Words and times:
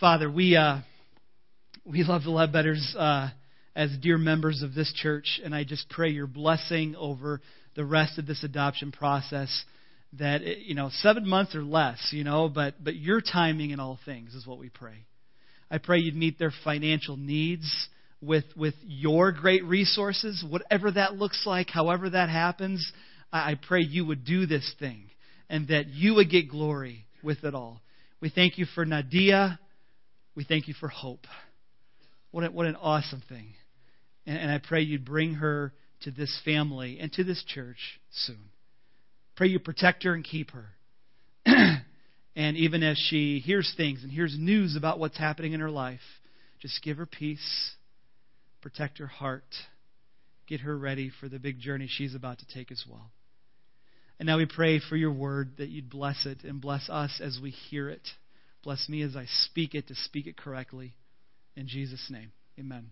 Father, 0.00 0.30
we 0.30 0.56
uh, 0.56 0.78
we 1.84 2.04
love 2.04 2.22
the 2.24 2.30
Ledbetters 2.30 2.96
uh, 2.96 3.28
as 3.76 3.90
dear 4.00 4.16
members 4.16 4.62
of 4.62 4.72
this 4.72 4.90
church, 4.94 5.38
and 5.44 5.54
I 5.54 5.64
just 5.64 5.90
pray 5.90 6.08
your 6.08 6.26
blessing 6.26 6.96
over 6.96 7.42
the 7.76 7.84
rest 7.84 8.18
of 8.18 8.26
this 8.26 8.42
adoption 8.42 8.92
process. 8.92 9.50
That 10.18 10.40
you 10.40 10.74
know, 10.74 10.88
seven 10.90 11.28
months 11.28 11.54
or 11.54 11.62
less, 11.62 11.98
you 12.12 12.24
know, 12.24 12.48
but 12.48 12.82
but 12.82 12.96
your 12.96 13.20
timing 13.20 13.72
in 13.72 13.80
all 13.80 13.98
things 14.06 14.34
is 14.34 14.46
what 14.46 14.58
we 14.58 14.70
pray. 14.70 15.04
I 15.70 15.76
pray 15.76 15.98
you'd 15.98 16.16
meet 16.16 16.38
their 16.38 16.52
financial 16.64 17.18
needs 17.18 17.70
with 18.22 18.46
with 18.56 18.74
your 18.82 19.32
great 19.32 19.64
resources, 19.64 20.42
whatever 20.48 20.90
that 20.92 21.16
looks 21.16 21.42
like, 21.44 21.68
however 21.68 22.08
that 22.08 22.30
happens. 22.30 22.90
I, 23.30 23.50
I 23.50 23.54
pray 23.68 23.82
you 23.82 24.06
would 24.06 24.24
do 24.24 24.46
this 24.46 24.74
thing, 24.78 25.10
and 25.50 25.68
that 25.68 25.88
you 25.88 26.14
would 26.14 26.30
get 26.30 26.48
glory 26.48 27.04
with 27.22 27.44
it 27.44 27.54
all. 27.54 27.82
We 28.22 28.30
thank 28.30 28.56
you 28.56 28.64
for 28.64 28.86
Nadia. 28.86 29.58
We 30.40 30.44
thank 30.44 30.68
you 30.68 30.74
for 30.80 30.88
hope. 30.88 31.26
What, 32.30 32.44
a, 32.44 32.50
what 32.50 32.64
an 32.64 32.74
awesome 32.76 33.22
thing. 33.28 33.52
And, 34.24 34.38
and 34.38 34.50
I 34.50 34.56
pray 34.56 34.80
you'd 34.80 35.04
bring 35.04 35.34
her 35.34 35.74
to 36.04 36.10
this 36.10 36.40
family 36.46 36.98
and 36.98 37.12
to 37.12 37.24
this 37.24 37.44
church 37.44 38.00
soon. 38.10 38.48
Pray 39.36 39.48
you 39.48 39.58
protect 39.58 40.02
her 40.04 40.14
and 40.14 40.24
keep 40.24 40.52
her. 40.52 40.68
and 42.34 42.56
even 42.56 42.82
as 42.82 42.96
she 42.96 43.40
hears 43.40 43.74
things 43.76 44.02
and 44.02 44.10
hears 44.10 44.34
news 44.38 44.76
about 44.76 44.98
what's 44.98 45.18
happening 45.18 45.52
in 45.52 45.60
her 45.60 45.70
life, 45.70 46.00
just 46.58 46.82
give 46.82 46.96
her 46.96 47.04
peace, 47.04 47.72
protect 48.62 48.96
her 48.96 49.08
heart, 49.08 49.44
get 50.46 50.60
her 50.60 50.74
ready 50.74 51.12
for 51.20 51.28
the 51.28 51.38
big 51.38 51.60
journey 51.60 51.86
she's 51.86 52.14
about 52.14 52.38
to 52.38 52.46
take 52.46 52.72
as 52.72 52.82
well. 52.88 53.10
And 54.18 54.26
now 54.26 54.38
we 54.38 54.46
pray 54.46 54.80
for 54.80 54.96
your 54.96 55.12
word 55.12 55.58
that 55.58 55.68
you'd 55.68 55.90
bless 55.90 56.24
it 56.24 56.44
and 56.44 56.62
bless 56.62 56.88
us 56.88 57.20
as 57.22 57.38
we 57.42 57.50
hear 57.50 57.90
it. 57.90 58.08
Bless 58.62 58.88
me 58.88 59.02
as 59.02 59.16
I 59.16 59.26
speak 59.44 59.74
it 59.74 59.88
to 59.88 59.94
speak 59.94 60.26
it 60.26 60.36
correctly. 60.36 60.92
In 61.56 61.66
Jesus' 61.66 62.06
name, 62.10 62.32
amen. 62.58 62.90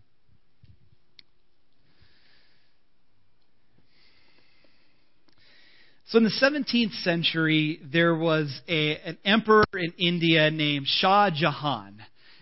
So 6.07 6.17
in 6.17 6.25
the 6.25 6.31
17th 6.31 7.03
century, 7.03 7.81
there 7.93 8.15
was 8.15 8.63
a, 8.67 8.97
an 8.97 9.19
emperor 9.27 9.65
in 9.75 9.93
India 9.99 10.51
named 10.51 10.87
Shah 10.89 11.29
Jahan. 11.31 11.99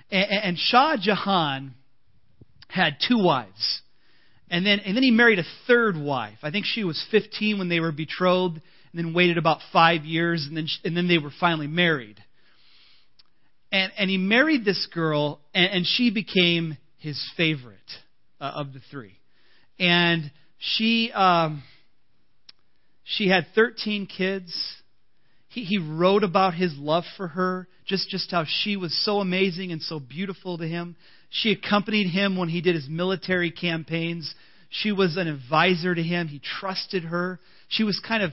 And, 0.09 0.31
and 0.31 0.59
Shah 0.59 0.97
Jahan 0.97 1.75
had 2.69 2.99
two 3.09 3.19
wives. 3.21 3.83
And 4.49 4.65
then, 4.65 4.79
and 4.79 4.95
then 4.95 5.03
he 5.03 5.11
married 5.11 5.41
a 5.41 5.45
third 5.67 5.97
wife. 5.97 6.39
I 6.45 6.53
think 6.53 6.65
she 6.65 6.85
was 6.85 7.05
15 7.11 7.59
when 7.59 7.69
they 7.69 7.81
were 7.81 7.91
betrothed, 7.91 8.61
and 8.93 9.05
then 9.05 9.13
waited 9.13 9.37
about 9.37 9.59
five 9.73 10.05
years, 10.05 10.47
and 10.47 10.57
then, 10.57 10.69
and 10.85 10.97
then 10.97 11.09
they 11.09 11.19
were 11.19 11.33
finally 11.41 11.67
married 11.67 12.23
and, 13.73 13.93
and 13.99 14.11
he 14.11 14.17
married 14.17 14.65
this 14.65 14.87
girl, 14.93 15.41
and, 15.55 15.67
and 15.73 15.87
she 15.87 16.11
became 16.11 16.77
his 16.99 17.23
favorite 17.37 17.79
uh, 18.41 18.53
of 18.55 18.73
the 18.73 18.81
three. 18.91 19.19
And 19.79 20.31
she 20.59 21.13
um, 21.13 21.63
she 23.09 23.29
had 23.29 23.47
13 23.55 24.07
kids. 24.07 24.53
He, 25.49 25.63
he 25.63 25.79
wrote 25.79 26.25
about 26.25 26.55
his 26.55 26.77
love 26.77 27.05
for 27.17 27.29
her, 27.29 27.69
just, 27.87 28.11
just 28.11 28.33
how 28.33 28.45
she 28.47 28.77
was 28.77 28.93
so 29.05 29.21
amazing 29.21 29.71
and 29.71 29.81
so 29.81 30.01
beautiful 30.01 30.59
to 30.59 30.67
him. 30.67 30.97
She 31.31 31.53
accompanied 31.53 32.11
him 32.11 32.37
when 32.37 32.49
he 32.49 32.61
did 32.61 32.75
his 32.75 32.89
military 32.89 33.53
campaigns. 33.53 34.35
She 34.71 34.91
was 34.91 35.17
an 35.17 35.29
advisor 35.29 35.95
to 35.95 36.03
him. 36.03 36.27
He 36.27 36.41
trusted 36.41 37.05
her. 37.05 37.39
She 37.69 37.85
was 37.85 38.03
kind 38.07 38.25
of 38.25 38.33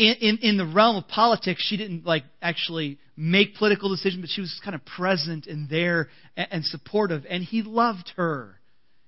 in, 0.00 0.14
in, 0.20 0.38
in 0.38 0.56
the 0.56 0.64
realm 0.64 0.96
of 0.96 1.06
politics, 1.08 1.62
she 1.62 1.76
didn't 1.76 2.06
like 2.06 2.24
actually 2.40 2.98
make 3.18 3.56
political 3.56 3.90
decisions, 3.90 4.22
but 4.22 4.30
she 4.30 4.40
was 4.40 4.58
kind 4.64 4.74
of 4.74 4.82
present 4.86 5.46
and 5.46 5.68
there 5.68 6.08
and, 6.38 6.48
and 6.50 6.64
supportive. 6.64 7.26
And 7.28 7.44
he 7.44 7.62
loved 7.62 8.10
her. 8.16 8.58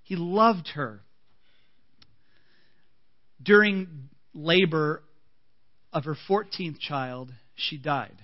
He 0.02 0.16
loved 0.16 0.68
her. 0.74 1.00
During 3.42 4.10
labor 4.34 5.02
of 5.94 6.04
her 6.04 6.16
14th 6.28 6.78
child, 6.78 7.30
she 7.54 7.78
died. 7.78 8.18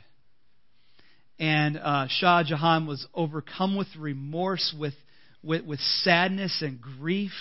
And 1.39 1.79
uh, 1.79 2.09
Shah 2.11 2.43
Jahan 2.43 2.87
was 2.87 3.07
overcome 3.15 3.77
with 3.77 3.89
remorse, 3.99 4.75
with, 4.79 4.95
with, 5.43 5.65
with 5.65 5.81
sadness 5.81 6.61
and 6.61 6.79
grief 6.83 7.33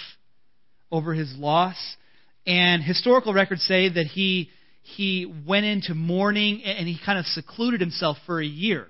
over 0.89 1.13
his 1.13 1.35
loss. 1.37 1.75
And 2.45 2.81
historical 2.81 3.33
records 3.33 3.63
say 3.63 3.89
that 3.89 4.05
he 4.05 4.51
he 4.95 5.31
went 5.45 5.65
into 5.65 5.93
mourning 5.93 6.63
and 6.63 6.87
he 6.87 6.97
kind 7.03 7.19
of 7.19 7.25
secluded 7.25 7.81
himself 7.81 8.17
for 8.25 8.39
a 8.39 8.45
year. 8.45 8.87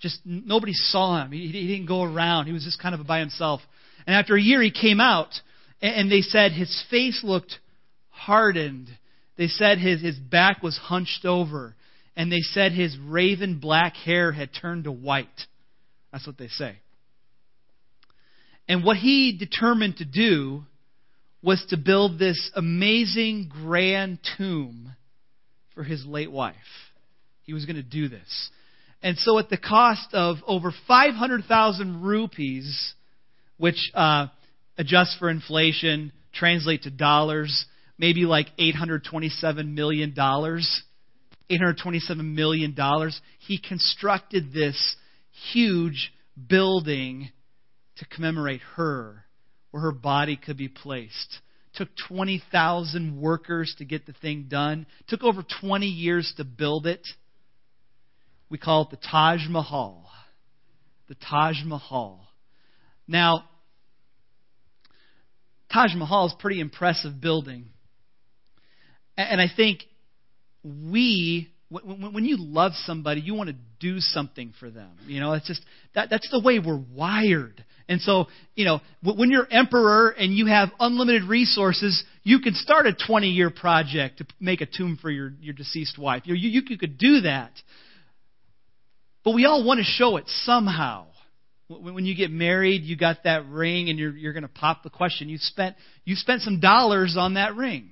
Just 0.00 0.20
nobody 0.24 0.72
saw 0.72 1.22
him. 1.22 1.32
He, 1.32 1.48
he 1.48 1.66
didn't 1.66 1.86
go 1.86 2.02
around. 2.02 2.46
He 2.46 2.52
was 2.52 2.64
just 2.64 2.80
kind 2.80 2.94
of 2.94 3.06
by 3.06 3.18
himself. 3.18 3.60
And 4.06 4.16
after 4.16 4.36
a 4.36 4.40
year, 4.40 4.62
he 4.62 4.70
came 4.70 5.00
out, 5.00 5.28
and 5.82 6.10
they 6.10 6.22
said 6.22 6.52
his 6.52 6.84
face 6.90 7.20
looked 7.22 7.58
hardened. 8.08 8.88
They 9.36 9.48
said 9.48 9.78
his, 9.78 10.00
his 10.00 10.16
back 10.16 10.62
was 10.62 10.78
hunched 10.78 11.26
over. 11.26 11.74
And 12.16 12.32
they 12.32 12.40
said 12.40 12.72
his 12.72 12.96
raven 12.98 13.58
black 13.60 13.94
hair 13.96 14.32
had 14.32 14.50
turned 14.58 14.84
to 14.84 14.92
white. 14.92 15.28
That's 16.10 16.26
what 16.26 16.38
they 16.38 16.48
say. 16.48 16.78
And 18.66 18.82
what 18.82 18.96
he 18.96 19.36
determined 19.36 19.98
to 19.98 20.04
do 20.04 20.64
was 21.42 21.64
to 21.68 21.76
build 21.76 22.18
this 22.18 22.50
amazing 22.56 23.50
grand 23.52 24.18
tomb 24.36 24.94
for 25.78 25.84
his 25.84 26.04
late 26.04 26.30
wife. 26.32 26.56
He 27.44 27.52
was 27.52 27.64
going 27.64 27.76
to 27.76 27.84
do 27.84 28.08
this. 28.08 28.50
And 29.00 29.16
so, 29.16 29.38
at 29.38 29.48
the 29.48 29.56
cost 29.56 30.12
of 30.12 30.38
over 30.44 30.74
500,000 30.88 32.02
rupees, 32.02 32.94
which 33.58 33.92
uh, 33.94 34.26
adjusts 34.76 35.14
for 35.20 35.30
inflation, 35.30 36.10
translate 36.34 36.82
to 36.82 36.90
dollars, 36.90 37.64
maybe 37.96 38.24
like 38.24 38.48
$827 38.58 39.72
million. 39.72 40.12
$827 40.12 42.34
million. 42.34 42.76
He 43.38 43.60
constructed 43.60 44.52
this 44.52 44.96
huge 45.52 46.12
building 46.48 47.30
to 47.98 48.04
commemorate 48.04 48.62
her, 48.74 49.26
where 49.70 49.84
her 49.84 49.92
body 49.92 50.36
could 50.36 50.56
be 50.56 50.66
placed 50.66 51.38
took 51.78 51.88
20,000 52.08 53.20
workers 53.20 53.72
to 53.78 53.84
get 53.84 54.04
the 54.04 54.12
thing 54.12 54.46
done. 54.48 54.84
took 55.06 55.22
over 55.22 55.44
20 55.60 55.86
years 55.86 56.34
to 56.36 56.44
build 56.44 56.88
it. 56.88 57.06
We 58.50 58.58
call 58.58 58.82
it 58.82 58.90
the 58.90 58.96
Taj 58.96 59.46
Mahal. 59.48 60.10
The 61.06 61.14
Taj 61.14 61.62
Mahal. 61.64 62.26
Now, 63.06 63.44
Taj 65.72 65.94
Mahal 65.94 66.26
is 66.26 66.32
a 66.32 66.42
pretty 66.42 66.58
impressive 66.58 67.20
building. 67.20 67.66
And 69.16 69.40
I 69.40 69.46
think 69.54 69.84
we, 70.64 71.48
when 71.70 72.24
you 72.24 72.36
love 72.38 72.72
somebody, 72.86 73.20
you 73.20 73.34
want 73.34 73.50
to 73.50 73.56
do 73.78 74.00
something 74.00 74.54
for 74.58 74.70
them. 74.70 74.90
You 75.06 75.20
know, 75.20 75.34
it's 75.34 75.46
just, 75.46 75.62
that, 75.94 76.08
that's 76.08 76.28
the 76.30 76.40
way 76.40 76.58
we're 76.58 76.82
wired. 76.94 77.62
And 77.88 78.00
so, 78.00 78.26
you 78.54 78.64
know, 78.64 78.80
when 79.02 79.30
you're 79.30 79.46
emperor 79.50 80.10
and 80.10 80.32
you 80.32 80.46
have 80.46 80.70
unlimited 80.80 81.24
resources, 81.24 82.04
you 82.22 82.40
can 82.40 82.54
start 82.54 82.86
a 82.86 82.94
20 82.94 83.28
year 83.28 83.50
project 83.50 84.18
to 84.18 84.26
make 84.40 84.62
a 84.62 84.66
tomb 84.66 84.98
for 85.00 85.10
your, 85.10 85.32
your 85.40 85.54
deceased 85.54 85.98
wife. 85.98 86.22
You, 86.24 86.34
you, 86.34 86.62
you 86.66 86.78
could 86.78 86.96
do 86.96 87.22
that. 87.22 87.52
But 89.24 89.34
we 89.34 89.44
all 89.44 89.64
want 89.64 89.78
to 89.78 89.84
show 89.84 90.16
it 90.16 90.24
somehow. 90.44 91.06
When 91.68 92.06
you 92.06 92.16
get 92.16 92.30
married, 92.30 92.82
you 92.84 92.96
got 92.96 93.24
that 93.24 93.46
ring 93.46 93.90
and 93.90 93.98
you're, 93.98 94.16
you're 94.16 94.32
going 94.32 94.42
to 94.42 94.48
pop 94.48 94.82
the 94.82 94.90
question. 94.90 95.28
You 95.28 95.36
spent, 95.36 95.76
you 96.04 96.14
spent 96.14 96.40
some 96.40 96.60
dollars 96.60 97.16
on 97.18 97.34
that 97.34 97.56
ring. 97.56 97.90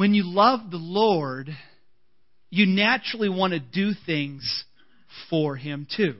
When 0.00 0.14
you 0.14 0.22
love 0.24 0.70
the 0.70 0.78
Lord, 0.78 1.50
you 2.48 2.64
naturally 2.64 3.28
want 3.28 3.52
to 3.52 3.60
do 3.60 3.92
things 4.06 4.64
for 5.28 5.56
Him 5.56 5.86
too. 5.94 6.14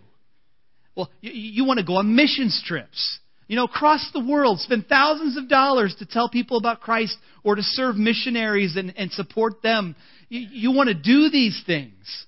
Well, 0.94 1.08
you, 1.22 1.30
you 1.32 1.64
want 1.64 1.78
to 1.78 1.86
go 1.86 1.94
on 1.96 2.14
mission 2.14 2.50
trips. 2.66 3.20
You 3.48 3.56
know, 3.56 3.64
across 3.64 4.06
the 4.12 4.22
world, 4.22 4.60
spend 4.60 4.84
thousands 4.86 5.38
of 5.38 5.48
dollars 5.48 5.96
to 5.98 6.04
tell 6.04 6.28
people 6.28 6.58
about 6.58 6.82
Christ 6.82 7.16
or 7.42 7.54
to 7.54 7.62
serve 7.62 7.96
missionaries 7.96 8.76
and, 8.76 8.92
and 8.98 9.10
support 9.12 9.62
them. 9.62 9.96
You, 10.28 10.46
you 10.52 10.72
want 10.72 10.88
to 10.88 10.94
do 10.94 11.30
these 11.30 11.62
things. 11.66 12.26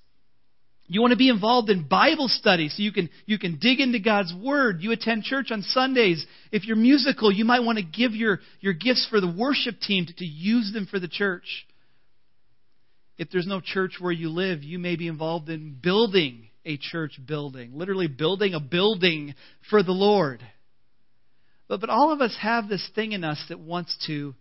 You 0.87 1.01
want 1.01 1.11
to 1.11 1.17
be 1.17 1.29
involved 1.29 1.69
in 1.69 1.87
Bible 1.87 2.27
study 2.27 2.69
so 2.69 2.83
you 2.83 2.91
can, 2.91 3.09
you 3.25 3.39
can 3.39 3.57
dig 3.59 3.79
into 3.79 3.99
God's 3.99 4.33
Word. 4.33 4.81
You 4.81 4.91
attend 4.91 5.23
church 5.23 5.47
on 5.49 5.61
Sundays. 5.61 6.25
If 6.51 6.65
you're 6.65 6.75
musical, 6.75 7.31
you 7.31 7.45
might 7.45 7.61
want 7.61 7.77
to 7.77 7.83
give 7.83 8.11
your, 8.11 8.39
your 8.59 8.73
gifts 8.73 9.07
for 9.09 9.21
the 9.21 9.33
worship 9.35 9.79
team 9.79 10.05
to, 10.05 10.13
to 10.13 10.25
use 10.25 10.71
them 10.73 10.87
for 10.89 10.99
the 10.99 11.07
church. 11.07 11.65
If 13.17 13.29
there's 13.31 13.47
no 13.47 13.61
church 13.61 13.93
where 13.99 14.11
you 14.11 14.29
live, 14.29 14.63
you 14.63 14.77
may 14.77 14.95
be 14.95 15.07
involved 15.07 15.49
in 15.49 15.77
building 15.81 16.49
a 16.65 16.77
church 16.77 17.19
building, 17.25 17.71
literally 17.73 18.07
building 18.07 18.53
a 18.53 18.59
building 18.59 19.35
for 19.69 19.83
the 19.83 19.91
Lord. 19.91 20.41
But, 21.67 21.79
but 21.79 21.89
all 21.89 22.11
of 22.11 22.21
us 22.21 22.35
have 22.41 22.67
this 22.67 22.87
thing 22.93 23.13
in 23.13 23.23
us 23.23 23.43
that 23.49 23.59
wants 23.59 23.95
to, 24.07 24.33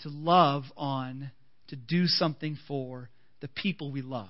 to 0.00 0.08
love 0.08 0.64
on, 0.76 1.30
to 1.68 1.76
do 1.76 2.06
something 2.06 2.56
for 2.66 3.10
the 3.40 3.48
people 3.48 3.92
we 3.92 4.02
love. 4.02 4.28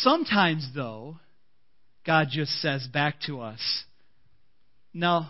Sometimes, 0.00 0.68
though, 0.74 1.16
God 2.06 2.28
just 2.30 2.52
says 2.60 2.86
back 2.92 3.20
to 3.26 3.40
us, 3.40 3.60
no, 4.92 5.26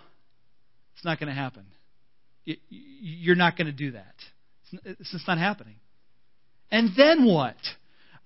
it's 0.94 1.05
not 1.05 1.20
going 1.20 1.28
to 1.28 1.34
happen. 1.34 1.64
You're 2.70 3.37
not 3.37 3.56
going 3.56 3.66
to 3.66 3.72
do 3.72 3.93
that. 3.93 4.14
It's 4.84 5.12
just 5.12 5.26
not 5.26 5.38
happening. 5.38 5.76
And 6.70 6.90
then 6.96 7.25
what? 7.25 7.56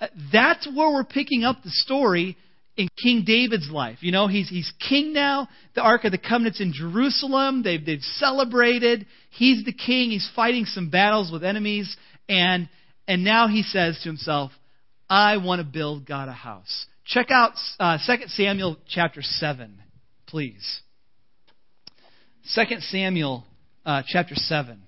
Uh, 0.00 0.08
that's 0.32 0.66
where 0.66 0.92
we're 0.92 1.04
picking 1.04 1.44
up 1.44 1.62
the 1.62 1.70
story 1.70 2.36
in 2.76 2.88
King 3.02 3.24
David's 3.26 3.70
life. 3.70 3.98
You 4.00 4.12
know, 4.12 4.26
he's, 4.26 4.48
he's 4.48 4.72
king 4.88 5.12
now. 5.12 5.48
The 5.74 5.82
Ark 5.82 6.04
of 6.04 6.12
the 6.12 6.18
Covenant's 6.18 6.60
in 6.60 6.72
Jerusalem. 6.72 7.62
They've, 7.62 7.84
they've 7.84 8.00
celebrated. 8.00 9.06
He's 9.30 9.64
the 9.64 9.72
king. 9.72 10.10
He's 10.10 10.28
fighting 10.34 10.64
some 10.64 10.90
battles 10.90 11.30
with 11.30 11.44
enemies. 11.44 11.94
And, 12.28 12.68
and 13.06 13.24
now 13.24 13.48
he 13.48 13.62
says 13.62 13.98
to 14.02 14.08
himself, 14.08 14.52
I 15.12 15.36
want 15.36 15.60
to 15.60 15.64
build 15.64 16.06
God 16.06 16.30
a 16.30 16.32
house. 16.32 16.86
Check 17.04 17.26
out 17.30 17.52
uh, 17.78 17.98
2 18.06 18.28
Samuel 18.28 18.78
chapter 18.88 19.20
7, 19.20 19.78
please. 20.26 20.80
2 22.54 22.62
Samuel 22.78 23.44
uh, 23.84 24.02
chapter 24.06 24.34
7. 24.34 24.80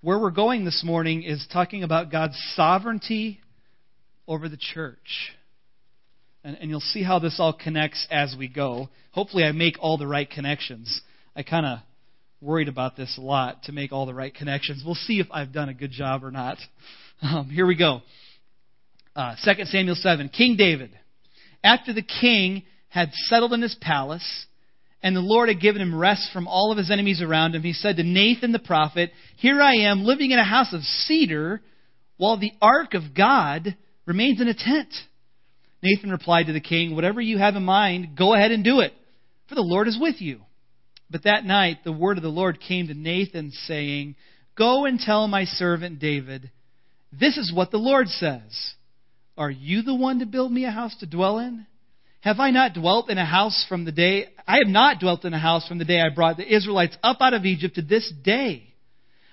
Where 0.00 0.18
we're 0.18 0.30
going 0.30 0.64
this 0.64 0.82
morning 0.82 1.22
is 1.22 1.46
talking 1.52 1.82
about 1.82 2.10
God's 2.10 2.42
sovereignty 2.56 3.40
over 4.26 4.48
the 4.48 4.56
church. 4.56 5.34
And, 6.42 6.56
and 6.56 6.70
you'll 6.70 6.80
see 6.80 7.02
how 7.02 7.18
this 7.18 7.36
all 7.38 7.52
connects 7.52 8.06
as 8.10 8.34
we 8.38 8.48
go. 8.48 8.88
Hopefully, 9.10 9.44
I 9.44 9.52
make 9.52 9.76
all 9.80 9.98
the 9.98 10.06
right 10.06 10.30
connections. 10.30 11.02
I 11.36 11.42
kind 11.42 11.66
of 11.66 11.80
worried 12.40 12.68
about 12.68 12.96
this 12.96 13.16
a 13.18 13.20
lot 13.20 13.64
to 13.64 13.72
make 13.72 13.92
all 13.92 14.06
the 14.06 14.14
right 14.14 14.34
connections. 14.34 14.82
We'll 14.84 14.94
see 14.94 15.20
if 15.20 15.26
I've 15.30 15.52
done 15.52 15.68
a 15.68 15.74
good 15.74 15.90
job 15.90 16.24
or 16.24 16.30
not. 16.30 16.58
Um, 17.22 17.50
here 17.50 17.66
we 17.66 17.76
go. 17.76 18.00
Uh, 19.14 19.34
2 19.44 19.64
Samuel 19.66 19.94
7. 19.94 20.30
King 20.30 20.56
David. 20.56 20.90
After 21.62 21.92
the 21.92 22.00
king 22.02 22.62
had 22.88 23.12
settled 23.12 23.52
in 23.52 23.60
his 23.60 23.76
palace, 23.78 24.46
and 25.02 25.14
the 25.14 25.20
Lord 25.20 25.50
had 25.50 25.60
given 25.60 25.82
him 25.82 25.94
rest 25.94 26.30
from 26.32 26.48
all 26.48 26.72
of 26.72 26.78
his 26.78 26.90
enemies 26.90 27.20
around 27.20 27.54
him, 27.54 27.62
he 27.62 27.74
said 27.74 27.96
to 27.96 28.02
Nathan 28.02 28.52
the 28.52 28.58
prophet, 28.58 29.10
Here 29.36 29.60
I 29.60 29.90
am, 29.90 30.04
living 30.04 30.30
in 30.30 30.38
a 30.38 30.44
house 30.44 30.72
of 30.72 30.80
cedar, 30.80 31.60
while 32.16 32.38
the 32.38 32.52
ark 32.62 32.94
of 32.94 33.14
God 33.14 33.76
remains 34.06 34.40
in 34.40 34.48
a 34.48 34.54
tent. 34.54 34.88
Nathan 35.82 36.10
replied 36.10 36.46
to 36.46 36.54
the 36.54 36.60
king, 36.60 36.94
Whatever 36.94 37.20
you 37.20 37.36
have 37.36 37.56
in 37.56 37.64
mind, 37.64 38.16
go 38.16 38.34
ahead 38.34 38.50
and 38.50 38.64
do 38.64 38.80
it, 38.80 38.92
for 39.48 39.54
the 39.54 39.62
Lord 39.62 39.88
is 39.88 39.98
with 40.00 40.20
you. 40.20 40.40
But 41.10 41.24
that 41.24 41.44
night 41.44 41.78
the 41.84 41.92
word 41.92 42.16
of 42.16 42.22
the 42.22 42.28
Lord 42.28 42.60
came 42.60 42.86
to 42.86 42.94
Nathan, 42.94 43.50
saying, 43.50 44.14
Go 44.56 44.84
and 44.84 44.98
tell 44.98 45.26
my 45.26 45.44
servant 45.44 45.98
David, 45.98 46.50
This 47.12 47.36
is 47.36 47.52
what 47.52 47.70
the 47.70 47.78
Lord 47.78 48.08
says. 48.08 48.74
Are 49.36 49.50
you 49.50 49.82
the 49.82 49.94
one 49.94 50.20
to 50.20 50.26
build 50.26 50.52
me 50.52 50.64
a 50.64 50.70
house 50.70 50.94
to 51.00 51.06
dwell 51.06 51.38
in? 51.38 51.66
Have 52.20 52.38
I 52.38 52.50
not 52.50 52.74
dwelt 52.74 53.08
in 53.08 53.16
a 53.16 53.24
house 53.24 53.64
from 53.68 53.86
the 53.86 53.92
day, 53.92 54.28
I 54.46 54.58
have 54.58 54.68
not 54.68 55.00
dwelt 55.00 55.24
in 55.24 55.32
a 55.32 55.38
house 55.38 55.66
from 55.66 55.78
the 55.78 55.86
day 55.86 56.00
I 56.00 56.14
brought 56.14 56.36
the 56.36 56.54
Israelites 56.54 56.96
up 57.02 57.18
out 57.20 57.32
of 57.32 57.46
Egypt 57.46 57.76
to 57.76 57.82
this 57.82 58.12
day. 58.22 58.64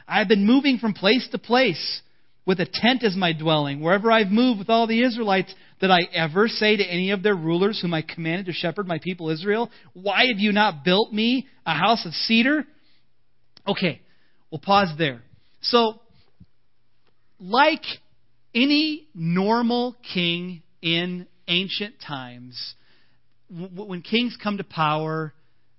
I 0.08 0.20
have 0.20 0.30
been 0.30 0.46
moving 0.46 0.78
from 0.78 0.94
place 0.94 1.28
to 1.32 1.38
place 1.38 2.02
with 2.48 2.62
a 2.62 2.68
tent 2.72 3.04
as 3.04 3.16
my 3.16 3.34
dwelling. 3.34 3.82
Wherever 3.82 4.10
I've 4.10 4.30
moved 4.32 4.60
with 4.60 4.70
all 4.70 4.88
the 4.88 5.04
Israelites, 5.04 5.54
did 5.82 5.92
I 5.92 6.00
ever 6.14 6.48
say 6.48 6.78
to 6.78 6.84
any 6.84 7.12
of 7.12 7.22
their 7.22 7.36
rulers 7.36 7.80
whom 7.82 7.94
I 7.94 8.02
commanded 8.02 8.46
to 8.48 8.54
shepherd 8.54 8.88
my 8.88 9.00
people 9.04 9.30
Israel, 9.30 9.70
Why 9.94 10.28
have 10.28 10.40
you 10.40 10.54
not 10.54 10.86
built 10.86 11.12
me 11.12 11.46
a 11.66 11.74
house 11.74 12.06
of 12.06 12.14
cedar? 12.14 12.66
Okay, 13.68 14.02
we'll 14.50 14.62
pause 14.62 14.94
there. 14.98 15.22
So, 15.62 16.00
like 17.38 17.84
any 18.56 19.10
normal 19.14 19.98
king 20.14 20.64
in 20.82 21.28
ancient 21.50 21.96
times, 22.08 22.76
when 23.50 24.02
kings 24.02 24.38
come 24.42 24.58
to 24.58 24.64
power, 24.64 25.34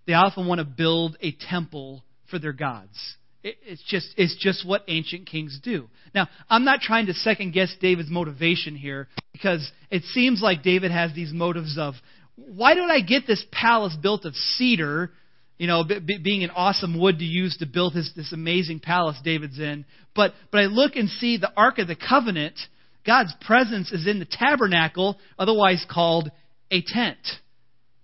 they 0.06 0.12
often 0.12 0.46
want 0.46 0.58
to 0.58 0.66
build 0.66 1.16
a 1.22 1.34
temple 1.48 2.04
for 2.30 2.38
their 2.38 2.52
gods. 2.52 2.98
It's 3.42 3.82
just, 3.84 4.08
it's 4.16 4.36
just 4.36 4.66
what 4.66 4.82
ancient 4.88 5.26
kings 5.26 5.60
do. 5.62 5.88
Now, 6.14 6.28
I'm 6.50 6.64
not 6.64 6.80
trying 6.80 7.06
to 7.06 7.14
second 7.14 7.52
guess 7.52 7.72
David's 7.80 8.10
motivation 8.10 8.74
here 8.74 9.06
because 9.32 9.70
it 9.90 10.02
seems 10.04 10.42
like 10.42 10.62
David 10.64 10.90
has 10.90 11.14
these 11.14 11.32
motives 11.32 11.76
of, 11.78 11.94
why 12.34 12.74
don't 12.74 12.90
I 12.90 13.00
get 13.00 13.26
this 13.26 13.44
palace 13.52 13.96
built 14.00 14.24
of 14.24 14.34
cedar, 14.34 15.12
you 15.56 15.68
know, 15.68 15.84
b- 15.84 16.00
b- 16.00 16.18
being 16.18 16.42
an 16.42 16.50
awesome 16.50 16.98
wood 16.98 17.18
to 17.18 17.24
use 17.24 17.56
to 17.58 17.66
build 17.66 17.94
his, 17.94 18.12
this 18.16 18.32
amazing 18.32 18.80
palace 18.80 19.16
David's 19.22 19.58
in. 19.58 19.84
But, 20.14 20.32
but 20.50 20.60
I 20.60 20.64
look 20.64 20.96
and 20.96 21.08
see 21.08 21.36
the 21.36 21.52
Ark 21.56 21.78
of 21.78 21.86
the 21.86 21.96
Covenant, 21.96 22.58
God's 23.06 23.34
presence 23.40 23.92
is 23.92 24.06
in 24.06 24.18
the 24.18 24.28
tabernacle, 24.28 25.16
otherwise 25.38 25.84
called 25.88 26.30
a 26.70 26.82
tent. 26.82 27.18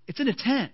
It's 0.06 0.20
in 0.20 0.28
a 0.28 0.34
tent. 0.34 0.72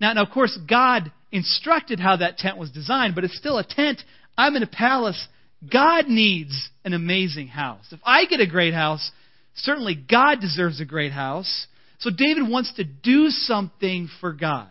Now, 0.00 0.12
now, 0.12 0.22
of 0.24 0.30
course, 0.30 0.58
God 0.68 1.10
instructed 1.32 1.98
how 1.98 2.16
that 2.16 2.38
tent 2.38 2.58
was 2.58 2.70
designed, 2.70 3.14
but 3.14 3.24
it's 3.24 3.36
still 3.36 3.58
a 3.58 3.64
tent. 3.64 4.00
I'm 4.36 4.54
in 4.54 4.62
a 4.62 4.68
palace. 4.68 5.26
God 5.70 6.06
needs 6.08 6.70
an 6.84 6.92
amazing 6.92 7.48
house. 7.48 7.86
If 7.90 8.00
I 8.04 8.26
get 8.26 8.40
a 8.40 8.46
great 8.46 8.74
house, 8.74 9.10
certainly 9.54 9.94
God 9.94 10.40
deserves 10.40 10.80
a 10.80 10.84
great 10.84 11.12
house. 11.12 11.66
So 11.98 12.10
David 12.10 12.48
wants 12.48 12.74
to 12.74 12.84
do 12.84 13.28
something 13.28 14.08
for 14.20 14.32
God. 14.32 14.68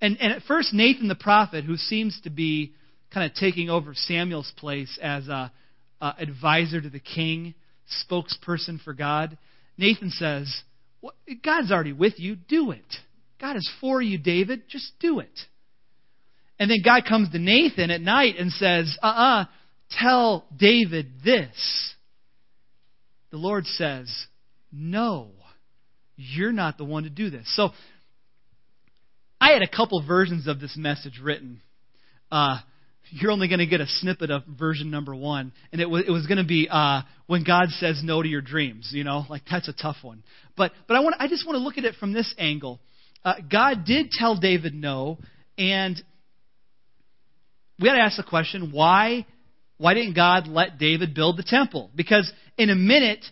And, 0.00 0.18
and 0.20 0.32
at 0.32 0.42
first, 0.42 0.72
Nathan 0.72 1.08
the 1.08 1.14
prophet, 1.14 1.64
who 1.64 1.76
seems 1.76 2.18
to 2.24 2.30
be 2.30 2.72
kind 3.12 3.28
of 3.28 3.36
taking 3.36 3.68
over 3.68 3.92
Samuel's 3.94 4.52
place 4.56 4.98
as 5.02 5.28
a, 5.28 5.52
a 6.00 6.14
advisor 6.18 6.80
to 6.80 6.88
the 6.88 7.00
king, 7.00 7.54
spokesperson 8.08 8.80
for 8.82 8.92
God, 8.92 9.36
Nathan 9.76 10.10
says, 10.10 10.62
well, 11.02 11.14
God's 11.44 11.72
already 11.72 11.92
with 11.92 12.14
you. 12.18 12.36
Do 12.36 12.70
it. 12.70 12.84
God 13.40 13.56
is 13.56 13.70
for 13.80 14.02
you, 14.02 14.18
David. 14.18 14.62
Just 14.68 14.92
do 15.00 15.20
it. 15.20 15.38
And 16.58 16.70
then 16.70 16.82
God 16.84 17.04
comes 17.08 17.30
to 17.30 17.38
Nathan 17.38 17.90
at 17.90 18.00
night 18.00 18.36
and 18.38 18.52
says, 18.52 18.96
uh 19.02 19.06
uh-uh, 19.06 19.40
uh 19.42 19.44
tell 19.98 20.44
David 20.56 21.12
this. 21.24 21.94
The 23.30 23.38
Lord 23.38 23.66
says, 23.66 24.12
no, 24.70 25.30
you're 26.16 26.52
not 26.52 26.78
the 26.78 26.84
one 26.84 27.04
to 27.04 27.10
do 27.10 27.30
this. 27.30 27.50
So, 27.56 27.70
I 29.40 29.52
had 29.52 29.62
a 29.62 29.68
couple 29.68 30.04
versions 30.06 30.46
of 30.46 30.60
this 30.60 30.76
message 30.76 31.18
written. 31.22 31.62
Uh, 32.30 32.58
you're 33.10 33.30
only 33.30 33.48
going 33.48 33.60
to 33.60 33.66
get 33.66 33.80
a 33.80 33.86
snippet 33.86 34.30
of 34.30 34.42
version 34.46 34.90
number 34.90 35.14
one, 35.14 35.52
and 35.72 35.80
it 35.80 35.88
was 35.88 36.04
it 36.06 36.10
was 36.10 36.26
going 36.26 36.38
to 36.38 36.44
be 36.44 36.68
uh, 36.70 37.02
when 37.26 37.42
God 37.42 37.70
says 37.70 38.02
no 38.04 38.22
to 38.22 38.28
your 38.28 38.42
dreams. 38.42 38.90
You 38.92 39.02
know, 39.02 39.24
like 39.28 39.42
that's 39.50 39.68
a 39.68 39.72
tough 39.72 39.96
one. 40.02 40.22
But 40.56 40.72
but 40.86 40.96
I 40.96 41.00
want 41.00 41.16
I 41.18 41.26
just 41.26 41.46
want 41.46 41.56
to 41.56 41.62
look 41.62 41.78
at 41.78 41.84
it 41.84 41.94
from 41.98 42.12
this 42.12 42.32
angle. 42.38 42.80
Uh, 43.24 43.34
God 43.50 43.84
did 43.84 44.10
tell 44.10 44.36
David 44.36 44.74
no, 44.74 45.18
and 45.58 46.00
we 47.78 47.88
got 47.88 47.94
to 47.94 48.00
ask 48.00 48.16
the 48.16 48.22
question 48.22 48.72
why 48.72 49.26
why 49.80 49.94
didn't 49.94 50.14
God 50.14 50.46
let 50.46 50.78
David 50.78 51.14
build 51.14 51.38
the 51.38 51.42
temple? 51.42 51.90
Because 51.94 52.30
in 52.58 52.68
a 52.68 52.74
minute, 52.74 53.24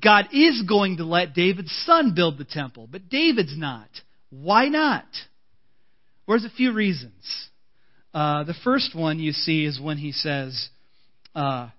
God 0.00 0.28
is 0.32 0.62
going 0.62 0.98
to 0.98 1.04
let 1.04 1.34
David's 1.34 1.72
son 1.84 2.14
build 2.14 2.38
the 2.38 2.44
temple, 2.44 2.88
but 2.88 3.08
David's 3.08 3.58
not. 3.58 3.88
Why 4.30 4.68
not? 4.68 5.06
Well, 6.24 6.38
there's 6.38 6.44
a 6.50 6.54
few 6.54 6.72
reasons. 6.72 7.48
Uh, 8.14 8.44
the 8.44 8.54
first 8.62 8.94
one 8.94 9.18
you 9.18 9.32
see 9.32 9.64
is 9.64 9.80
when 9.80 9.96
he 9.96 10.12
says, 10.12 10.68
uh, 11.34 11.70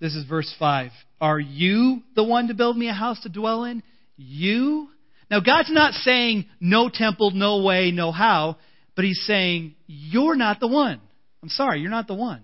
this 0.00 0.16
is 0.16 0.26
verse 0.26 0.52
5. 0.58 0.90
Are 1.20 1.38
you 1.38 2.02
the 2.16 2.24
one 2.24 2.48
to 2.48 2.54
build 2.54 2.76
me 2.76 2.88
a 2.88 2.92
house 2.92 3.20
to 3.22 3.28
dwell 3.28 3.62
in? 3.64 3.84
You? 4.16 4.88
Now, 5.30 5.40
God's 5.40 5.70
not 5.70 5.94
saying 5.94 6.46
no 6.60 6.90
temple, 6.92 7.30
no 7.32 7.62
way, 7.62 7.90
no 7.90 8.12
how, 8.12 8.56
but 8.94 9.04
He's 9.04 9.22
saying, 9.26 9.74
You're 9.86 10.36
not 10.36 10.60
the 10.60 10.68
one. 10.68 11.00
I'm 11.42 11.48
sorry, 11.48 11.80
you're 11.80 11.90
not 11.90 12.06
the 12.06 12.14
one. 12.14 12.42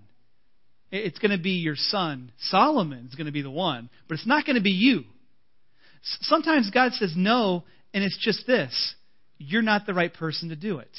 It's 0.90 1.18
going 1.18 1.30
to 1.30 1.42
be 1.42 1.52
your 1.52 1.76
son, 1.76 2.32
Solomon, 2.38 3.06
is 3.08 3.14
going 3.14 3.26
to 3.26 3.32
be 3.32 3.42
the 3.42 3.50
one, 3.50 3.88
but 4.08 4.14
it's 4.14 4.26
not 4.26 4.44
going 4.44 4.56
to 4.56 4.62
be 4.62 4.70
you. 4.70 5.04
Sometimes 6.02 6.70
God 6.70 6.92
says 6.92 7.12
no, 7.16 7.64
and 7.94 8.02
it's 8.02 8.18
just 8.22 8.46
this 8.46 8.94
you're 9.38 9.62
not 9.62 9.86
the 9.86 9.94
right 9.94 10.12
person 10.12 10.50
to 10.50 10.56
do 10.56 10.78
it. 10.78 10.90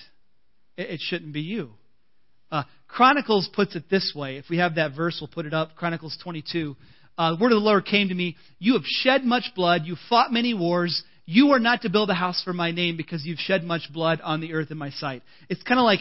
It 0.76 1.00
shouldn't 1.00 1.34
be 1.34 1.42
you. 1.42 1.72
Uh, 2.52 2.64
Chronicles 2.88 3.48
puts 3.54 3.76
it 3.76 3.84
this 3.90 4.14
way. 4.16 4.38
If 4.38 4.46
we 4.50 4.58
have 4.58 4.76
that 4.76 4.96
verse, 4.96 5.18
we'll 5.22 5.30
put 5.30 5.46
it 5.46 5.54
up. 5.54 5.76
Chronicles 5.76 6.18
22. 6.24 6.76
Uh, 7.18 7.36
the 7.36 7.42
word 7.42 7.52
of 7.52 7.58
the 7.58 7.66
Lord 7.66 7.86
came 7.86 8.10
to 8.10 8.16
me. 8.16 8.36
You 8.58 8.74
have 8.74 8.84
shed 8.84 9.24
much 9.24 9.52
blood. 9.56 9.84
You 9.86 9.96
fought 10.10 10.34
many 10.34 10.54
wars. 10.54 11.04
You 11.26 11.52
are 11.52 11.60
not 11.60 11.84
to 11.84 11.90
build 11.90 12.10
a 12.10 12.16
house 12.16 12.42
for 12.44 12.54
my 12.54 12.72
name 12.72 12.98
because 12.98 13.26
you've 13.26 13.40
shed 13.40 13.64
much 13.64 13.92
blood 13.94 14.22
on 14.22 14.42
the 14.42 14.54
earth 14.54 14.72
in 14.72 14.78
my 14.78 14.90
sight. 14.90 15.24
It's 15.50 15.64
kind 15.64 15.80
of 15.80 15.84
like 15.84 16.00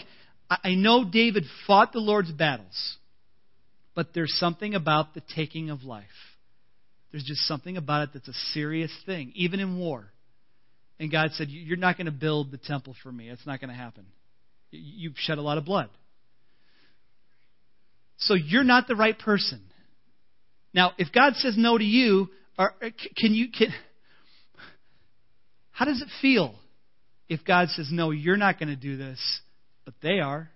I 0.50 0.74
know 0.74 1.04
David 1.04 1.44
fought 1.66 1.92
the 1.92 2.00
Lord's 2.00 2.32
battles, 2.32 2.96
but 3.94 4.08
there's 4.14 4.34
something 4.38 4.74
about 4.74 5.14
the 5.14 5.22
taking 5.34 5.70
of 5.70 5.84
life. 5.84 6.04
There's 7.12 7.24
just 7.24 7.42
something 7.42 7.76
about 7.76 8.04
it 8.04 8.10
that's 8.14 8.28
a 8.28 8.52
serious 8.52 8.92
thing, 9.06 9.32
even 9.34 9.60
in 9.60 9.78
war. 9.78 10.10
And 10.98 11.10
God 11.10 11.30
said, 11.32 11.48
You're 11.50 11.76
not 11.76 11.96
going 11.96 12.06
to 12.06 12.12
build 12.12 12.50
the 12.50 12.58
temple 12.58 12.94
for 13.02 13.10
me. 13.10 13.28
It's 13.28 13.46
not 13.46 13.60
going 13.60 13.70
to 13.70 13.76
happen. 13.76 14.06
You've 14.70 15.16
shed 15.16 15.38
a 15.38 15.42
lot 15.42 15.58
of 15.58 15.64
blood. 15.64 15.88
So 18.18 18.34
you're 18.34 18.64
not 18.64 18.86
the 18.86 18.96
right 18.96 19.18
person. 19.18 19.60
Now, 20.74 20.92
if 20.98 21.12
God 21.12 21.34
says 21.36 21.54
no 21.56 21.78
to 21.78 21.84
you, 21.84 22.28
are, 22.58 22.74
uh, 22.82 22.90
can 23.16 23.34
you 23.34 23.48
can, 23.50 23.72
how 25.80 25.86
does 25.86 26.02
it 26.02 26.08
feel 26.20 26.54
if 27.26 27.42
God 27.42 27.68
says 27.70 27.88
no, 27.90 28.10
you're 28.10 28.36
not 28.36 28.58
going 28.58 28.68
to 28.68 28.76
do 28.76 28.98
this, 28.98 29.18
but 29.86 29.94
they 30.02 30.20
are? 30.20 30.50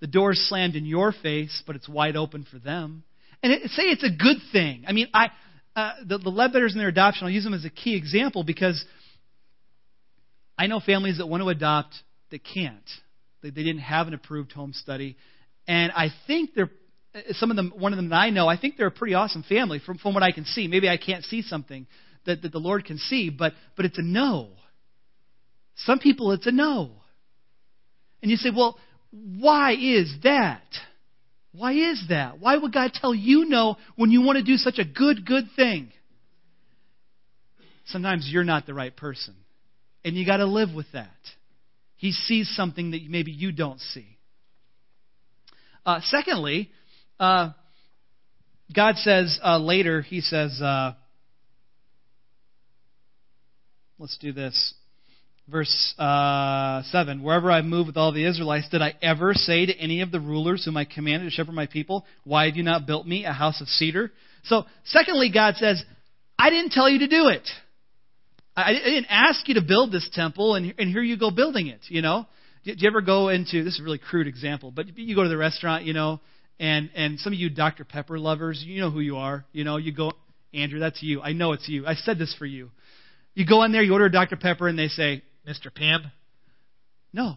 The 0.00 0.08
door's 0.08 0.44
slammed 0.48 0.74
in 0.74 0.84
your 0.84 1.12
face, 1.12 1.62
but 1.64 1.76
it's 1.76 1.88
wide 1.88 2.16
open 2.16 2.44
for 2.50 2.58
them. 2.58 3.04
And 3.44 3.52
it, 3.52 3.70
say 3.70 3.84
it's 3.84 4.02
a 4.02 4.10
good 4.10 4.38
thing. 4.50 4.82
I 4.88 4.90
mean, 4.90 5.06
I 5.14 5.28
uh, 5.76 5.92
the, 6.04 6.18
the 6.18 6.30
Ledbetters 6.30 6.72
in 6.72 6.78
their 6.78 6.88
adoption, 6.88 7.24
I'll 7.24 7.30
use 7.30 7.44
them 7.44 7.54
as 7.54 7.64
a 7.64 7.70
key 7.70 7.94
example 7.94 8.42
because 8.42 8.84
I 10.58 10.66
know 10.66 10.80
families 10.80 11.18
that 11.18 11.28
want 11.28 11.40
to 11.44 11.48
adopt 11.48 11.94
that 12.32 12.40
can't. 12.42 12.90
They, 13.44 13.50
they 13.50 13.62
didn't 13.62 13.82
have 13.82 14.08
an 14.08 14.14
approved 14.14 14.50
home 14.50 14.72
study, 14.72 15.16
and 15.68 15.92
I 15.92 16.08
think 16.26 16.50
they're 16.56 16.70
some 17.34 17.52
of 17.52 17.56
them. 17.56 17.72
One 17.78 17.92
of 17.92 17.96
them 17.96 18.08
that 18.08 18.16
I 18.16 18.30
know, 18.30 18.48
I 18.48 18.58
think 18.58 18.76
they're 18.76 18.88
a 18.88 18.90
pretty 18.90 19.14
awesome 19.14 19.44
family 19.48 19.78
from 19.78 19.98
from 19.98 20.14
what 20.14 20.24
I 20.24 20.32
can 20.32 20.46
see. 20.46 20.66
Maybe 20.66 20.88
I 20.88 20.96
can't 20.96 21.22
see 21.22 21.42
something 21.42 21.86
that, 22.26 22.42
that 22.42 22.52
the 22.52 22.58
Lord 22.58 22.84
can 22.84 22.98
see, 22.98 23.30
but 23.30 23.52
but 23.76 23.84
it's 23.84 23.98
a 23.98 24.02
no. 24.02 24.50
Some 25.76 25.98
people, 25.98 26.32
it's 26.32 26.46
a 26.46 26.52
no. 26.52 26.90
And 28.22 28.30
you 28.30 28.36
say, 28.36 28.50
well, 28.54 28.78
why 29.10 29.72
is 29.72 30.12
that? 30.22 30.64
Why 31.52 31.72
is 31.72 32.04
that? 32.08 32.38
Why 32.38 32.56
would 32.56 32.72
God 32.72 32.92
tell 32.94 33.14
you 33.14 33.46
no 33.46 33.76
when 33.94 34.10
you 34.10 34.22
want 34.22 34.36
to 34.36 34.44
do 34.44 34.56
such 34.56 34.78
a 34.78 34.84
good, 34.84 35.26
good 35.26 35.44
thing? 35.54 35.92
Sometimes 37.86 38.28
you're 38.30 38.44
not 38.44 38.66
the 38.66 38.74
right 38.74 38.94
person. 38.94 39.34
And 40.04 40.16
you 40.16 40.26
got 40.26 40.38
to 40.38 40.46
live 40.46 40.74
with 40.74 40.86
that. 40.92 41.08
He 41.96 42.12
sees 42.12 42.48
something 42.54 42.90
that 42.90 43.00
maybe 43.08 43.32
you 43.32 43.52
don't 43.52 43.80
see. 43.80 44.18
Uh, 45.84 46.00
secondly, 46.04 46.70
uh, 47.18 47.50
God 48.74 48.96
says 48.96 49.38
uh, 49.42 49.58
later, 49.58 50.02
He 50.02 50.20
says, 50.20 50.60
uh, 50.60 50.94
let's 53.98 54.16
do 54.18 54.32
this. 54.32 54.74
Verse 55.48 55.94
uh, 55.98 56.82
7 56.90 57.22
Wherever 57.22 57.50
I 57.50 57.62
move 57.62 57.86
with 57.86 57.96
all 57.96 58.12
the 58.12 58.24
Israelites, 58.24 58.68
did 58.68 58.82
I 58.82 58.94
ever 59.00 59.32
say 59.34 59.66
to 59.66 59.76
any 59.76 60.00
of 60.00 60.10
the 60.10 60.20
rulers 60.20 60.64
whom 60.64 60.76
I 60.76 60.84
commanded 60.84 61.26
to 61.26 61.30
shepherd 61.30 61.54
my 61.54 61.66
people, 61.66 62.04
Why 62.24 62.46
have 62.46 62.56
you 62.56 62.62
not 62.62 62.86
built 62.86 63.06
me 63.06 63.24
a 63.24 63.32
house 63.32 63.60
of 63.60 63.68
cedar? 63.68 64.12
So, 64.44 64.64
secondly, 64.84 65.30
God 65.32 65.54
says, 65.56 65.82
I 66.38 66.50
didn't 66.50 66.72
tell 66.72 66.88
you 66.88 67.00
to 67.00 67.08
do 67.08 67.28
it. 67.28 67.48
I, 68.56 68.72
didn't 68.72 69.06
ask 69.10 69.46
you 69.48 69.54
to 69.54 69.62
build 69.62 69.92
this 69.92 70.08
temple, 70.12 70.54
and, 70.54 70.74
and 70.78 70.90
here 70.90 71.02
you 71.02 71.18
go 71.18 71.30
building 71.30 71.66
it, 71.66 71.80
you 71.88 72.00
know? 72.00 72.26
Do 72.64 72.72
you 72.76 72.88
ever 72.88 73.02
go 73.02 73.28
into, 73.28 73.62
this 73.62 73.74
is 73.74 73.80
a 73.80 73.82
really 73.82 73.98
crude 73.98 74.26
example, 74.26 74.70
but 74.70 74.96
you 74.96 75.14
go 75.14 75.22
to 75.22 75.28
the 75.28 75.36
restaurant, 75.36 75.84
you 75.84 75.92
know, 75.92 76.20
and, 76.58 76.90
and 76.94 77.20
some 77.20 77.32
of 77.34 77.38
you 77.38 77.50
Dr. 77.50 77.84
Pepper 77.84 78.18
lovers, 78.18 78.64
you 78.66 78.80
know 78.80 78.90
who 78.90 79.00
you 79.00 79.18
are. 79.18 79.44
You 79.52 79.64
know, 79.64 79.76
you 79.76 79.92
go, 79.92 80.12
Andrew, 80.54 80.80
that's 80.80 81.02
you. 81.02 81.20
I 81.20 81.32
know 81.32 81.52
it's 81.52 81.68
you. 81.68 81.86
I 81.86 81.94
said 81.94 82.18
this 82.18 82.34
for 82.38 82.46
you. 82.46 82.70
You 83.36 83.46
go 83.46 83.62
in 83.64 83.70
there, 83.70 83.82
you 83.82 83.92
order 83.92 84.06
a 84.06 84.10
Dr. 84.10 84.36
Pepper, 84.36 84.66
and 84.66 84.78
they 84.78 84.88
say, 84.88 85.22
Mr. 85.46 85.72
Pimp. 85.72 86.04
No, 87.12 87.36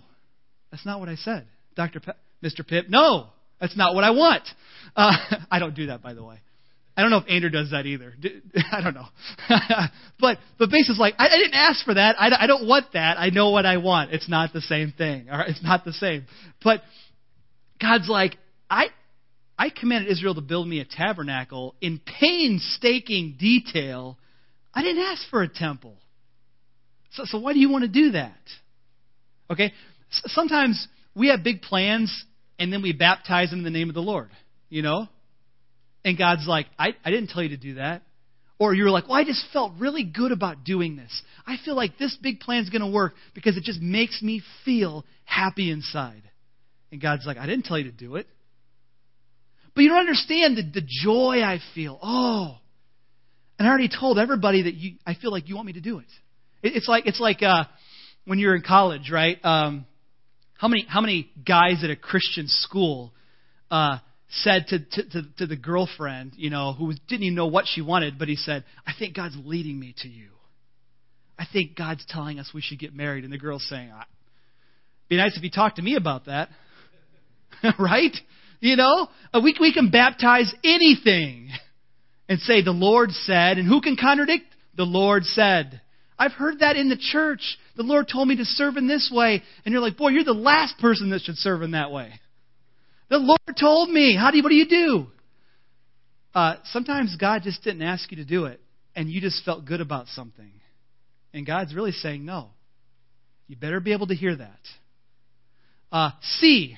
that's 0.72 0.86
not 0.86 1.02
what 1.02 1.10
I 1.10 1.16
said. 1.16 1.46
Dr. 1.76 2.00
Pe- 2.00 2.14
Mr. 2.42 2.66
Pip. 2.66 2.86
No, 2.90 3.28
that's 3.60 3.76
not 3.76 3.94
what 3.94 4.06
I 4.06 4.12
want. 4.12 4.44
Uh, 4.96 5.12
I 5.52 5.60
don't 5.60 5.76
do 5.76 5.88
that, 5.88 6.02
by 6.02 6.14
the 6.14 6.24
way. 6.24 6.38
I 6.96 7.02
don't 7.02 7.12
know 7.12 7.18
if 7.18 7.30
Andrew 7.30 7.50
does 7.50 7.72
that 7.72 7.86
either. 7.86 8.14
I 8.72 8.82
don't 8.82 8.94
know. 8.94 9.08
but 10.20 10.38
but 10.58 10.70
Base 10.70 10.90
is 10.90 10.98
like, 10.98 11.16
I, 11.18 11.28
I 11.28 11.38
didn't 11.38 11.54
ask 11.54 11.84
for 11.84 11.94
that. 11.94 12.16
I, 12.18 12.44
I 12.44 12.48
don't 12.48 12.66
want 12.66 12.94
that. 12.94 13.18
I 13.18 13.30
know 13.30 13.52
what 13.52 13.66
I 13.66 13.78
want. 13.78 14.14
It's 14.14 14.30
not 14.30 14.54
the 14.54 14.62
same 14.62 14.94
thing. 14.98 15.30
All 15.30 15.38
right? 15.38 15.50
It's 15.50 15.64
not 15.64 15.84
the 15.84 15.94
same. 15.94 16.26
But 16.64 16.82
God's 17.82 18.08
like, 18.08 18.38
I 18.70 18.88
I 19.58 19.70
commanded 19.70 20.10
Israel 20.10 20.36
to 20.36 20.42
build 20.42 20.68
me 20.68 20.80
a 20.80 20.86
tabernacle 20.86 21.76
in 21.82 22.00
painstaking 22.00 23.36
detail. 23.38 24.18
I 24.80 24.82
didn't 24.82 25.04
ask 25.04 25.30
for 25.30 25.42
a 25.42 25.50
temple. 25.50 25.98
So, 27.12 27.24
so 27.26 27.40
why 27.40 27.52
do 27.52 27.60
you 27.60 27.70
want 27.70 27.82
to 27.82 27.90
do 27.90 28.12
that? 28.12 28.40
Okay? 29.52 29.74
Sometimes 30.10 30.88
we 31.14 31.28
have 31.28 31.44
big 31.44 31.62
plans 31.62 32.24
and 32.58 32.72
then 32.72 32.82
we 32.82 32.94
baptize 32.94 33.50
them 33.50 33.60
in 33.60 33.66
the 33.66 33.72
name 33.72 33.90
of 33.90 33.94
the 33.94 34.02
Lord. 34.02 34.30
You 34.70 34.82
know? 34.82 35.10
And 36.06 36.18
God's 36.18 36.48
like, 36.48 36.68
I, 36.80 36.96
I 37.04 37.12
didn't 37.12 37.28
tell 37.28 37.44
you 37.44 37.50
to 37.50 37.58
do 37.58 37.74
that. 37.74 38.04
Or 38.58 38.74
you're 38.74 38.90
like, 38.90 39.10
well, 39.10 39.18
I 39.18 39.26
just 39.26 39.44
felt 39.52 39.74
really 39.80 40.06
good 40.06 40.32
about 40.32 40.64
doing 40.64 40.96
this. 40.96 41.24
I 41.46 41.58
feel 41.66 41.76
like 41.76 41.98
this 41.98 42.18
big 42.22 42.40
plan's 42.40 42.70
going 42.70 42.82
to 42.82 42.90
work 42.90 43.16
because 43.36 43.58
it 43.58 43.64
just 43.64 43.82
makes 43.82 44.22
me 44.22 44.42
feel 44.64 45.04
happy 45.26 45.72
inside. 45.72 46.24
And 46.90 47.02
God's 47.02 47.26
like, 47.26 47.36
I 47.36 47.48
didn't 47.48 47.66
tell 47.66 47.78
you 47.78 47.92
to 47.92 47.92
do 47.92 48.16
it. 48.16 48.28
But 49.76 49.82
you 49.82 49.90
don't 49.90 50.00
understand 50.00 50.56
the, 50.56 50.80
the 50.80 50.88
joy 51.04 51.42
I 51.42 51.60
feel. 51.76 52.00
Oh. 52.02 52.60
And 53.60 53.68
I 53.68 53.72
already 53.72 53.90
told 53.90 54.18
everybody 54.18 54.64
that 54.64 54.74
you, 54.74 54.96
I 55.06 55.16
feel 55.16 55.32
like 55.32 55.50
you 55.50 55.56
want 55.56 55.68
me 55.68 55.74
to 55.74 55.82
do 55.82 56.00
it. 56.00 56.08
it 56.64 56.78
it's 56.78 56.88
like, 56.88 57.06
it's 57.06 57.20
like 57.20 57.44
uh, 57.44 57.66
when 58.26 58.40
you're 58.40 58.56
in 58.56 58.64
college, 58.64 59.12
right? 59.12 59.38
Um, 59.44 59.86
how 60.54 60.70
many, 60.70 60.86
how 60.88 61.02
many 61.02 61.30
guys 61.46 61.84
at 61.84 61.90
a 61.90 61.96
Christian 61.98 62.46
school 62.48 63.14
uh, 63.70 63.98
said 64.30 64.68
to, 64.70 64.80
to, 64.80 65.10
to, 65.10 65.22
to 65.40 65.48
the 65.48 65.58
girlfriend, 65.58 66.34
you 66.38 66.50
know, 66.50 66.74
who 66.74 66.94
didn't 67.10 67.24
even 67.24 67.36
know 67.36 67.48
what 67.48 67.66
she 67.68 67.82
wanted, 67.82 68.18
but 68.18 68.30
he 68.30 68.38
said, 68.38 68.64
I 68.88 68.94
think 68.98 69.16
God's 69.16 69.36
leading 69.44 69.78
me 69.78 69.94
to 70.00 70.08
you. 70.08 70.30
I 71.38 71.46
think 71.52 71.76
God's 71.76 72.06
telling 72.08 72.40
us 72.40 72.52
we 72.54 72.62
should 72.62 72.80
get 72.80 72.94
married. 72.94 73.24
And 73.26 73.32
the 73.34 73.38
girl's 73.38 73.68
saying, 73.70 73.92
be 75.10 75.18
nice 75.18 75.36
if 75.36 75.44
you 75.44 75.50
talked 75.50 75.78
to 75.78 75.82
me 75.82 75.96
about 75.96 76.26
that. 76.28 76.50
right? 77.80 78.16
You 78.62 78.78
know, 78.78 79.08
uh, 79.34 79.42
we, 79.44 79.56
we 79.60 79.74
can 79.74 79.90
baptize 79.90 80.54
anything 80.64 81.50
and 82.30 82.40
say, 82.40 82.62
the 82.62 82.72
Lord 82.72 83.12
said, 83.12 83.58
and 83.58 83.68
who 83.68 83.82
can 83.82 83.98
contradict? 83.98 84.46
The 84.78 84.84
Lord 84.84 85.26
said. 85.26 85.82
I've 86.18 86.32
heard 86.32 86.60
that 86.60 86.76
in 86.76 86.88
the 86.88 86.98
church. 86.98 87.58
The 87.76 87.84
Lord 87.84 88.08
told 88.12 88.28
me 88.28 88.38
to 88.38 88.46
serve 88.46 88.78
in 88.78 88.88
this 88.88 89.12
way. 89.14 89.42
And 89.66 89.74
you're 89.74 89.82
like, 89.82 89.98
boy, 89.98 90.10
you're 90.10 90.24
the 90.24 90.34
last 90.34 90.78
person 90.80 91.10
that 91.10 91.22
should 91.24 91.38
serve 91.38 91.64
in 91.64 91.72
that 91.72 91.92
way. 91.92 92.12
The 93.10 93.18
Lord 93.18 93.40
told 93.60 93.90
me. 93.90 94.16
How 94.16 94.30
do 94.30 94.38
you, 94.38 94.44
what 94.44 94.50
do 94.50 94.56
you 94.56 94.68
do? 94.70 95.08
Uh, 96.36 96.56
sometimes 96.66 97.16
God 97.20 97.42
just 97.44 97.64
didn't 97.64 97.82
ask 97.82 98.12
you 98.12 98.18
to 98.18 98.26
do 98.26 98.46
it, 98.46 98.62
and 98.96 99.10
you 99.10 99.20
just 99.20 99.44
felt 99.44 99.66
good 99.66 99.82
about 99.82 100.08
something. 100.08 100.52
And 101.34 101.46
God's 101.46 101.74
really 101.74 101.92
saying 101.92 102.24
no. 102.24 102.50
You 103.48 103.56
better 103.56 103.80
be 103.80 103.94
able 103.94 104.08
to 104.08 104.16
hear 104.16 104.36
that. 104.36 104.60
Uh, 105.92 106.12
C. 106.40 106.78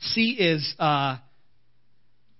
C 0.00 0.36
is, 0.38 0.74
uh, 0.78 1.18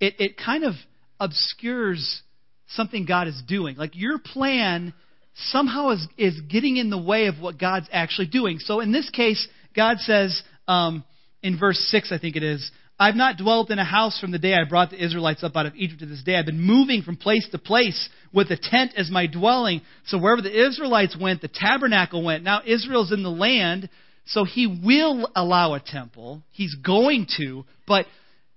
it, 0.00 0.14
it 0.18 0.36
kind 0.38 0.64
of 0.64 0.72
obscures 1.20 2.22
something 2.68 3.04
God 3.04 3.28
is 3.28 3.40
doing. 3.46 3.76
Like 3.76 3.92
your 3.94 4.18
plan 4.18 4.94
somehow 5.34 5.90
is, 5.90 6.06
is 6.16 6.40
getting 6.40 6.76
in 6.76 6.90
the 6.90 7.00
way 7.00 7.26
of 7.26 7.38
what 7.38 7.58
God's 7.58 7.88
actually 7.92 8.28
doing. 8.28 8.58
So 8.58 8.80
in 8.80 8.92
this 8.92 9.08
case, 9.10 9.46
God 9.74 9.98
says, 9.98 10.42
um, 10.66 11.04
in 11.42 11.58
verse 11.58 11.78
6, 11.90 12.12
I 12.12 12.18
think 12.18 12.36
it 12.36 12.42
is, 12.42 12.70
I've 12.98 13.16
not 13.16 13.38
dwelt 13.38 13.70
in 13.70 13.78
a 13.78 13.84
house 13.84 14.20
from 14.20 14.30
the 14.30 14.38
day 14.38 14.52
I 14.52 14.68
brought 14.68 14.90
the 14.90 15.02
Israelites 15.02 15.42
up 15.42 15.56
out 15.56 15.64
of 15.64 15.74
Egypt 15.74 16.00
to 16.00 16.06
this 16.06 16.22
day. 16.22 16.36
I've 16.36 16.44
been 16.44 16.60
moving 16.60 17.00
from 17.00 17.16
place 17.16 17.48
to 17.50 17.58
place 17.58 18.10
with 18.32 18.50
a 18.50 18.58
tent 18.60 18.92
as 18.94 19.10
my 19.10 19.26
dwelling. 19.26 19.80
So 20.06 20.18
wherever 20.18 20.42
the 20.42 20.66
Israelites 20.66 21.16
went, 21.18 21.40
the 21.40 21.48
tabernacle 21.48 22.22
went. 22.22 22.44
Now 22.44 22.60
Israel's 22.66 23.10
in 23.10 23.22
the 23.22 23.30
land, 23.30 23.88
so 24.26 24.44
he 24.44 24.66
will 24.66 25.30
allow 25.34 25.72
a 25.72 25.80
temple. 25.80 26.42
He's 26.50 26.74
going 26.74 27.26
to. 27.38 27.64
But 27.86 28.04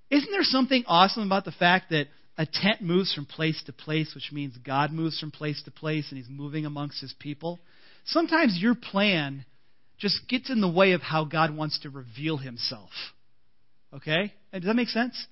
isn't 0.09 0.29
there 0.29 0.43
something 0.43 0.83
awesome 0.87 1.23
about 1.23 1.45
the 1.45 1.51
fact 1.53 1.91
that 1.91 2.07
a 2.37 2.45
tent 2.45 2.81
moves 2.81 3.13
from 3.13 3.25
place 3.25 3.61
to 3.65 3.73
place, 3.73 4.13
which 4.15 4.31
means 4.31 4.57
God 4.57 4.91
moves 4.91 5.19
from 5.19 5.31
place 5.31 5.61
to 5.63 5.71
place 5.71 6.07
and 6.09 6.17
he's 6.17 6.29
moving 6.29 6.65
amongst 6.65 7.01
his 7.01 7.13
people? 7.19 7.59
Sometimes 8.05 8.57
your 8.59 8.75
plan 8.75 9.45
just 9.99 10.27
gets 10.27 10.49
in 10.49 10.59
the 10.59 10.69
way 10.69 10.93
of 10.93 11.01
how 11.01 11.25
God 11.25 11.55
wants 11.55 11.79
to 11.81 11.89
reveal 11.89 12.37
himself. 12.37 12.89
Okay? 13.93 14.33
Does 14.51 14.63
that 14.63 14.75
make 14.75 14.89
sense? 14.89 15.25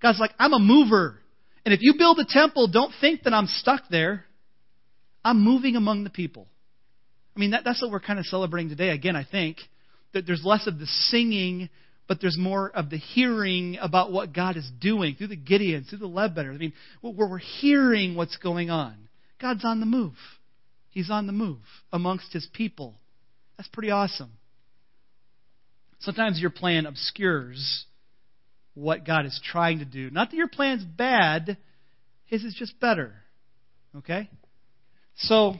God's 0.00 0.20
like, 0.20 0.32
I'm 0.38 0.52
a 0.52 0.58
mover. 0.58 1.18
And 1.64 1.72
if 1.72 1.80
you 1.82 1.94
build 1.96 2.18
a 2.18 2.26
temple, 2.28 2.68
don't 2.68 2.92
think 3.00 3.22
that 3.22 3.32
I'm 3.32 3.46
stuck 3.46 3.82
there. 3.90 4.24
I'm 5.24 5.40
moving 5.42 5.76
among 5.76 6.04
the 6.04 6.10
people. 6.10 6.48
I 7.34 7.40
mean, 7.40 7.52
that, 7.52 7.62
that's 7.64 7.80
what 7.80 7.90
we're 7.90 8.00
kind 8.00 8.18
of 8.18 8.26
celebrating 8.26 8.68
today. 8.68 8.90
Again, 8.90 9.16
I 9.16 9.24
think 9.24 9.56
that 10.12 10.26
there's 10.26 10.44
less 10.44 10.66
of 10.66 10.78
the 10.78 10.86
singing, 10.86 11.70
but 12.08 12.20
there's 12.20 12.36
more 12.38 12.70
of 12.70 12.90
the 12.90 12.98
hearing 12.98 13.78
about 13.80 14.12
what 14.12 14.32
God 14.32 14.56
is 14.56 14.70
doing 14.80 15.14
through 15.14 15.28
the 15.28 15.36
Gideons, 15.36 15.88
through 15.88 15.98
the 15.98 16.06
Ledbetter. 16.06 16.50
I 16.50 16.56
mean, 16.56 16.72
we're 17.02 17.38
hearing 17.38 18.14
what's 18.16 18.36
going 18.36 18.70
on. 18.70 19.08
God's 19.40 19.64
on 19.64 19.80
the 19.80 19.86
move. 19.86 20.14
He's 20.90 21.10
on 21.10 21.26
the 21.26 21.32
move 21.32 21.60
amongst 21.92 22.32
his 22.32 22.46
people. 22.52 22.94
That's 23.56 23.68
pretty 23.68 23.90
awesome. 23.90 24.32
Sometimes 26.00 26.40
your 26.40 26.50
plan 26.50 26.86
obscures 26.86 27.84
what 28.74 29.06
God 29.06 29.24
is 29.24 29.40
trying 29.44 29.78
to 29.78 29.84
do. 29.84 30.10
Not 30.10 30.30
that 30.30 30.36
your 30.36 30.48
plan's 30.48 30.84
bad, 30.84 31.56
his 32.26 32.44
is 32.44 32.54
just 32.54 32.78
better. 32.80 33.14
Okay? 33.96 34.28
So, 35.16 35.54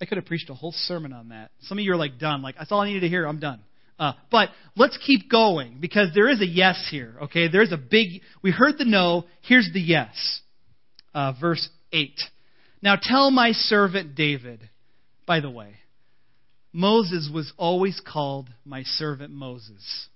I 0.00 0.06
could 0.06 0.16
have 0.16 0.26
preached 0.26 0.50
a 0.50 0.54
whole 0.54 0.72
sermon 0.72 1.12
on 1.12 1.28
that. 1.28 1.50
Some 1.62 1.78
of 1.78 1.84
you 1.84 1.92
are 1.92 1.96
like 1.96 2.18
done. 2.18 2.42
Like, 2.42 2.56
that's 2.56 2.72
all 2.72 2.80
I 2.80 2.88
needed 2.88 3.00
to 3.00 3.08
hear. 3.08 3.26
I'm 3.26 3.38
done. 3.40 3.60
Uh, 3.98 4.12
but 4.30 4.48
let's 4.76 4.98
keep 5.06 5.30
going 5.30 5.78
because 5.80 6.08
there 6.14 6.28
is 6.28 6.40
a 6.40 6.46
yes 6.46 6.88
here. 6.90 7.14
Okay, 7.22 7.48
there's 7.48 7.72
a 7.72 7.76
big. 7.76 8.22
We 8.42 8.50
heard 8.50 8.78
the 8.78 8.84
no. 8.84 9.24
Here's 9.42 9.70
the 9.72 9.80
yes. 9.80 10.40
Uh, 11.14 11.32
verse 11.40 11.68
eight. 11.92 12.20
Now 12.82 12.96
tell 13.00 13.30
my 13.30 13.52
servant 13.52 14.14
David. 14.14 14.68
By 15.26 15.40
the 15.40 15.50
way, 15.50 15.74
Moses 16.72 17.30
was 17.32 17.52
always 17.56 18.00
called 18.04 18.50
my 18.64 18.82
servant 18.82 19.32
Moses. 19.32 20.08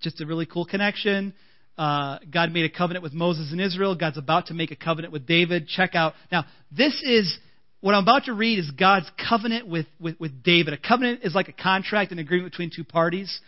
Just 0.00 0.20
a 0.20 0.26
really 0.26 0.46
cool 0.46 0.64
connection. 0.64 1.34
Uh, 1.76 2.18
God 2.32 2.50
made 2.50 2.64
a 2.64 2.74
covenant 2.74 3.02
with 3.02 3.12
Moses 3.12 3.52
and 3.52 3.60
Israel. 3.60 3.94
God's 3.94 4.16
about 4.16 4.46
to 4.46 4.54
make 4.54 4.70
a 4.70 4.76
covenant 4.76 5.12
with 5.12 5.26
David. 5.26 5.68
Check 5.68 5.94
out. 5.94 6.14
Now, 6.32 6.44
this 6.72 6.94
is 7.04 7.38
what 7.80 7.94
I'm 7.94 8.02
about 8.02 8.24
to 8.24 8.32
read 8.32 8.58
is 8.58 8.70
God's 8.72 9.10
covenant 9.28 9.68
with, 9.68 9.86
with, 10.00 10.18
with 10.18 10.42
David. 10.42 10.74
A 10.74 10.78
covenant 10.78 11.20
is 11.22 11.34
like 11.34 11.48
a 11.48 11.52
contract, 11.52 12.10
an 12.10 12.18
agreement 12.18 12.52
between 12.52 12.70
two 12.74 12.84
parties. 12.84 13.40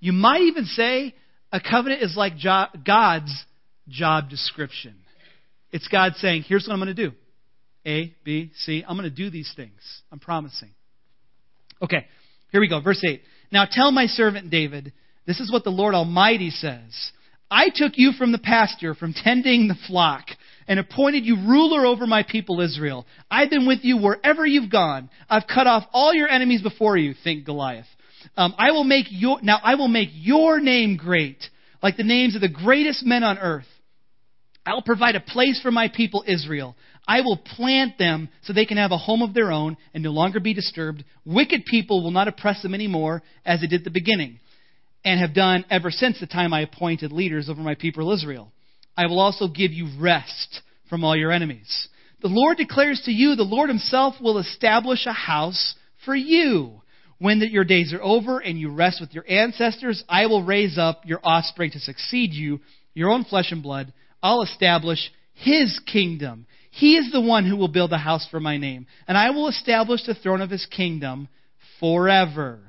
You 0.00 0.12
might 0.12 0.42
even 0.42 0.64
say 0.64 1.14
a 1.52 1.60
covenant 1.60 2.02
is 2.02 2.16
like 2.16 2.36
jo- 2.36 2.66
God's 2.84 3.32
job 3.88 4.28
description. 4.28 4.94
It's 5.70 5.88
God 5.88 6.14
saying, 6.16 6.44
here's 6.48 6.66
what 6.66 6.74
I'm 6.74 6.80
going 6.80 6.94
to 6.94 7.08
do 7.10 7.12
A, 7.86 8.14
B, 8.24 8.50
C. 8.56 8.84
I'm 8.86 8.96
going 8.96 9.08
to 9.08 9.14
do 9.14 9.30
these 9.30 9.52
things. 9.54 9.80
I'm 10.10 10.18
promising. 10.18 10.70
Okay, 11.80 12.06
here 12.50 12.60
we 12.60 12.68
go. 12.68 12.80
Verse 12.80 13.02
8. 13.06 13.20
Now 13.52 13.66
tell 13.70 13.92
my 13.92 14.06
servant 14.06 14.50
David, 14.50 14.92
this 15.26 15.38
is 15.38 15.52
what 15.52 15.62
the 15.64 15.70
Lord 15.70 15.94
Almighty 15.94 16.50
says. 16.50 17.12
I 17.50 17.68
took 17.72 17.92
you 17.94 18.12
from 18.12 18.32
the 18.32 18.38
pasture, 18.38 18.94
from 18.94 19.12
tending 19.12 19.68
the 19.68 19.76
flock 19.86 20.26
and 20.68 20.78
appointed 20.78 21.24
you 21.24 21.36
ruler 21.36 21.86
over 21.86 22.06
my 22.06 22.22
people 22.22 22.60
Israel. 22.60 23.06
I've 23.30 23.50
been 23.50 23.66
with 23.66 23.80
you 23.82 23.98
wherever 23.98 24.44
you've 24.46 24.70
gone. 24.70 25.10
I've 25.28 25.46
cut 25.46 25.66
off 25.66 25.84
all 25.92 26.14
your 26.14 26.28
enemies 26.28 26.62
before 26.62 26.96
you, 26.96 27.14
think 27.24 27.44
Goliath. 27.44 27.86
Um, 28.36 28.54
I 28.58 28.72
will 28.72 28.84
make 28.84 29.06
your, 29.10 29.40
now 29.42 29.58
I 29.62 29.76
will 29.76 29.88
make 29.88 30.10
your 30.12 30.60
name 30.60 30.96
great, 30.96 31.38
like 31.82 31.96
the 31.96 32.02
names 32.02 32.34
of 32.34 32.40
the 32.40 32.48
greatest 32.48 33.04
men 33.04 33.22
on 33.22 33.38
earth. 33.38 33.66
I 34.64 34.74
will 34.74 34.82
provide 34.82 35.14
a 35.14 35.20
place 35.20 35.60
for 35.62 35.70
my 35.70 35.88
people 35.88 36.24
Israel. 36.26 36.76
I 37.06 37.20
will 37.20 37.36
plant 37.36 37.98
them 37.98 38.28
so 38.42 38.52
they 38.52 38.66
can 38.66 38.78
have 38.78 38.90
a 38.90 38.98
home 38.98 39.22
of 39.22 39.32
their 39.32 39.52
own 39.52 39.76
and 39.94 40.02
no 40.02 40.10
longer 40.10 40.40
be 40.40 40.54
disturbed. 40.54 41.04
Wicked 41.24 41.64
people 41.66 42.02
will 42.02 42.10
not 42.10 42.26
oppress 42.26 42.62
them 42.62 42.74
anymore 42.74 43.22
as 43.44 43.60
they 43.60 43.68
did 43.68 43.82
at 43.82 43.84
the 43.84 43.90
beginning 43.90 44.40
and 45.04 45.20
have 45.20 45.32
done 45.32 45.64
ever 45.70 45.92
since 45.92 46.18
the 46.18 46.26
time 46.26 46.52
I 46.52 46.62
appointed 46.62 47.12
leaders 47.12 47.48
over 47.48 47.60
my 47.60 47.76
people 47.76 48.12
Israel. 48.12 48.50
I 48.96 49.06
will 49.06 49.20
also 49.20 49.48
give 49.48 49.72
you 49.72 49.88
rest 50.00 50.62
from 50.88 51.04
all 51.04 51.16
your 51.16 51.32
enemies. 51.32 51.88
The 52.22 52.28
Lord 52.28 52.56
declares 52.56 53.02
to 53.04 53.12
you, 53.12 53.34
the 53.34 53.42
Lord 53.42 53.68
Himself 53.68 54.14
will 54.20 54.38
establish 54.38 55.06
a 55.06 55.12
house 55.12 55.74
for 56.04 56.14
you. 56.14 56.80
When 57.18 57.40
the, 57.40 57.50
your 57.50 57.64
days 57.64 57.92
are 57.92 58.02
over 58.02 58.38
and 58.38 58.58
you 58.58 58.70
rest 58.70 59.00
with 59.00 59.14
your 59.14 59.24
ancestors, 59.28 60.02
I 60.08 60.26
will 60.26 60.42
raise 60.42 60.78
up 60.78 61.02
your 61.04 61.20
offspring 61.22 61.70
to 61.72 61.78
succeed 61.78 62.32
you, 62.32 62.60
your 62.94 63.10
own 63.10 63.24
flesh 63.24 63.52
and 63.52 63.62
blood. 63.62 63.92
I'll 64.22 64.42
establish 64.42 64.98
His 65.34 65.78
kingdom. 65.90 66.46
He 66.70 66.96
is 66.96 67.10
the 67.10 67.20
one 67.20 67.46
who 67.46 67.56
will 67.56 67.68
build 67.68 67.92
a 67.92 67.98
house 67.98 68.26
for 68.30 68.40
my 68.40 68.58
name, 68.58 68.86
and 69.08 69.16
I 69.16 69.30
will 69.30 69.48
establish 69.48 70.04
the 70.04 70.14
throne 70.14 70.40
of 70.40 70.50
His 70.50 70.66
kingdom 70.66 71.28
forever. 71.80 72.60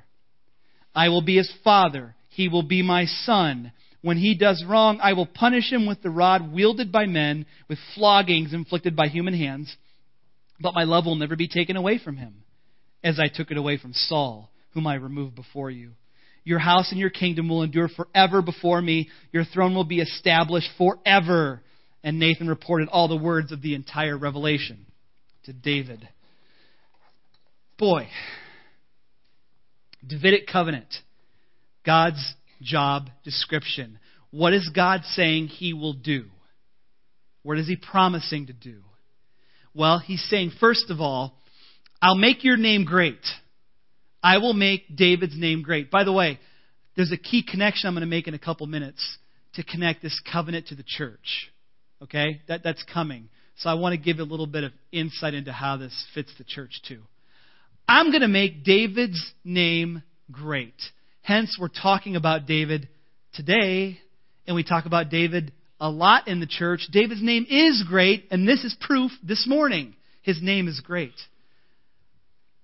I 0.96 1.10
will 1.10 1.22
be 1.22 1.38
His 1.38 1.52
father. 1.64 2.16
He 2.30 2.48
will 2.48 2.64
be 2.64 2.82
my 2.84 3.06
son. 3.06 3.72
When 4.02 4.18
he 4.18 4.36
does 4.36 4.64
wrong, 4.68 5.00
I 5.02 5.14
will 5.14 5.26
punish 5.26 5.72
him 5.72 5.86
with 5.86 6.02
the 6.02 6.10
rod 6.10 6.54
wielded 6.54 6.92
by 6.92 7.06
men, 7.06 7.46
with 7.68 7.80
floggings 7.96 8.54
inflicted 8.54 8.96
by 8.96 9.08
human 9.08 9.34
hands. 9.34 9.76
But 10.60 10.74
my 10.74 10.84
love 10.84 11.06
will 11.06 11.16
never 11.16 11.36
be 11.36 11.48
taken 11.48 11.76
away 11.76 12.00
from 12.04 12.18
him, 12.18 12.44
as 13.04 13.20
I 13.20 13.28
took 13.28 13.52
it 13.52 13.58
away 13.58 13.78
from 13.78 13.94
Saul, 13.94 14.52
whom 14.74 14.88
I 14.88 14.96
removed 14.96 15.36
before 15.36 15.72
you. 15.72 15.92
Your 16.44 16.60
house 16.60 16.92
and 16.92 17.00
your 17.00 17.10
kingdom 17.10 17.50
will 17.50 17.64
endure 17.64 17.90
forever 17.90 18.42
before 18.42 18.82
me. 18.82 19.10
Your 19.34 19.44
throne 19.44 19.76
will 19.76 19.84
be 19.84 20.00
established 20.00 20.70
forever. 20.78 21.62
And 22.04 22.20
Nathan 22.20 22.48
reported 22.48 22.88
all 22.88 23.10
the 23.10 23.18
words 23.18 23.52
of 23.52 23.62
the 23.62 23.76
entire 23.76 24.18
revelation 24.18 24.86
to 25.44 25.52
David. 25.52 26.08
Boy, 27.78 28.08
Davidic 30.08 30.48
covenant, 30.48 30.88
God's 31.86 32.34
job 32.62 33.10
description. 33.24 34.00
What 34.32 34.54
is 34.54 34.70
God 34.74 35.02
saying 35.04 35.48
he 35.48 35.74
will 35.74 35.94
do? 35.94 36.26
What 37.44 37.58
is 37.58 37.68
he 37.68 37.76
promising 37.76 38.48
to 38.48 38.54
do? 38.54 38.82
Well, 39.74 40.00
he's 40.00 40.24
saying, 40.30 40.52
first 40.60 40.90
of 40.90 41.00
all, 41.00 41.38
I'll 42.02 42.18
make 42.18 42.44
your 42.44 42.58
name 42.58 42.84
great. 42.86 43.26
I 44.22 44.40
will 44.40 44.54
make 44.54 44.96
David's 44.96 45.38
name 45.38 45.62
great. 45.62 45.90
By 45.90 46.04
the 46.04 46.12
way, 46.12 46.40
there's 46.96 47.12
a 47.12 47.18
key 47.18 47.44
connection 47.44 47.88
I'm 47.88 47.94
going 47.94 48.02
to 48.02 48.08
make 48.08 48.28
in 48.28 48.34
a 48.34 48.40
couple 48.40 48.68
minutes 48.68 49.18
to 49.54 49.64
connect 49.64 50.02
this 50.02 50.20
covenant 50.32 50.68
to 50.68 50.76
the 50.76 50.84
church. 50.84 51.52
Okay? 52.02 52.42
That, 52.48 52.64
that's 52.64 52.84
coming. 52.92 53.30
So 53.58 53.70
I 53.70 53.76
want 53.76 53.94
to 53.94 53.98
give 53.98 54.20
a 54.20 54.24
little 54.24 54.48
bit 54.48 54.64
of 54.64 54.72
insight 54.92 55.34
into 55.34 55.52
how 55.52 55.78
this 55.78 56.06
fits 56.14 56.32
the 56.38 56.44
church 56.44 56.82
too. 56.88 57.02
I'm 57.88 58.12
going 58.12 58.22
to 58.22 58.28
make 58.28 58.64
David's 58.64 59.32
name 59.44 60.04
great. 60.32 60.76
Hence, 61.28 61.58
we're 61.60 61.68
talking 61.68 62.16
about 62.16 62.46
David 62.46 62.88
today, 63.34 64.00
and 64.46 64.56
we 64.56 64.64
talk 64.64 64.86
about 64.86 65.10
David 65.10 65.52
a 65.78 65.90
lot 65.90 66.30
in 66.30 66.40
the 66.40 66.48
church. 66.48 66.88
David's 66.90 67.22
name 67.22 67.46
is 67.50 67.84
great, 67.86 68.30
and 68.32 68.48
this 68.48 68.64
is 68.64 68.74
proof 68.80 69.12
this 69.22 69.46
morning. 69.46 69.94
His 70.22 70.42
name 70.42 70.70
is 70.70 70.80
great. 70.80 71.12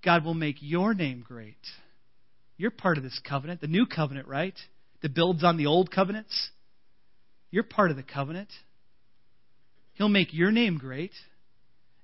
God 0.02 0.24
will 0.24 0.32
make 0.32 0.56
your 0.60 0.94
name 0.94 1.22
great. 1.28 1.58
You're 2.56 2.70
part 2.70 2.96
of 2.96 3.04
this 3.04 3.20
covenant, 3.28 3.60
the 3.60 3.66
new 3.66 3.84
covenant, 3.84 4.28
right? 4.28 4.58
That 5.02 5.14
builds 5.14 5.44
on 5.44 5.58
the 5.58 5.66
old 5.66 5.90
covenants. 5.90 6.48
You're 7.50 7.64
part 7.64 7.90
of 7.90 7.98
the 7.98 8.02
covenant. 8.02 8.48
He'll 9.92 10.08
make 10.08 10.32
your 10.32 10.50
name 10.50 10.78
great. 10.78 11.12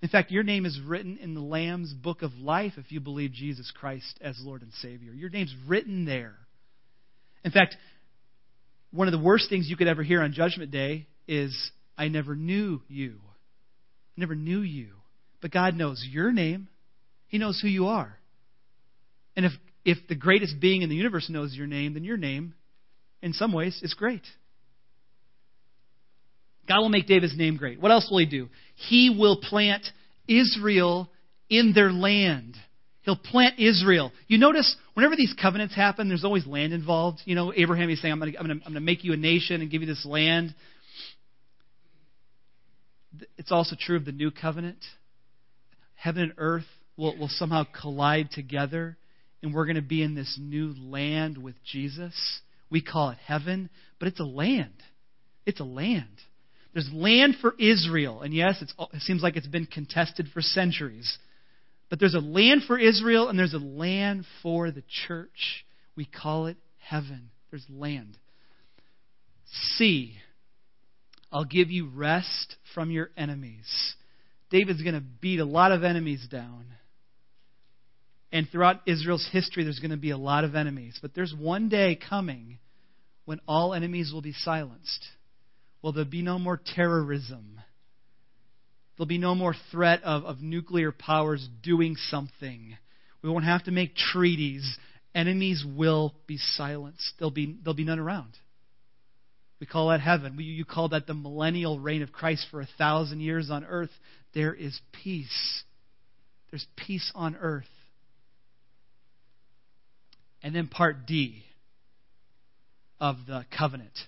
In 0.02 0.10
fact, 0.10 0.30
your 0.30 0.42
name 0.42 0.66
is 0.66 0.78
written 0.78 1.16
in 1.16 1.32
the 1.32 1.40
Lamb's 1.40 1.94
book 1.94 2.20
of 2.20 2.34
life 2.34 2.74
if 2.76 2.92
you 2.92 3.00
believe 3.00 3.32
Jesus 3.32 3.72
Christ 3.74 4.18
as 4.20 4.38
Lord 4.42 4.60
and 4.60 4.74
Savior. 4.74 5.14
Your 5.14 5.30
name's 5.30 5.56
written 5.66 6.04
there. 6.04 6.34
In 7.44 7.50
fact, 7.50 7.76
one 8.90 9.08
of 9.08 9.12
the 9.12 9.18
worst 9.18 9.48
things 9.48 9.68
you 9.68 9.76
could 9.76 9.88
ever 9.88 10.02
hear 10.02 10.22
on 10.22 10.32
Judgment 10.32 10.70
Day 10.70 11.06
is, 11.28 11.70
I 11.96 12.08
never 12.08 12.34
knew 12.34 12.82
you. 12.88 13.20
I 14.16 14.20
never 14.20 14.34
knew 14.34 14.60
you. 14.60 14.88
But 15.40 15.52
God 15.52 15.74
knows 15.74 16.04
your 16.10 16.32
name, 16.32 16.68
He 17.28 17.38
knows 17.38 17.60
who 17.60 17.68
you 17.68 17.86
are. 17.86 18.16
And 19.36 19.46
if, 19.46 19.52
if 19.84 19.98
the 20.08 20.14
greatest 20.14 20.60
being 20.60 20.82
in 20.82 20.88
the 20.88 20.96
universe 20.96 21.30
knows 21.30 21.54
your 21.54 21.66
name, 21.66 21.94
then 21.94 22.04
your 22.04 22.16
name, 22.16 22.54
in 23.22 23.32
some 23.32 23.52
ways, 23.52 23.78
is 23.82 23.94
great. 23.94 24.22
God 26.68 26.80
will 26.80 26.88
make 26.88 27.06
David's 27.06 27.36
name 27.36 27.56
great. 27.56 27.80
What 27.80 27.90
else 27.90 28.08
will 28.10 28.18
He 28.18 28.26
do? 28.26 28.48
He 28.74 29.16
will 29.16 29.40
plant 29.40 29.86
Israel 30.28 31.10
in 31.48 31.72
their 31.74 31.90
land. 31.90 32.56
He'll 33.02 33.16
plant 33.16 33.58
Israel. 33.58 34.12
You 34.28 34.38
notice 34.38 34.76
whenever 34.94 35.16
these 35.16 35.34
covenants 35.40 35.74
happen, 35.74 36.08
there's 36.08 36.24
always 36.24 36.46
land 36.46 36.72
involved. 36.72 37.20
You 37.24 37.34
know, 37.34 37.52
Abraham 37.54 37.88
is 37.88 38.00
saying, 38.02 38.12
I'm 38.12 38.20
going, 38.20 38.60
to, 38.60 38.80
make 38.80 39.04
you 39.04 39.12
a 39.12 39.16
nation 39.16 39.62
and 39.62 39.70
give 39.70 39.80
you 39.80 39.86
this 39.86 40.04
land. 40.04 40.54
It's 43.38 43.50
also 43.50 43.74
true 43.78 43.96
of 43.96 44.04
the 44.04 44.12
new 44.12 44.30
covenant. 44.30 44.78
Heaven 45.94 46.22
and 46.22 46.32
earth 46.36 46.66
will, 46.96 47.16
will 47.18 47.28
somehow 47.28 47.64
collide 47.80 48.30
together, 48.32 48.98
and 49.42 49.54
we're 49.54 49.66
going 49.66 49.76
to 49.76 49.82
be 49.82 50.02
in 50.02 50.14
this 50.14 50.38
new 50.40 50.74
land 50.78 51.38
with 51.42 51.54
Jesus. 51.64 52.14
We 52.70 52.82
call 52.82 53.10
it 53.10 53.18
heaven, 53.24 53.70
but 53.98 54.08
it's 54.08 54.20
a 54.20 54.24
land. 54.24 54.74
It's 55.46 55.60
a 55.60 55.64
land. 55.64 56.06
There's 56.74 56.90
land 56.92 57.36
for 57.40 57.54
Israel, 57.58 58.20
and 58.20 58.32
yes, 58.32 58.62
it 58.62 59.00
seems 59.00 59.22
like 59.22 59.36
it's 59.36 59.46
been 59.46 59.66
contested 59.66 60.28
for 60.32 60.40
centuries. 60.40 61.18
But 61.90 61.98
there's 61.98 62.14
a 62.14 62.20
land 62.20 62.62
for 62.66 62.78
Israel 62.78 63.28
and 63.28 63.38
there's 63.38 63.52
a 63.52 63.58
land 63.58 64.24
for 64.42 64.70
the 64.70 64.84
church. 65.06 65.66
We 65.96 66.06
call 66.06 66.46
it 66.46 66.56
heaven. 66.78 67.30
There's 67.50 67.66
land. 67.68 68.16
See, 69.76 70.14
I'll 71.32 71.44
give 71.44 71.70
you 71.70 71.90
rest 71.92 72.56
from 72.74 72.92
your 72.92 73.10
enemies. 73.16 73.96
David's 74.50 74.82
going 74.82 74.94
to 74.94 75.00
beat 75.00 75.40
a 75.40 75.44
lot 75.44 75.72
of 75.72 75.82
enemies 75.82 76.26
down. 76.30 76.66
And 78.32 78.48
throughout 78.50 78.82
Israel's 78.86 79.28
history, 79.32 79.64
there's 79.64 79.80
going 79.80 79.90
to 79.90 79.96
be 79.96 80.10
a 80.10 80.16
lot 80.16 80.44
of 80.44 80.54
enemies. 80.54 80.96
But 81.02 81.14
there's 81.14 81.34
one 81.36 81.68
day 81.68 81.98
coming 82.08 82.58
when 83.24 83.40
all 83.48 83.74
enemies 83.74 84.12
will 84.12 84.22
be 84.22 84.32
silenced. 84.32 85.06
Will 85.82 85.92
there'll 85.92 86.08
be 86.08 86.22
no 86.22 86.38
more 86.38 86.60
terrorism? 86.76 87.60
There'll 89.00 89.08
be 89.08 89.16
no 89.16 89.34
more 89.34 89.54
threat 89.70 90.02
of, 90.02 90.24
of 90.26 90.42
nuclear 90.42 90.92
powers 90.92 91.48
doing 91.62 91.96
something. 92.10 92.76
We 93.22 93.30
won't 93.30 93.46
have 93.46 93.64
to 93.64 93.70
make 93.70 93.96
treaties. 93.96 94.76
Enemies 95.14 95.64
will 95.66 96.12
be 96.26 96.36
silenced. 96.36 97.14
There'll 97.18 97.30
be, 97.30 97.56
there'll 97.64 97.72
be 97.72 97.84
none 97.84 97.98
around. 97.98 98.34
We 99.58 99.66
call 99.66 99.88
that 99.88 100.02
heaven. 100.02 100.36
We, 100.36 100.44
you 100.44 100.66
call 100.66 100.90
that 100.90 101.06
the 101.06 101.14
millennial 101.14 101.80
reign 101.80 102.02
of 102.02 102.12
Christ 102.12 102.48
for 102.50 102.60
a 102.60 102.68
thousand 102.76 103.20
years 103.20 103.50
on 103.50 103.64
earth. 103.64 103.88
There 104.34 104.52
is 104.52 104.78
peace. 105.02 105.62
There's 106.50 106.66
peace 106.76 107.10
on 107.14 107.36
earth. 107.40 107.64
And 110.42 110.54
then 110.54 110.68
part 110.68 111.06
D. 111.06 111.42
of 113.00 113.16
the 113.26 113.46
covenant. 113.56 113.98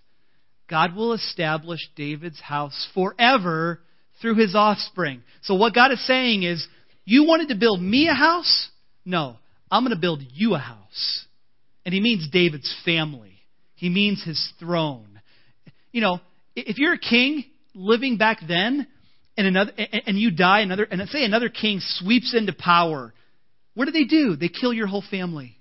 God 0.68 0.94
will 0.94 1.14
establish 1.14 1.80
David's 1.96 2.42
house 2.42 2.90
forever 2.92 3.80
through 4.22 4.36
his 4.36 4.54
offspring. 4.54 5.22
So 5.42 5.54
what 5.56 5.74
God 5.74 5.92
is 5.92 6.06
saying 6.06 6.44
is, 6.44 6.66
you 7.04 7.24
wanted 7.24 7.48
to 7.48 7.56
build 7.56 7.82
me 7.82 8.08
a 8.08 8.14
house? 8.14 8.70
No, 9.04 9.36
I'm 9.70 9.82
going 9.82 9.94
to 9.94 10.00
build 10.00 10.22
you 10.32 10.54
a 10.54 10.58
house. 10.58 11.26
And 11.84 11.92
he 11.92 12.00
means 12.00 12.28
David's 12.32 12.74
family. 12.84 13.34
He 13.74 13.90
means 13.90 14.22
his 14.24 14.52
throne. 14.60 15.20
You 15.90 16.00
know, 16.00 16.20
if 16.54 16.78
you're 16.78 16.94
a 16.94 16.98
king 16.98 17.44
living 17.74 18.16
back 18.16 18.38
then, 18.46 18.86
and 19.36 19.46
another 19.46 19.72
and 19.76 20.18
you 20.18 20.30
die, 20.30 20.60
another 20.60 20.84
and 20.84 21.08
say 21.08 21.24
another 21.24 21.48
king 21.48 21.80
sweeps 21.80 22.34
into 22.36 22.52
power, 22.52 23.12
what 23.74 23.86
do 23.86 23.90
they 23.90 24.04
do? 24.04 24.36
They 24.36 24.48
kill 24.48 24.72
your 24.72 24.86
whole 24.86 25.02
family. 25.10 25.56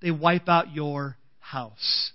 They 0.00 0.10
wipe 0.10 0.48
out 0.48 0.72
your 0.72 1.16
house. 1.40 2.12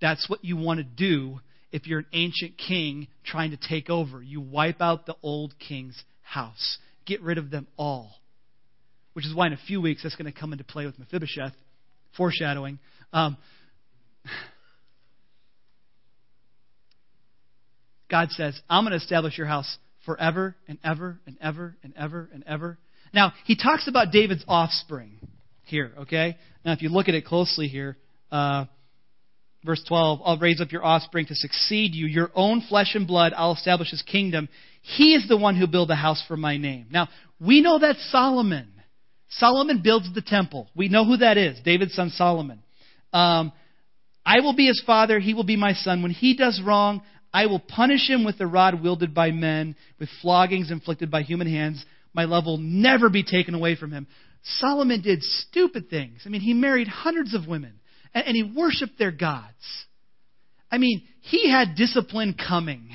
That's 0.00 0.28
what 0.30 0.44
you 0.44 0.56
want 0.56 0.78
to 0.78 0.84
do 0.84 1.40
if 1.72 1.86
you're 1.86 2.00
an 2.00 2.06
ancient 2.12 2.56
king 2.56 3.08
trying 3.24 3.50
to 3.50 3.56
take 3.56 3.90
over. 3.90 4.22
You 4.22 4.40
wipe 4.40 4.80
out 4.80 5.06
the 5.06 5.16
old 5.22 5.54
king's 5.58 6.02
house. 6.22 6.78
Get 7.06 7.22
rid 7.22 7.38
of 7.38 7.50
them 7.50 7.66
all. 7.76 8.10
Which 9.12 9.26
is 9.26 9.34
why 9.34 9.48
in 9.48 9.52
a 9.52 9.58
few 9.66 9.80
weeks 9.80 10.02
that's 10.02 10.16
going 10.16 10.32
to 10.32 10.38
come 10.38 10.52
into 10.52 10.64
play 10.64 10.86
with 10.86 10.98
Mephibosheth, 10.98 11.54
foreshadowing. 12.16 12.78
Um, 13.12 13.36
God 18.10 18.30
says, 18.30 18.58
I'm 18.68 18.84
going 18.84 18.92
to 18.92 19.02
establish 19.02 19.36
your 19.36 19.46
house 19.46 19.76
forever 20.06 20.56
and 20.66 20.78
ever 20.82 21.20
and 21.26 21.36
ever 21.40 21.76
and 21.82 21.92
ever 21.96 22.28
and 22.32 22.44
ever. 22.46 22.78
Now, 23.12 23.32
he 23.44 23.56
talks 23.56 23.88
about 23.88 24.12
David's 24.12 24.44
offspring 24.48 25.18
here, 25.64 25.92
okay? 26.00 26.36
Now, 26.64 26.72
if 26.72 26.82
you 26.82 26.88
look 26.88 27.08
at 27.08 27.14
it 27.14 27.24
closely 27.24 27.68
here, 27.68 27.96
uh, 28.30 28.66
verse 29.64 29.82
12, 29.86 30.20
I'll 30.24 30.38
raise 30.38 30.60
up 30.60 30.72
your 30.72 30.84
offspring 30.84 31.26
to 31.26 31.34
succeed 31.34 31.94
you, 31.94 32.06
your 32.06 32.30
own 32.34 32.62
flesh 32.68 32.94
and 32.94 33.06
blood, 33.06 33.32
I'll 33.36 33.54
establish 33.54 33.90
his 33.90 34.02
kingdom. 34.02 34.48
He 34.82 35.14
is 35.14 35.28
the 35.28 35.36
one 35.36 35.56
who 35.56 35.66
built 35.66 35.88
the 35.88 35.96
house 35.96 36.22
for 36.26 36.36
my 36.36 36.56
name. 36.56 36.86
Now, 36.90 37.08
we 37.40 37.60
know 37.60 37.78
that's 37.78 38.10
Solomon. 38.10 38.72
Solomon 39.30 39.82
builds 39.82 40.12
the 40.14 40.22
temple. 40.22 40.68
We 40.74 40.88
know 40.88 41.04
who 41.04 41.18
that 41.18 41.36
is, 41.36 41.58
David's 41.64 41.94
son 41.94 42.10
Solomon. 42.10 42.62
Um, 43.12 43.52
I 44.24 44.40
will 44.40 44.54
be 44.54 44.66
his 44.66 44.82
father, 44.86 45.18
he 45.18 45.34
will 45.34 45.44
be 45.44 45.56
my 45.56 45.72
son. 45.72 46.02
When 46.02 46.10
he 46.10 46.36
does 46.36 46.60
wrong, 46.64 47.02
I 47.32 47.46
will 47.46 47.60
punish 47.60 48.08
him 48.08 48.24
with 48.24 48.38
the 48.38 48.46
rod 48.46 48.82
wielded 48.82 49.14
by 49.14 49.30
men, 49.30 49.76
with 49.98 50.08
floggings 50.22 50.70
inflicted 50.70 51.10
by 51.10 51.22
human 51.22 51.46
hands. 51.46 51.84
My 52.14 52.24
love 52.24 52.46
will 52.46 52.58
never 52.58 53.10
be 53.10 53.22
taken 53.22 53.54
away 53.54 53.76
from 53.76 53.92
him. 53.92 54.06
Solomon 54.42 55.02
did 55.02 55.22
stupid 55.22 55.90
things. 55.90 56.22
I 56.24 56.30
mean, 56.30 56.40
he 56.40 56.54
married 56.54 56.88
hundreds 56.88 57.34
of 57.34 57.46
women, 57.46 57.80
and, 58.18 58.26
and 58.26 58.36
he 58.36 58.42
worshiped 58.42 58.98
their 58.98 59.12
gods. 59.12 59.86
I 60.70 60.78
mean, 60.78 61.02
he 61.20 61.50
had 61.50 61.76
discipline 61.76 62.34
coming. 62.34 62.90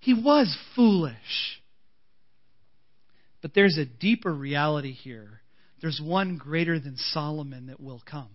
He 0.00 0.14
was 0.14 0.56
foolish. 0.74 1.60
But 3.40 3.54
there's 3.54 3.78
a 3.78 3.86
deeper 3.86 4.32
reality 4.32 4.92
here. 4.92 5.40
There's 5.80 6.00
one 6.02 6.36
greater 6.36 6.78
than 6.78 6.96
Solomon 6.96 7.66
that 7.66 7.80
will 7.80 8.02
come. 8.08 8.28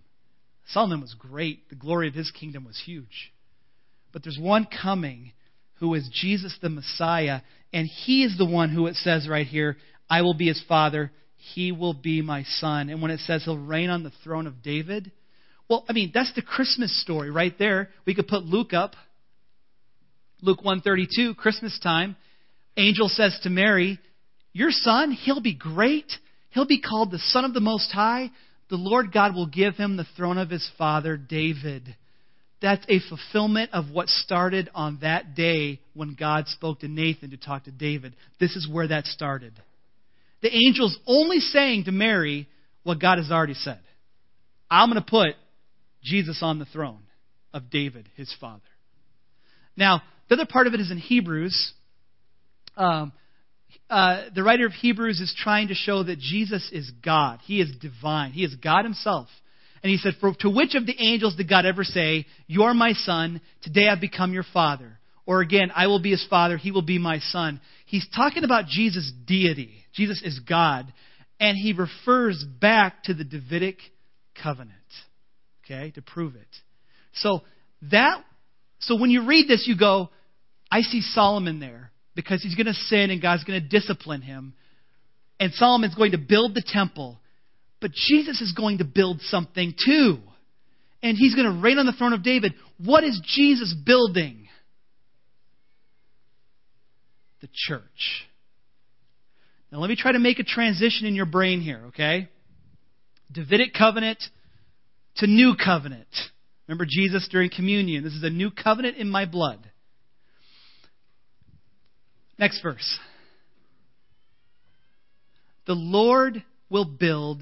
Solomon 0.72 1.00
was 1.00 1.14
great, 1.14 1.70
the 1.70 1.76
glory 1.76 2.10
of 2.10 2.14
his 2.14 2.30
kingdom 2.32 2.66
was 2.66 2.82
huge. 2.86 3.32
But 4.12 4.24
there's 4.24 4.40
one 4.40 4.66
coming 4.66 5.32
who 5.76 5.94
is 5.94 6.10
Jesus 6.12 6.58
the 6.62 6.70
Messiah, 6.70 7.42
and 7.72 7.88
he 7.88 8.24
is 8.24 8.38
the 8.38 8.46
one 8.46 8.70
who 8.70 8.88
it 8.88 8.96
says 8.96 9.28
right 9.30 9.48
here, 9.48 9.78
I 10.10 10.24
will 10.24 10.34
be 10.34 10.48
his 10.48 10.64
father, 10.68 11.12
he 11.38 11.72
will 11.72 11.94
be 11.94 12.22
my 12.22 12.44
son. 12.44 12.90
And 12.90 13.02
when 13.02 13.12
it 13.12 13.22
says 13.22 13.44
he'll 13.46 13.58
reign 13.58 13.90
on 13.90 14.04
the 14.04 14.12
throne 14.24 14.48
of 14.48 14.62
David, 14.62 15.12
well, 15.70 15.86
I 15.90 15.94
mean, 15.94 16.12
that's 16.14 16.34
the 16.34 16.42
Christmas 16.42 17.02
story 17.02 17.30
right 17.30 17.58
there. 17.60 17.90
We 18.06 18.16
could 18.16 18.28
put 18.28 18.44
Luke 18.44 18.74
up. 18.74 18.96
Luke 20.42 20.64
132, 20.64 21.36
Christmas 21.36 21.78
time. 21.82 22.16
Angel 22.78 23.10
says 23.10 23.38
to 23.44 23.50
Mary, 23.50 24.00
Your 24.54 24.72
son, 24.72 25.12
he'll 25.12 25.42
be 25.42 25.56
great. 25.56 26.12
He'll 26.52 26.68
be 26.68 26.80
called 26.80 27.12
the 27.12 27.20
Son 27.20 27.44
of 27.44 27.54
the 27.54 27.60
Most 27.60 27.92
High. 27.92 28.30
The 28.70 28.76
Lord 28.76 29.12
God 29.12 29.36
will 29.36 29.48
give 29.48 29.76
him 29.76 29.98
the 29.98 30.08
throne 30.16 30.38
of 30.38 30.50
his 30.50 30.70
father 30.78 31.18
David. 31.18 31.96
That's 32.62 32.86
a 32.90 33.00
fulfillment 33.08 33.72
of 33.74 33.92
what 33.92 34.08
started 34.10 34.70
on 34.74 35.00
that 35.02 35.36
day 35.36 35.80
when 35.94 36.16
God 36.20 36.48
spoke 36.48 36.80
to 36.80 36.88
Nathan 36.88 37.32
to 37.32 37.38
talk 37.38 37.66
to 37.66 37.72
David. 37.72 38.16
This 38.40 38.56
is 38.56 38.68
where 38.72 38.88
that 38.88 39.06
started. 39.06 39.54
The 40.42 40.52
angel's 40.68 40.98
only 41.06 41.40
saying 41.40 41.86
to 41.86 41.92
Mary 41.92 42.48
what 42.84 43.00
God 43.00 43.18
has 43.18 43.32
already 43.32 43.54
said 43.54 43.80
I'm 44.70 44.90
going 44.90 45.02
to 45.02 45.10
put 45.10 45.36
Jesus 46.04 46.40
on 46.42 46.60
the 46.60 46.66
throne 46.66 47.04
of 47.54 47.70
David, 47.70 48.10
his 48.16 48.34
father. 48.40 48.62
Now, 49.76 50.02
the 50.30 50.36
other 50.36 50.46
part 50.46 50.68
of 50.68 50.74
it 50.74 50.80
is 50.80 50.92
in 50.92 50.98
Hebrews. 50.98 51.74
Um, 52.76 53.12
uh, 53.90 54.26
the 54.34 54.44
writer 54.44 54.66
of 54.66 54.74
Hebrews 54.74 55.20
is 55.20 55.36
trying 55.38 55.70
to 55.70 55.74
show 55.74 56.04
that 56.04 56.20
Jesus 56.20 56.70
is 56.72 56.92
God. 57.04 57.40
He 57.46 57.62
is 57.62 57.72
divine. 57.80 58.32
He 58.32 58.44
is 58.44 58.56
God 58.56 58.84
himself. 58.84 59.28
And 59.84 59.92
he 59.92 59.98
said, 59.98 60.14
For 60.20 60.34
to 60.40 60.50
which 60.50 60.76
of 60.76 60.86
the 60.86 60.96
angels 61.00 61.36
did 61.36 61.50
God 61.50 61.66
ever 61.66 61.84
say, 61.84 62.26
You 62.48 62.64
are 62.64 62.74
my 62.74 62.94
son, 62.94 63.42
today 63.62 63.88
I've 63.88 64.02
become 64.02 64.34
your 64.34 64.46
father? 64.54 65.00
Or 65.26 65.42
again, 65.42 65.72
I 65.76 65.88
will 65.88 66.02
be 66.02 66.12
his 66.12 66.26
father, 66.30 66.58
he 66.58 66.72
will 66.72 66.82
be 66.82 67.00
my 67.00 67.20
son. 67.20 67.62
He's 67.86 68.08
talking 68.16 68.44
about 68.44 68.66
Jesus' 68.66 69.12
deity. 69.26 69.72
Jesus 69.94 70.22
is 70.24 70.40
God. 70.40 70.92
And 71.40 71.58
he 71.58 71.74
refers 71.74 72.44
back 72.44 73.04
to 73.04 73.14
the 73.14 73.24
Davidic 73.24 73.78
covenant. 74.42 74.77
Okay, 75.70 75.92
to 75.92 76.02
prove 76.02 76.36
it. 76.36 76.48
So 77.14 77.42
that 77.92 78.24
so 78.80 79.00
when 79.00 79.10
you 79.10 79.26
read 79.26 79.48
this, 79.48 79.66
you 79.68 79.78
go, 79.78 80.10
I 80.72 80.82
see 80.82 81.02
Solomon 81.02 81.60
there 81.60 81.92
because 82.16 82.42
he's 82.42 82.56
going 82.56 82.68
to 82.68 82.74
sin 82.74 83.10
and 83.10 83.22
God's 83.22 83.44
going 83.44 83.62
to 83.62 83.68
discipline 83.68 84.22
him. 84.22 84.54
And 85.40 85.54
Solomon's 85.54 85.96
going 85.96 86.12
to 86.12 86.18
build 86.18 86.54
the 86.54 86.64
temple. 86.66 87.20
But 87.80 87.92
Jesus 87.92 88.42
is 88.42 88.54
going 88.54 88.80
to 88.80 88.86
build 88.86 89.22
something 89.22 89.74
too. 89.86 90.20
And 91.04 91.18
he's 91.18 91.36
going 91.36 91.52
to 91.52 91.62
reign 91.62 91.78
on 91.78 91.86
the 91.86 91.92
throne 91.92 92.14
of 92.14 92.24
David. 92.24 92.54
What 92.84 93.04
is 93.04 93.20
Jesus 93.26 93.74
building? 93.86 94.48
The 97.42 97.50
church. 97.54 98.26
Now, 99.72 99.80
let 99.80 99.90
me 99.90 99.96
try 99.96 100.12
to 100.12 100.20
make 100.20 100.40
a 100.40 100.44
transition 100.44 101.06
in 101.06 101.14
your 101.14 101.26
brain 101.26 101.62
here, 101.62 101.84
okay? 101.88 102.30
Davidic 103.32 103.74
covenant 103.78 104.24
to 105.18 105.28
new 105.28 105.56
covenant. 105.56 106.08
Remember 106.68 106.86
Jesus 106.88 107.28
during 107.32 107.50
communion. 107.50 108.04
This 108.04 108.14
is 108.14 108.24
a 108.24 108.30
new 108.30 108.52
covenant 108.52 108.98
in 108.98 109.10
my 109.10 109.26
blood. 109.26 109.60
Next 112.38 112.62
verse. 112.62 113.00
The 115.66 115.74
Lord 115.74 116.44
will 116.70 116.86
build 116.86 117.42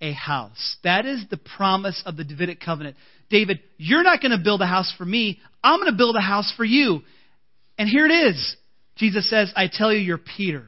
a 0.00 0.12
house. 0.12 0.76
That 0.84 1.06
is 1.06 1.24
the 1.30 1.38
promise 1.56 2.02
of 2.04 2.16
the 2.16 2.24
Davidic 2.24 2.60
covenant. 2.60 2.96
David, 3.30 3.60
you're 3.76 4.02
not 4.02 4.20
going 4.20 4.36
to 4.36 4.42
build 4.42 4.60
a 4.60 4.66
house 4.66 4.92
for 4.98 5.04
me. 5.04 5.40
I'm 5.62 5.80
going 5.80 5.92
to 5.92 5.96
build 5.96 6.16
a 6.16 6.20
house 6.20 6.52
for 6.56 6.64
you. 6.64 7.00
And 7.78 7.88
here 7.88 8.06
it 8.06 8.10
is. 8.10 8.56
Jesus 8.96 9.28
says, 9.30 9.52
I 9.56 9.68
tell 9.72 9.92
you, 9.92 10.00
you're 10.00 10.18
Peter. 10.18 10.66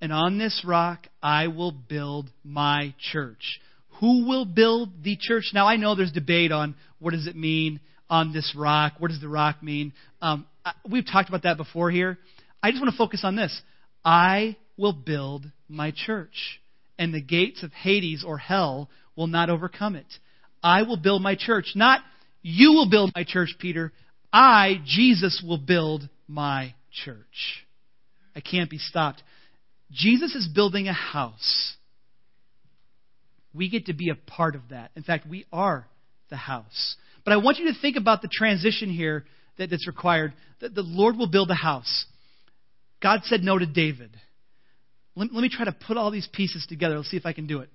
And 0.00 0.12
on 0.12 0.38
this 0.38 0.64
rock 0.66 1.06
I 1.22 1.48
will 1.48 1.72
build 1.72 2.30
my 2.44 2.94
church. 3.12 3.60
Who 4.02 4.26
will 4.26 4.44
build 4.44 5.04
the 5.04 5.16
church? 5.16 5.52
Now 5.54 5.68
I 5.68 5.76
know 5.76 5.94
there's 5.94 6.10
debate 6.10 6.50
on 6.50 6.74
what 6.98 7.12
does 7.12 7.28
it 7.28 7.36
mean 7.36 7.78
on 8.10 8.32
this 8.32 8.52
rock. 8.58 8.94
What 8.98 9.12
does 9.12 9.20
the 9.20 9.28
rock 9.28 9.62
mean? 9.62 9.92
Um, 10.20 10.44
we've 10.90 11.06
talked 11.06 11.28
about 11.28 11.44
that 11.44 11.56
before 11.56 11.88
here. 11.88 12.18
I 12.60 12.72
just 12.72 12.82
want 12.82 12.92
to 12.92 12.98
focus 12.98 13.20
on 13.22 13.36
this. 13.36 13.62
I 14.04 14.56
will 14.76 14.92
build 14.92 15.46
my 15.68 15.92
church 15.94 16.60
and 16.98 17.14
the 17.14 17.22
gates 17.22 17.62
of 17.62 17.72
Hades 17.72 18.24
or 18.26 18.38
hell 18.38 18.90
will 19.14 19.28
not 19.28 19.50
overcome 19.50 19.94
it. 19.94 20.12
I 20.64 20.82
will 20.82 20.96
build 20.96 21.22
my 21.22 21.36
church. 21.36 21.74
Not 21.76 22.00
you 22.42 22.72
will 22.72 22.90
build 22.90 23.12
my 23.14 23.22
church, 23.22 23.54
Peter. 23.60 23.92
I, 24.32 24.80
Jesus, 24.84 25.44
will 25.46 25.58
build 25.58 26.08
my 26.26 26.74
church. 27.04 27.64
I 28.34 28.40
can't 28.40 28.68
be 28.68 28.78
stopped. 28.78 29.22
Jesus 29.92 30.34
is 30.34 30.48
building 30.48 30.88
a 30.88 30.92
house. 30.92 31.76
We 33.54 33.68
get 33.68 33.86
to 33.86 33.92
be 33.92 34.10
a 34.10 34.14
part 34.14 34.54
of 34.54 34.62
that. 34.70 34.90
In 34.96 35.02
fact, 35.02 35.26
we 35.26 35.46
are 35.52 35.86
the 36.30 36.36
house. 36.36 36.96
But 37.24 37.32
I 37.32 37.36
want 37.36 37.58
you 37.58 37.72
to 37.72 37.80
think 37.80 37.96
about 37.96 38.22
the 38.22 38.28
transition 38.32 38.90
here 38.90 39.24
that, 39.58 39.70
that's 39.70 39.86
required. 39.86 40.32
That 40.60 40.74
the 40.74 40.82
Lord 40.82 41.16
will 41.16 41.28
build 41.28 41.50
a 41.50 41.54
house. 41.54 42.06
God 43.02 43.20
said 43.24 43.42
no 43.42 43.58
to 43.58 43.66
David. 43.66 44.10
Let, 45.14 45.32
let 45.32 45.42
me 45.42 45.50
try 45.50 45.64
to 45.66 45.72
put 45.72 45.96
all 45.96 46.10
these 46.10 46.28
pieces 46.32 46.66
together. 46.68 46.96
Let's 46.96 47.10
see 47.10 47.16
if 47.16 47.26
I 47.26 47.32
can 47.32 47.46
do 47.46 47.60
it. 47.60 47.68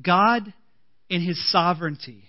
God, 0.00 0.52
in 1.08 1.22
his 1.22 1.50
sovereignty, 1.50 2.24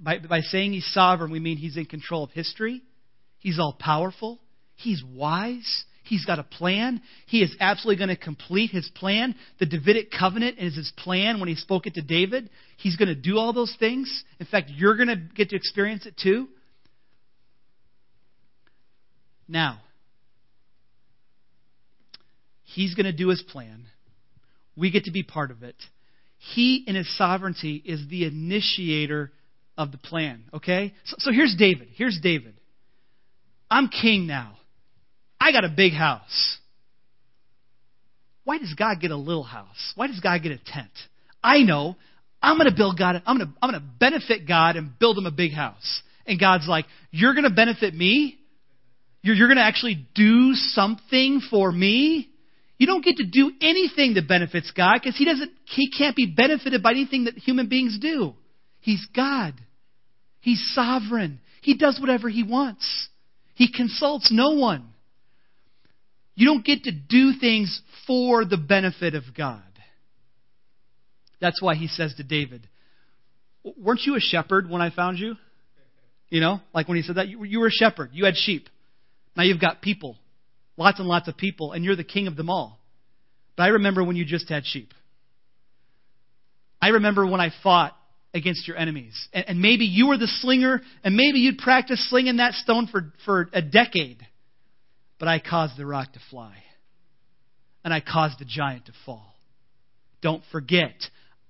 by, 0.00 0.18
by 0.18 0.40
saying 0.40 0.72
he's 0.72 0.88
sovereign, 0.92 1.30
we 1.30 1.40
mean 1.40 1.56
he's 1.56 1.76
in 1.76 1.86
control 1.86 2.24
of 2.24 2.30
history, 2.30 2.82
he's 3.38 3.58
all 3.58 3.76
powerful, 3.78 4.38
he's 4.76 5.02
wise, 5.04 5.84
He's 6.08 6.24
got 6.24 6.38
a 6.38 6.42
plan. 6.42 7.02
He 7.26 7.42
is 7.42 7.54
absolutely 7.60 7.98
going 7.98 8.16
to 8.16 8.22
complete 8.22 8.70
his 8.70 8.90
plan. 8.94 9.34
The 9.60 9.66
Davidic 9.66 10.10
covenant 10.10 10.58
is 10.58 10.74
his 10.74 10.90
plan 10.96 11.38
when 11.38 11.50
he 11.50 11.54
spoke 11.54 11.86
it 11.86 11.94
to 11.94 12.02
David. 12.02 12.48
He's 12.78 12.96
going 12.96 13.08
to 13.08 13.14
do 13.14 13.36
all 13.36 13.52
those 13.52 13.76
things. 13.78 14.24
In 14.40 14.46
fact, 14.46 14.70
you're 14.70 14.96
going 14.96 15.08
to 15.08 15.16
get 15.16 15.50
to 15.50 15.56
experience 15.56 16.06
it 16.06 16.14
too. 16.16 16.48
Now, 19.46 19.80
he's 22.64 22.94
going 22.94 23.06
to 23.06 23.12
do 23.12 23.28
his 23.28 23.42
plan. 23.42 23.84
We 24.76 24.90
get 24.90 25.04
to 25.04 25.10
be 25.10 25.22
part 25.22 25.50
of 25.50 25.62
it. 25.62 25.76
He, 26.54 26.84
in 26.86 26.94
his 26.94 27.18
sovereignty, 27.18 27.82
is 27.84 28.00
the 28.08 28.24
initiator 28.24 29.30
of 29.76 29.92
the 29.92 29.98
plan. 29.98 30.44
Okay? 30.54 30.94
So, 31.04 31.16
so 31.18 31.32
here's 31.32 31.54
David. 31.58 31.88
Here's 31.96 32.18
David. 32.22 32.54
I'm 33.70 33.88
king 33.88 34.26
now. 34.26 34.56
I 35.48 35.52
got 35.52 35.64
a 35.64 35.70
big 35.70 35.94
house. 35.94 36.58
Why 38.44 38.58
does 38.58 38.74
God 38.74 39.00
get 39.00 39.10
a 39.10 39.16
little 39.16 39.42
house? 39.42 39.92
Why 39.94 40.06
does 40.06 40.20
God 40.20 40.42
get 40.42 40.52
a 40.52 40.58
tent? 40.58 40.90
I 41.42 41.62
know. 41.62 41.96
I'm 42.42 42.58
going 42.58 42.68
to 42.68 42.76
build 42.76 42.98
God. 42.98 43.22
I'm 43.24 43.38
going 43.38 43.48
to, 43.48 43.54
I'm 43.62 43.70
going 43.70 43.82
to 43.82 43.88
benefit 43.98 44.46
God 44.46 44.76
and 44.76 44.98
build 44.98 45.16
him 45.16 45.24
a 45.24 45.30
big 45.30 45.52
house. 45.52 46.02
And 46.26 46.38
God's 46.38 46.68
like, 46.68 46.84
You're 47.10 47.32
going 47.32 47.48
to 47.48 47.54
benefit 47.54 47.94
me? 47.94 48.38
You're, 49.22 49.34
you're 49.34 49.48
going 49.48 49.56
to 49.56 49.64
actually 49.64 50.06
do 50.14 50.52
something 50.52 51.40
for 51.50 51.72
me? 51.72 52.28
You 52.76 52.86
don't 52.86 53.04
get 53.04 53.16
to 53.16 53.26
do 53.26 53.50
anything 53.60 54.14
that 54.14 54.28
benefits 54.28 54.70
God 54.70 55.00
because 55.02 55.16
he 55.16 55.24
doesn't 55.24 55.50
he 55.64 55.90
can't 55.90 56.14
be 56.14 56.26
benefited 56.26 56.82
by 56.82 56.92
anything 56.92 57.24
that 57.24 57.36
human 57.36 57.68
beings 57.68 57.98
do. 58.00 58.34
He's 58.80 59.04
God. 59.16 59.54
He's 60.40 60.62
sovereign. 60.74 61.40
He 61.62 61.76
does 61.76 61.98
whatever 61.98 62.28
he 62.28 62.44
wants. 62.44 63.08
He 63.54 63.72
consults 63.72 64.30
no 64.30 64.50
one. 64.50 64.92
You 66.38 66.46
don't 66.46 66.64
get 66.64 66.84
to 66.84 66.92
do 66.92 67.32
things 67.40 67.82
for 68.06 68.44
the 68.44 68.56
benefit 68.56 69.16
of 69.16 69.24
God. 69.36 69.60
That's 71.40 71.60
why 71.60 71.74
he 71.74 71.88
says 71.88 72.14
to 72.18 72.22
David, 72.22 72.68
Weren't 73.76 74.02
you 74.04 74.14
a 74.14 74.20
shepherd 74.20 74.70
when 74.70 74.80
I 74.80 74.90
found 74.90 75.18
you? 75.18 75.34
You 76.28 76.40
know, 76.40 76.60
like 76.72 76.86
when 76.86 76.96
he 76.96 77.02
said 77.02 77.16
that, 77.16 77.26
you, 77.26 77.58
were 77.58 77.66
a 77.66 77.72
shepherd. 77.72 78.10
You 78.12 78.24
had 78.24 78.36
sheep. 78.36 78.68
Now 79.36 79.42
you've 79.42 79.60
got 79.60 79.82
people, 79.82 80.16
lots 80.76 81.00
and 81.00 81.08
lots 81.08 81.26
of 81.26 81.36
people, 81.36 81.72
and 81.72 81.84
you're 81.84 81.96
the 81.96 82.04
king 82.04 82.28
of 82.28 82.36
them 82.36 82.50
all. 82.50 82.78
But 83.56 83.64
I 83.64 83.68
remember 83.70 84.04
when 84.04 84.14
you 84.14 84.24
just 84.24 84.48
had 84.48 84.64
sheep. 84.64 84.94
I 86.80 86.90
remember 86.90 87.26
when 87.26 87.40
I 87.40 87.50
fought 87.64 87.96
against 88.32 88.68
your 88.68 88.76
enemies. 88.76 89.28
And, 89.32 89.48
and 89.48 89.60
maybe 89.60 89.86
you 89.86 90.06
were 90.06 90.18
the 90.18 90.28
slinger, 90.28 90.82
and 91.02 91.16
maybe 91.16 91.40
you'd 91.40 91.58
practiced 91.58 92.08
slinging 92.08 92.36
that 92.36 92.52
stone 92.52 92.86
for, 92.86 93.12
for 93.24 93.48
a 93.52 93.60
decade. 93.60 94.24
But 95.18 95.28
I 95.28 95.40
caused 95.40 95.76
the 95.76 95.86
rock 95.86 96.12
to 96.12 96.20
fly. 96.30 96.54
And 97.84 97.92
I 97.94 98.00
caused 98.00 98.38
the 98.38 98.44
giant 98.44 98.86
to 98.86 98.92
fall. 99.06 99.34
Don't 100.20 100.42
forget, 100.50 100.94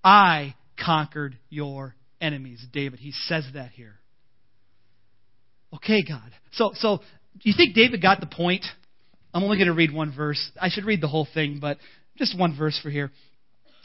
I 0.04 0.54
conquered 0.82 1.36
your 1.48 1.94
enemies, 2.20 2.64
David. 2.72 3.00
He 3.00 3.12
says 3.12 3.44
that 3.54 3.70
here. 3.70 3.94
Okay, 5.74 6.02
God. 6.06 6.30
So, 6.52 6.72
so 6.74 6.98
do 6.98 7.50
you 7.50 7.54
think 7.56 7.74
David 7.74 8.00
got 8.00 8.20
the 8.20 8.26
point? 8.26 8.64
I'm 9.32 9.42
only 9.42 9.56
going 9.56 9.68
to 9.68 9.74
read 9.74 9.92
one 9.92 10.14
verse. 10.14 10.50
I 10.60 10.68
should 10.68 10.84
read 10.84 11.00
the 11.00 11.08
whole 11.08 11.26
thing, 11.32 11.58
but 11.60 11.78
just 12.16 12.38
one 12.38 12.56
verse 12.56 12.78
for 12.82 12.90
here. 12.90 13.10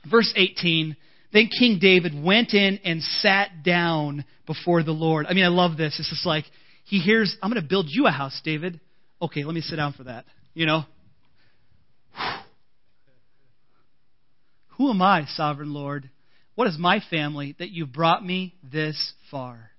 Verse 0.10 0.32
18. 0.36 0.96
Then 1.32 1.50
King 1.60 1.80
David 1.82 2.14
went 2.22 2.54
in 2.54 2.80
and 2.84 3.02
sat 3.02 3.64
down 3.64 4.24
before 4.46 4.84
the 4.84 4.92
Lord. 4.92 5.26
I 5.28 5.34
mean, 5.34 5.46
I 5.46 5.50
love 5.50 5.78
this. 5.78 5.98
It's 6.00 6.10
just 6.10 6.26
like, 6.26 6.46
he 6.86 7.00
hears, 7.00 7.36
I'm 7.42 7.50
going 7.50 7.62
to 7.62 7.68
build 7.68 7.88
you 7.90 8.08
a 8.08 8.12
house, 8.12 8.40
David. 8.44 8.80
Okay, 9.24 9.46
let 9.46 9.56
me 9.56 9.62
sit 9.62 9.78
down 9.78 9.94
for 9.94 10.04
that. 10.04 10.26
You 10.54 10.66
know? 10.66 10.84
Who 14.78 14.90
am 14.90 15.02
I, 15.02 15.26
sovereign 15.28 15.74
Lord? 15.74 16.10
What 16.56 16.68
is 16.68 16.78
my 16.78 17.00
family 17.10 17.56
that 17.58 17.70
you've 17.70 17.94
brought 17.94 18.26
me 18.26 18.54
this 18.70 19.14
far? 19.32 19.70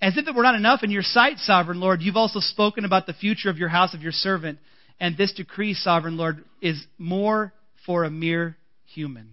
As 0.00 0.16
if 0.16 0.26
it 0.26 0.34
were 0.34 0.42
not 0.42 0.54
enough 0.54 0.82
in 0.82 0.90
your 0.90 1.02
sight, 1.02 1.38
sovereign 1.38 1.78
Lord, 1.78 2.00
you've 2.00 2.16
also 2.16 2.40
spoken 2.40 2.86
about 2.86 3.06
the 3.06 3.12
future 3.12 3.50
of 3.50 3.58
your 3.58 3.68
house 3.68 3.92
of 3.92 4.00
your 4.00 4.12
servant. 4.12 4.58
And 4.98 5.14
this 5.14 5.34
decree, 5.34 5.74
sovereign 5.74 6.16
Lord, 6.16 6.42
is 6.62 6.82
more 6.96 7.52
for 7.84 8.04
a 8.04 8.10
mere 8.10 8.56
human. 8.86 9.28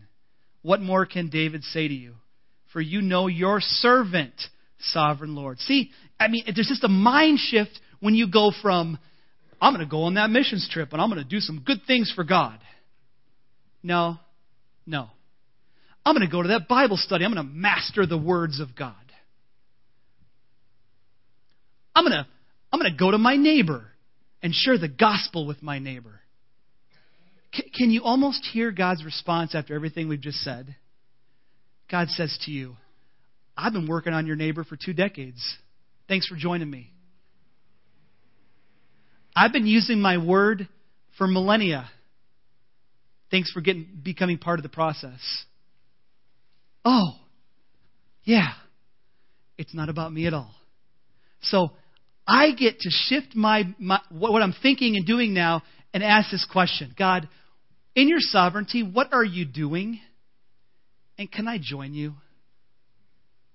What 0.62 0.82
more 0.82 1.06
can 1.06 1.30
David 1.30 1.64
say 1.64 1.88
to 1.88 1.94
you? 1.94 2.16
For 2.74 2.82
you 2.82 3.02
know 3.02 3.28
your 3.28 3.62
servant, 3.62 4.34
sovereign 4.80 5.36
Lord. 5.36 5.60
See, 5.60 5.92
I 6.20 6.28
mean, 6.28 6.44
there's 6.54 6.68
just 6.68 6.84
a 6.84 6.90
mind 6.90 7.40
shift 7.40 7.80
when 8.02 8.14
you 8.14 8.30
go 8.30 8.52
from, 8.62 9.00
I'm 9.62 9.74
going 9.74 9.86
to 9.86 9.90
go 9.90 10.04
on 10.04 10.16
that 10.16 10.32
missions 10.32 10.68
trip 10.72 10.92
and 10.92 11.02
I'm 11.02 11.10
going 11.10 11.24
to 11.24 11.30
do 11.30 11.40
some 11.40 11.62
good 11.64 11.82
things 11.86 12.12
for 12.16 12.24
God. 12.24 12.60
No, 13.84 14.18
no. 14.88 15.08
I'm 16.04 16.16
going 16.16 16.28
to 16.28 16.32
go 16.32 16.42
to 16.42 16.50
that 16.50 16.68
Bible 16.68 16.98
study. 16.98 17.24
I'm 17.24 17.34
going 17.34 17.46
to 17.46 17.54
master 17.54 18.08
the 18.08 18.18
words 18.18 18.60
of 18.60 18.76
God. 18.76 18.96
I'm 21.96 22.04
going 22.04 22.24
to, 22.24 22.26
I'm 22.74 22.80
going 22.80 22.92
to 22.92 22.98
go 22.98 23.12
to 23.12 23.20
my 23.20 23.36
neighbor 23.36 23.86
and 24.42 24.54
share 24.54 24.80
the 24.80 24.88
gospel 24.88 25.46
with 25.46 25.62
my 25.62 25.78
neighbor. 25.78 26.22
C- 27.54 27.70
can 27.78 27.92
you 27.92 28.04
almost 28.04 28.44
hear 28.52 28.72
God's 28.72 29.06
response 29.06 29.54
after 29.54 29.76
everything 29.76 30.08
we've 30.08 30.22
just 30.22 30.40
said? 30.40 30.76
God 31.92 32.08
says 32.10 32.36
to 32.46 32.52
you, 32.52 32.78
I've 33.56 33.74
been 33.74 33.88
working 33.88 34.14
on 34.14 34.26
your 34.26 34.38
neighbor 34.38 34.64
for 34.64 34.78
two 34.78 34.94
decades. 34.94 35.40
Thanks 36.08 36.28
for 36.28 36.36
joining 36.36 36.70
me. 36.70 36.91
I've 39.36 39.54
been 39.54 39.68
using 39.68 40.02
my 40.02 40.18
word 40.18 40.68
for 41.18 41.28
millennia. 41.28 41.90
Thanks 43.30 43.52
for 43.52 43.62
getting, 43.62 43.88
becoming 44.04 44.38
part 44.38 44.60
of 44.60 44.64
the 44.64 44.70
process. 44.70 45.20
Oh, 46.84 47.14
yeah. 48.24 48.54
It's 49.58 49.74
not 49.74 49.90
about 49.90 50.12
me 50.12 50.28
at 50.28 50.34
all. 50.34 50.54
So 51.42 51.72
I 52.28 52.52
get 52.52 52.80
to 52.80 52.90
shift 52.90 53.36
my, 53.36 53.74
my 53.80 54.00
what 54.10 54.42
I'm 54.42 54.54
thinking 54.62 54.96
and 54.96 55.06
doing 55.06 55.34
now 55.34 55.62
and 55.94 56.04
ask 56.04 56.32
this 56.32 56.48
question 56.52 56.94
God, 56.98 57.28
in 57.96 58.08
your 58.08 58.20
sovereignty, 58.20 58.84
what 58.84 59.14
are 59.14 59.24
you 59.24 59.46
doing? 59.46 60.00
And 61.18 61.32
can 61.32 61.48
I 61.48 61.58
join 61.62 61.94
you? 61.94 62.16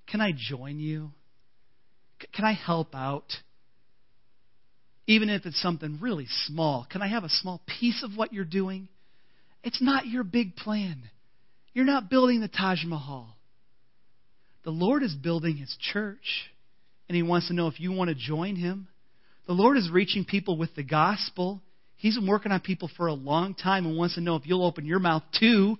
Can 0.06 0.20
I 0.20 0.32
join 0.36 0.78
you? 0.78 1.10
Can 2.32 2.44
I 2.44 2.52
help 2.52 2.94
out? 2.94 3.32
Even 5.06 5.30
if 5.30 5.46
it's 5.46 5.60
something 5.60 5.98
really 6.00 6.26
small, 6.46 6.86
can 6.90 7.00
I 7.00 7.08
have 7.08 7.24
a 7.24 7.28
small 7.28 7.62
piece 7.78 8.02
of 8.02 8.16
what 8.16 8.32
you're 8.32 8.44
doing? 8.44 8.88
It's 9.62 9.80
not 9.80 10.06
your 10.06 10.24
big 10.24 10.56
plan. 10.56 11.02
You're 11.72 11.84
not 11.84 12.10
building 12.10 12.40
the 12.40 12.48
Taj 12.48 12.84
Mahal. 12.84 13.36
The 14.64 14.70
Lord 14.70 15.02
is 15.02 15.14
building 15.14 15.56
His 15.56 15.76
church, 15.92 16.50
and 17.08 17.14
He 17.14 17.22
wants 17.22 17.48
to 17.48 17.54
know 17.54 17.68
if 17.68 17.78
you 17.78 17.92
want 17.92 18.08
to 18.08 18.16
join 18.16 18.56
Him. 18.56 18.88
The 19.46 19.52
Lord 19.52 19.76
is 19.76 19.90
reaching 19.90 20.24
people 20.24 20.58
with 20.58 20.74
the 20.74 20.82
gospel, 20.82 21.62
He's 21.96 22.16
been 22.16 22.26
working 22.26 22.52
on 22.52 22.60
people 22.60 22.90
for 22.96 23.06
a 23.06 23.14
long 23.14 23.54
time 23.54 23.86
and 23.86 23.96
wants 23.96 24.16
to 24.16 24.20
know 24.20 24.36
if 24.36 24.46
you'll 24.46 24.64
open 24.64 24.84
your 24.84 24.98
mouth 24.98 25.22
too 25.38 25.78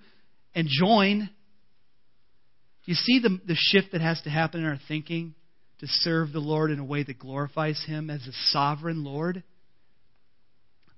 and 0.55 0.67
join. 0.67 1.19
Do 1.19 2.91
you 2.91 2.95
see 2.95 3.19
the, 3.19 3.39
the 3.45 3.55
shift 3.55 3.91
that 3.91 4.01
has 4.01 4.19
to 4.23 4.29
happen 4.29 4.61
in 4.61 4.65
our 4.65 4.79
thinking 4.87 5.35
to 5.79 5.87
serve 5.87 6.31
the 6.31 6.39
Lord 6.39 6.71
in 6.71 6.79
a 6.79 6.85
way 6.85 7.03
that 7.03 7.19
glorifies 7.19 7.83
Him 7.85 8.09
as 8.09 8.25
a 8.27 8.33
sovereign 8.51 9.03
Lord? 9.03 9.43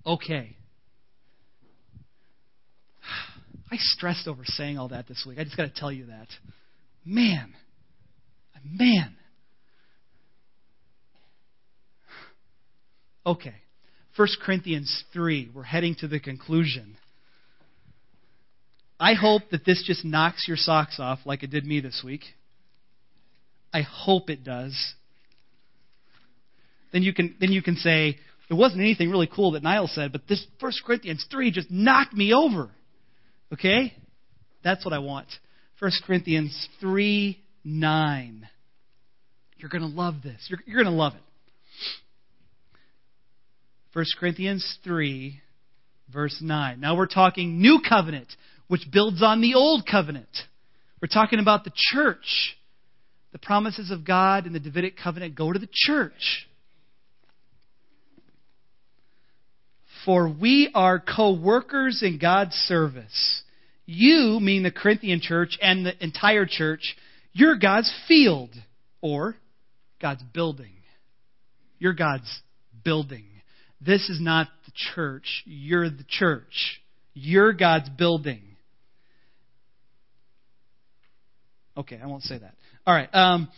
Okay. 0.06 0.56
I 3.72 3.78
stressed 3.78 4.28
over 4.28 4.44
saying 4.46 4.78
all 4.78 4.90
that 4.90 5.08
this 5.08 5.24
week. 5.28 5.38
I 5.40 5.44
just 5.44 5.58
got 5.58 5.74
to 5.74 5.80
tell 5.80 5.92
you 5.92 6.08
that. 6.08 6.28
Man. 7.06 7.54
Man. 8.64 9.16
Okay. 13.26 13.56
1 14.16 14.28
Corinthians 14.44 15.04
3. 15.14 15.52
We're 15.54 15.64
heading 15.64 15.96
to 16.00 16.08
the 16.08 16.20
conclusion. 16.20 16.98
I 19.00 19.14
hope 19.14 19.44
that 19.52 19.66
this 19.66 19.84
just 19.86 20.04
knocks 20.04 20.46
your 20.48 20.58
socks 20.58 21.00
off 21.00 21.20
like 21.26 21.44
it 21.44 21.52
did 21.52 21.66
me 21.66 21.80
this 21.80 22.02
week. 22.04 22.24
I 23.74 23.82
hope 23.82 24.30
it 24.30 24.44
does. 24.44 24.94
Then 26.92 27.04
you 27.04 27.14
can 27.14 27.36
then 27.40 27.52
you 27.52 27.62
can 27.62 27.76
say 27.76 28.18
it 28.50 28.54
wasn't 28.54 28.82
anything 28.82 29.12
really 29.12 29.30
cool 29.34 29.52
that 29.52 29.64
Niall 29.64 29.88
said, 29.88 30.12
but 30.12 30.28
this 30.28 30.46
1 30.60 30.72
Corinthians 30.86 31.26
3 31.30 31.52
just 31.52 31.70
knocked 31.70 32.14
me 32.14 32.34
over. 32.34 32.72
Okay? 33.54 33.94
That's 34.64 34.84
what 34.84 34.94
I 34.94 35.00
want. 35.00 35.28
1 35.80 35.92
Corinthians 36.06 36.68
3 36.80 37.40
9. 37.64 38.48
You're 39.58 39.70
going 39.70 39.82
to 39.82 39.88
love 39.88 40.16
this. 40.24 40.46
You're, 40.48 40.60
you're 40.66 40.82
going 40.84 40.94
to 40.94 41.00
love 41.00 41.14
it. 41.14 41.22
1 43.94 44.06
Corinthians 44.20 44.78
3, 44.84 45.42
verse 46.12 46.38
9. 46.42 46.80
Now 46.80 46.96
we're 46.96 47.08
talking 47.08 47.60
new 47.60 47.80
covenant, 47.88 48.28
which 48.68 48.82
builds 48.92 49.22
on 49.22 49.42
the 49.42 49.56
old 49.56 49.86
covenant. 49.90 50.30
We're 51.02 51.08
talking 51.08 51.40
about 51.40 51.64
the 51.64 51.72
church. 51.76 52.56
The 53.32 53.40
promises 53.40 53.92
of 53.92 54.06
God 54.06 54.48
in 54.48 54.54
the 54.54 54.60
Davidic 54.60 54.98
covenant 54.98 55.36
go 55.36 55.54
to 55.54 55.60
the 55.60 55.70
church. 55.72 56.48
For 60.06 60.30
we 60.30 60.72
are 60.74 61.00
co 61.00 61.34
workers 61.34 62.02
in 62.02 62.18
God's 62.18 62.56
service. 62.56 63.44
You, 63.86 64.40
mean 64.40 64.64
the 64.64 64.72
Corinthian 64.72 65.20
church 65.22 65.58
and 65.62 65.86
the 65.86 66.04
entire 66.04 66.46
church, 66.46 66.96
you're 67.34 67.58
God's 67.58 67.92
field 68.08 68.52
or 69.02 69.36
God's 70.02 70.24
building. 70.34 70.74
You're 71.80 71.94
God's 71.94 72.42
building. 72.84 73.26
This 73.82 74.10
is 74.10 74.20
not 74.22 74.48
the 74.66 74.72
church. 74.94 75.44
You're 75.46 75.90
the 75.90 76.06
church. 76.08 76.82
You're 77.14 77.54
God's 77.54 77.90
building. 77.90 78.42
Okay, 81.78 82.00
I 82.02 82.08
won't 82.08 82.24
say 82.24 82.38
that. 82.38 82.56
All 82.90 82.96
right. 82.96 83.14
Um, 83.14 83.50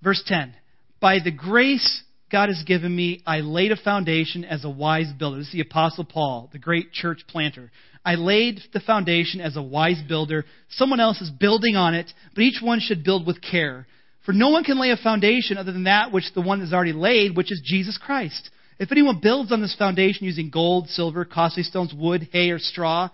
verse 0.00 0.22
10. 0.26 0.54
By 1.00 1.18
the 1.24 1.32
grace 1.32 2.04
God 2.30 2.50
has 2.50 2.62
given 2.64 2.94
me, 2.94 3.20
I 3.26 3.40
laid 3.40 3.72
a 3.72 3.76
foundation 3.76 4.44
as 4.44 4.64
a 4.64 4.70
wise 4.70 5.12
builder. 5.18 5.38
This 5.38 5.48
is 5.48 5.54
the 5.54 5.62
Apostle 5.62 6.04
Paul, 6.04 6.48
the 6.52 6.60
great 6.60 6.92
church 6.92 7.22
planter. 7.26 7.72
I 8.04 8.14
laid 8.14 8.60
the 8.72 8.78
foundation 8.78 9.40
as 9.40 9.56
a 9.56 9.62
wise 9.62 10.00
builder. 10.06 10.44
Someone 10.68 11.00
else 11.00 11.20
is 11.20 11.30
building 11.30 11.74
on 11.74 11.94
it, 11.94 12.12
but 12.32 12.42
each 12.42 12.62
one 12.62 12.78
should 12.78 13.02
build 13.02 13.26
with 13.26 13.42
care. 13.42 13.88
For 14.24 14.32
no 14.32 14.50
one 14.50 14.62
can 14.62 14.80
lay 14.80 14.92
a 14.92 14.96
foundation 14.96 15.58
other 15.58 15.72
than 15.72 15.84
that 15.84 16.12
which 16.12 16.32
the 16.36 16.40
one 16.40 16.60
has 16.60 16.72
already 16.72 16.92
laid, 16.92 17.36
which 17.36 17.50
is 17.50 17.60
Jesus 17.64 17.98
Christ. 17.98 18.50
If 18.78 18.92
anyone 18.92 19.18
builds 19.20 19.50
on 19.50 19.60
this 19.60 19.74
foundation 19.74 20.26
using 20.26 20.48
gold, 20.48 20.90
silver, 20.90 21.24
costly 21.24 21.64
stones, 21.64 21.92
wood, 21.92 22.28
hay, 22.30 22.50
or 22.50 22.60
straw, 22.60 23.08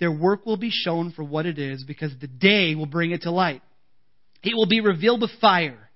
their 0.00 0.10
work 0.10 0.44
will 0.44 0.56
be 0.56 0.72
shown 0.72 1.12
for 1.12 1.22
what 1.22 1.46
it 1.46 1.60
is, 1.60 1.84
because 1.84 2.10
the 2.20 2.26
day 2.26 2.74
will 2.74 2.86
bring 2.86 3.12
it 3.12 3.22
to 3.22 3.30
light. 3.30 3.62
It 4.42 4.54
will 4.54 4.66
be 4.66 4.80
revealed 4.80 5.20
with 5.20 5.30
fire 5.40 5.88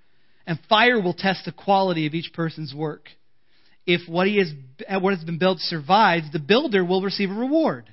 and 0.47 0.59
fire 0.69 1.01
will 1.01 1.15
test 1.15 1.45
the 1.45 1.53
quality 1.53 2.07
of 2.07 2.15
each 2.15 2.33
person's 2.33 2.75
work. 2.75 3.09
If 3.87 4.09
what, 4.09 4.27
he 4.27 4.39
has, 4.39 4.53
what 5.01 5.15
has 5.15 5.25
been 5.25 5.39
built 5.39 5.59
survives, 5.61 6.31
the 6.33 6.39
builder 6.39 6.85
will 6.85 7.03
receive 7.03 7.31
a 7.31 7.35
reward. 7.35 7.93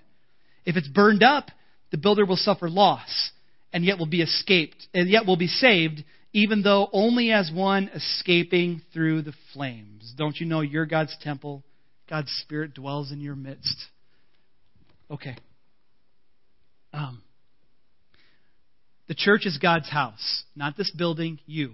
If 0.65 0.75
it's 0.75 0.87
burned 0.87 1.23
up, 1.23 1.49
the 1.91 1.97
builder 1.97 2.25
will 2.25 2.37
suffer 2.37 2.69
loss, 2.69 3.31
and 3.73 3.83
yet 3.83 3.97
will 3.97 4.05
be 4.05 4.21
escaped, 4.21 4.87
and 4.93 5.09
yet 5.09 5.25
will 5.25 5.37
be 5.37 5.47
saved, 5.47 6.03
even 6.33 6.61
though 6.61 6.89
only 6.93 7.31
as 7.31 7.51
one 7.51 7.89
escaping 7.93 8.81
through 8.93 9.23
the 9.23 9.33
flames. 9.53 10.13
Don't 10.15 10.37
you 10.39 10.45
know 10.45 10.61
you're 10.61 10.85
God's 10.85 11.15
temple? 11.21 11.63
God's 12.07 12.31
Spirit 12.41 12.75
dwells 12.75 13.11
in 13.11 13.21
your 13.21 13.35
midst. 13.35 13.75
Okay. 15.09 15.35
Um, 16.93 17.21
the 19.09 19.15
church 19.15 19.47
is 19.47 19.57
God's 19.57 19.89
house, 19.89 20.43
not 20.55 20.77
this 20.77 20.91
building, 20.91 21.39
you. 21.47 21.73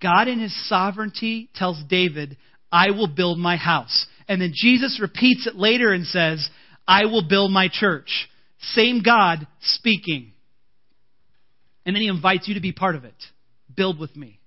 God 0.00 0.28
in 0.28 0.38
his 0.38 0.54
sovereignty 0.68 1.48
tells 1.54 1.82
David, 1.88 2.36
I 2.70 2.90
will 2.90 3.08
build 3.08 3.38
my 3.38 3.56
house. 3.56 4.06
And 4.28 4.40
then 4.40 4.52
Jesus 4.54 4.98
repeats 5.00 5.46
it 5.46 5.56
later 5.56 5.92
and 5.92 6.04
says, 6.06 6.46
I 6.86 7.06
will 7.06 7.26
build 7.26 7.50
my 7.50 7.68
church. 7.72 8.28
Same 8.74 9.02
God 9.02 9.46
speaking. 9.62 10.32
And 11.86 11.96
then 11.96 12.02
he 12.02 12.08
invites 12.08 12.46
you 12.46 12.54
to 12.54 12.60
be 12.60 12.72
part 12.72 12.96
of 12.96 13.04
it. 13.04 13.14
Build 13.74 13.98
with 13.98 14.14
me. 14.14 14.38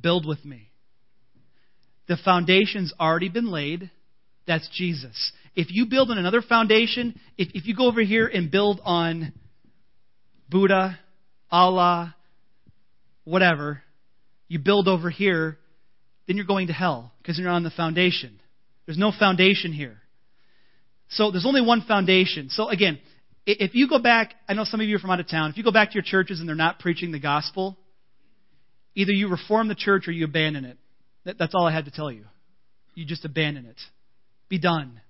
Build 0.00 0.26
with 0.26 0.42
me. 0.46 0.70
The 2.08 2.16
foundation's 2.24 2.94
already 2.98 3.28
been 3.28 3.50
laid. 3.50 3.90
That's 4.46 4.68
Jesus. 4.72 5.32
If 5.54 5.66
you 5.70 5.86
build 5.90 6.10
on 6.10 6.16
another 6.16 6.40
foundation, 6.40 7.20
if, 7.36 7.48
if 7.52 7.66
you 7.66 7.76
go 7.76 7.86
over 7.86 8.00
here 8.00 8.26
and 8.26 8.50
build 8.50 8.80
on 8.82 9.34
Buddha, 10.48 10.98
Allah, 11.50 12.14
whatever, 13.24 13.82
you 14.48 14.58
build 14.58 14.88
over 14.88 15.10
here, 15.10 15.58
then 16.26 16.36
you're 16.36 16.46
going 16.46 16.66
to 16.68 16.72
hell 16.72 17.12
because 17.18 17.38
you're 17.38 17.48
on 17.48 17.64
the 17.64 17.70
foundation. 17.70 18.40
There's 18.86 18.98
no 18.98 19.12
foundation 19.18 19.72
here. 19.72 19.98
So 21.10 21.30
there's 21.30 21.46
only 21.46 21.62
one 21.62 21.82
foundation. 21.82 22.50
So 22.50 22.68
again, 22.68 22.98
if 23.46 23.74
you 23.74 23.88
go 23.88 23.98
back, 23.98 24.34
I 24.46 24.54
know 24.54 24.64
some 24.64 24.80
of 24.80 24.86
you 24.86 24.96
are 24.96 24.98
from 24.98 25.10
out 25.10 25.20
of 25.20 25.28
town, 25.28 25.50
if 25.50 25.56
you 25.56 25.64
go 25.64 25.72
back 25.72 25.90
to 25.90 25.94
your 25.94 26.02
churches 26.02 26.40
and 26.40 26.48
they're 26.48 26.56
not 26.56 26.78
preaching 26.78 27.12
the 27.12 27.20
gospel, 27.20 27.78
either 28.94 29.12
you 29.12 29.28
reform 29.28 29.68
the 29.68 29.74
church 29.74 30.06
or 30.06 30.12
you 30.12 30.26
abandon 30.26 30.64
it. 30.64 30.76
That's 31.24 31.54
all 31.54 31.66
I 31.66 31.72
had 31.72 31.86
to 31.86 31.90
tell 31.90 32.10
you. 32.10 32.24
You 32.94 33.06
just 33.06 33.24
abandon 33.24 33.66
it. 33.66 33.80
Be 34.48 34.58
done. 34.58 35.00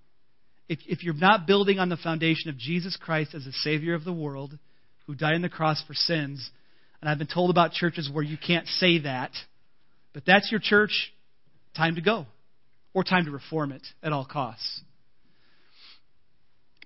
If, 0.69 0.81
if 0.87 1.03
you're 1.03 1.15
not 1.15 1.47
building 1.47 1.79
on 1.79 1.89
the 1.89 1.97
foundation 1.97 2.51
of 2.51 2.59
Jesus 2.59 2.97
Christ 2.97 3.35
as 3.35 3.45
the 3.45 3.53
Savior 3.53 3.95
of 3.95 4.05
the 4.05 4.13
world, 4.13 4.59
who 5.09 5.15
died 5.15 5.35
on 5.35 5.43
the 5.43 5.49
cross 5.49 5.83
for 5.87 5.95
sins, 5.95 6.49
and 7.01 7.09
I've 7.09 7.19
been 7.19 7.27
told 7.27 7.51
about 7.51 7.73
churches 7.73 8.11
where 8.13 8.23
you 8.23 8.37
can't 8.37 8.67
say 8.67 9.01
that, 9.01 9.33
but 10.13 10.25
that's 10.27 10.51
your 10.53 10.61
church, 10.63 11.13
time 11.75 11.97
to 11.97 12.01
go. 12.01 12.27
Or 12.95 13.05
time 13.05 13.25
to 13.25 13.31
reform 13.31 13.73
it 13.73 13.87
at 14.03 14.13
all 14.13 14.25
costs. 14.25 14.83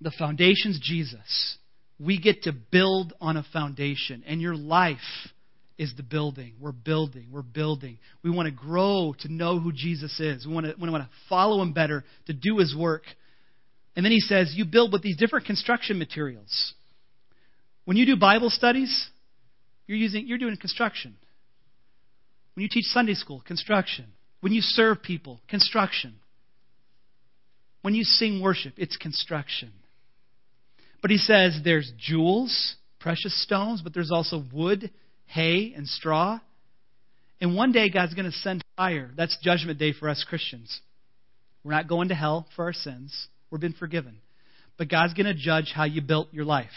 The 0.00 0.12
foundation's 0.18 0.80
Jesus. 0.80 1.58
We 1.98 2.20
get 2.20 2.42
to 2.44 2.52
build 2.52 3.12
on 3.20 3.37
a 3.37 3.44
foundation, 3.52 4.22
and 4.26 4.40
your 4.40 4.56
life 4.56 4.98
is 5.78 5.92
the 5.96 6.02
building. 6.02 6.54
We're 6.61 6.72
building. 6.72 7.28
We're 7.32 7.42
building. 7.42 7.98
We 8.22 8.30
want 8.30 8.46
to 8.46 8.52
grow 8.52 9.14
to 9.20 9.32
know 9.32 9.58
who 9.58 9.72
Jesus 9.72 10.18
is. 10.20 10.46
We 10.46 10.52
want 10.52 10.66
to, 10.66 10.74
we 10.80 10.90
want 10.90 11.04
to 11.04 11.11
follow 11.28 11.61
him 11.62 11.72
better, 11.72 12.04
to 12.26 12.32
do 12.32 12.58
his 12.58 12.74
work. 12.76 13.02
And 13.96 14.04
then 14.04 14.12
he 14.12 14.20
says, 14.20 14.52
You 14.54 14.64
build 14.64 14.92
with 14.92 15.02
these 15.02 15.16
different 15.16 15.46
construction 15.46 15.98
materials. 15.98 16.74
When 17.85 17.97
you 17.97 18.07
do 18.07 18.16
Bible 18.16 18.51
studies, 18.51 19.09
you're 19.87 19.99
using 19.99 20.27
you're 20.27 20.38
doing 20.38 20.57
construction. 20.57 21.16
When 22.55 22.62
you 22.62 22.68
teach 22.71 22.87
Sunday 22.87 23.14
school, 23.14 23.42
construction. 23.47 24.07
When 24.40 24.53
you 24.53 24.61
serve 24.61 25.03
people, 25.03 25.40
construction. 25.49 26.14
When 27.83 27.95
you 27.95 28.05
sing 28.05 28.40
worship, 28.42 28.75
it's 28.77 28.97
construction. 28.97 29.73
But 31.01 31.11
he 31.11 31.16
says 31.16 31.61
there's 31.64 31.92
jewels, 31.99 32.77
precious 33.01 33.42
stones, 33.42 33.83
but 33.83 33.92
there's 33.95 34.11
also 34.12 34.45
wood, 34.53 34.90
hay, 35.27 35.73
and 35.77 35.87
straw. 35.88 36.40
And 37.40 37.57
one 37.57 37.73
day 37.73 37.90
God's 37.90 38.14
going 38.14 38.31
to 38.31 38.38
send 38.38 38.62
fire. 38.77 39.11
That's 39.16 39.37
judgment 39.42 39.79
day 39.79 39.92
for 39.92 40.09
us 40.09 40.25
Christians. 40.29 40.81
We're 41.64 41.73
not 41.73 41.88
going 41.88 42.09
to 42.09 42.14
hell 42.14 42.47
for 42.55 42.64
our 42.64 42.73
sins. 42.73 43.29
We've 43.51 43.61
been 43.61 43.73
forgiven. 43.73 44.18
But 44.79 44.88
God's 44.88 45.14
going 45.14 45.27
to 45.27 45.35
judge 45.35 45.73
how 45.75 45.85
you 45.85 46.03
built 46.03 46.29
your 46.33 46.45
life. 46.45 46.68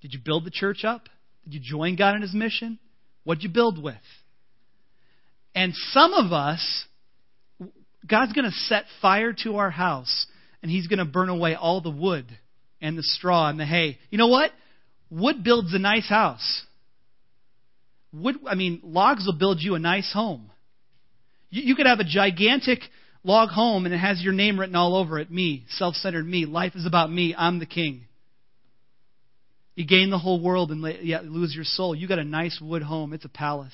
Did 0.00 0.12
you 0.14 0.20
build 0.24 0.44
the 0.44 0.50
church 0.50 0.84
up? 0.84 1.08
Did 1.44 1.54
you 1.54 1.60
join 1.60 1.96
God 1.96 2.16
in 2.16 2.22
His 2.22 2.34
mission? 2.34 2.78
What'd 3.24 3.42
you 3.42 3.50
build 3.50 3.82
with? 3.82 3.94
And 5.54 5.74
some 5.92 6.14
of 6.14 6.32
us, 6.32 6.84
God's 8.08 8.32
going 8.32 8.44
to 8.50 8.56
set 8.56 8.84
fire 9.02 9.34
to 9.44 9.56
our 9.56 9.70
house, 9.70 10.26
and 10.62 10.70
He's 10.70 10.86
going 10.86 10.98
to 10.98 11.04
burn 11.04 11.28
away 11.28 11.54
all 11.54 11.80
the 11.80 11.90
wood 11.90 12.26
and 12.80 12.96
the 12.96 13.02
straw 13.02 13.48
and 13.48 13.58
the 13.58 13.66
hay. 13.66 13.98
You 14.10 14.18
know 14.18 14.28
what? 14.28 14.50
Wood 15.10 15.42
builds 15.44 15.74
a 15.74 15.78
nice 15.78 16.08
house. 16.08 16.62
Wood, 18.12 18.36
I 18.46 18.54
mean, 18.54 18.80
logs 18.82 19.24
will 19.26 19.38
build 19.38 19.58
you 19.60 19.74
a 19.74 19.78
nice 19.78 20.10
home. 20.12 20.50
You, 21.50 21.62
you 21.62 21.74
could 21.74 21.86
have 21.86 22.00
a 22.00 22.04
gigantic 22.04 22.80
log 23.22 23.50
home 23.50 23.84
and 23.84 23.94
it 23.94 23.98
has 23.98 24.22
your 24.22 24.32
name 24.32 24.58
written 24.58 24.76
all 24.76 24.96
over 24.96 25.18
it 25.18 25.30
me, 25.30 25.64
self 25.76 25.94
centered 25.96 26.26
me. 26.26 26.46
Life 26.46 26.74
is 26.74 26.86
about 26.86 27.10
me. 27.10 27.34
I'm 27.36 27.58
the 27.58 27.66
king. 27.66 28.06
You 29.80 29.86
gain 29.86 30.10
the 30.10 30.18
whole 30.18 30.42
world 30.42 30.70
and 30.72 30.84
yet 31.02 31.24
lose 31.24 31.54
your 31.54 31.64
soul. 31.64 31.94
You 31.94 32.06
got 32.06 32.18
a 32.18 32.24
nice 32.24 32.60
wood 32.60 32.82
home. 32.82 33.14
It's 33.14 33.24
a 33.24 33.30
palace. 33.30 33.72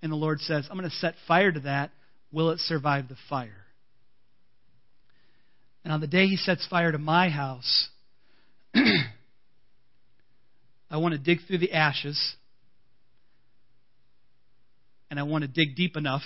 And 0.00 0.10
the 0.10 0.16
Lord 0.16 0.40
says, 0.40 0.66
I'm 0.70 0.78
going 0.78 0.88
to 0.88 0.96
set 0.96 1.12
fire 1.28 1.52
to 1.52 1.60
that. 1.60 1.90
Will 2.32 2.52
it 2.52 2.60
survive 2.60 3.06
the 3.06 3.18
fire? 3.28 3.66
And 5.84 5.92
on 5.92 6.00
the 6.00 6.06
day 6.06 6.26
He 6.26 6.36
sets 6.36 6.66
fire 6.68 6.90
to 6.90 6.96
my 6.96 7.28
house, 7.28 7.90
I 8.74 9.02
want 10.92 11.12
to 11.12 11.18
dig 11.18 11.40
through 11.46 11.58
the 11.58 11.74
ashes. 11.74 12.18
And 15.10 15.20
I 15.20 15.24
want 15.24 15.42
to 15.42 15.48
dig 15.48 15.76
deep 15.76 15.98
enough. 15.98 16.22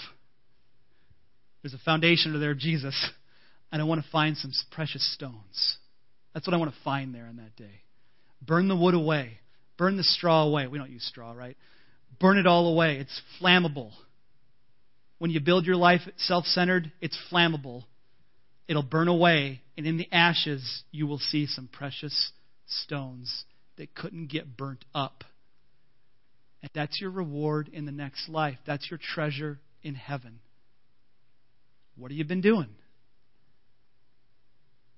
There's 1.65 1.75
a 1.75 1.79
foundation 1.79 2.31
under 2.31 2.39
there 2.39 2.53
of 2.53 2.59
Jesus. 2.59 3.11
And 3.73 3.83
I 3.83 3.85
want 3.87 4.05
to 4.05 4.11
find 4.13 4.37
some 4.37 4.53
precious 4.71 5.03
stones. 5.15 5.79
That's 6.35 6.47
what 6.47 6.55
I 6.55 6.59
want 6.59 6.73
to 6.73 6.81
find 6.85 7.15
there 7.15 7.27
on 7.27 7.37
that 7.37 7.57
day. 7.57 7.83
Burn 8.43 8.69
the 8.69 8.77
wood 8.77 8.95
away. 8.95 9.39
Burn 9.77 9.97
the 9.97 10.05
straw 10.05 10.43
away. 10.45 10.67
We 10.67 10.79
don't 10.79 10.91
use 10.91 11.07
straw, 11.07 11.33
right? 11.33 11.57
Burn 12.21 12.39
it 12.39 12.47
all 12.47 12.73
away. 12.73 12.99
It's 12.99 13.23
flammable. 13.41 13.93
When 15.19 15.31
you 15.31 15.41
build 15.41 15.67
your 15.67 15.77
life 15.77 16.03
self 16.17 16.45
centered, 16.47 16.93
it's 17.01 17.19
flammable. 17.31 17.85
It'll 18.69 18.83
burn 18.83 19.09
away, 19.09 19.63
and 19.77 19.87
in 19.87 19.97
the 19.97 20.09
ashes, 20.13 20.83
you 20.91 21.07
will 21.07 21.19
see 21.19 21.47
some 21.47 21.69
precious 21.73 22.33
stones 22.67 23.45
that 23.79 23.95
couldn't 23.95 24.31
get 24.31 24.57
burnt 24.57 24.85
up. 24.95 25.25
And 26.61 26.71
that's 26.75 27.01
your 27.01 27.11
reward 27.11 27.71
in 27.73 27.87
the 27.87 27.93
next 27.93 28.29
life. 28.29 28.59
That's 28.67 28.91
your 28.91 28.99
treasure 28.99 29.59
in 29.83 29.95
heaven. 29.95 30.41
What 31.97 32.11
have 32.11 32.19
you 32.19 32.25
been 32.25 32.41
doing? 32.41 32.69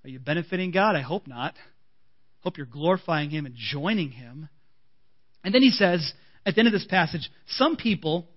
Are 0.05 0.09
you 0.09 0.19
benefiting 0.19 0.71
God? 0.71 0.97
I 0.97 1.03
hope 1.03 1.27
not. 1.27 1.55
Hope 2.41 2.57
you're 2.57 2.67
glorifying 2.67 3.31
Him 3.31 3.47
and 3.47 3.55
joining 3.57 4.11
Him. 4.11 4.49
And 5.45 5.55
then 5.55 5.63
he 5.63 5.71
says 5.71 6.13
at 6.45 6.55
the 6.55 6.61
end 6.61 6.69
of 6.69 6.73
this 6.73 6.87
passage, 6.87 7.31
some 7.49 7.77
people, 7.77 8.29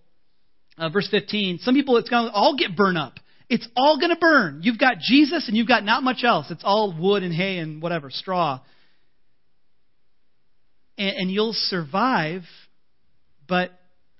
uh, 0.77 0.89
verse 0.89 1.07
15, 1.09 1.59
some 1.59 1.75
people 1.75 1.97
it's 1.97 2.09
going 2.09 2.27
to 2.27 2.31
all 2.31 2.55
get 2.57 2.75
burned 2.75 2.97
up. 2.97 3.15
It's 3.49 3.67
all 3.75 3.99
going 3.99 4.09
to 4.09 4.17
burn. 4.17 4.61
You've 4.63 4.79
got 4.79 4.97
Jesus 4.99 5.47
and 5.47 5.55
you've 5.55 5.67
got 5.67 5.83
not 5.83 6.03
much 6.03 6.23
else. 6.23 6.47
It's 6.49 6.63
all 6.63 6.95
wood 6.97 7.23
and 7.23 7.33
hay 7.33 7.57
and 7.57 7.81
whatever, 7.81 8.09
straw. 8.09 8.61
And, 10.97 11.15
and 11.15 11.31
you'll 11.31 11.53
survive, 11.53 12.43
but 13.47 13.71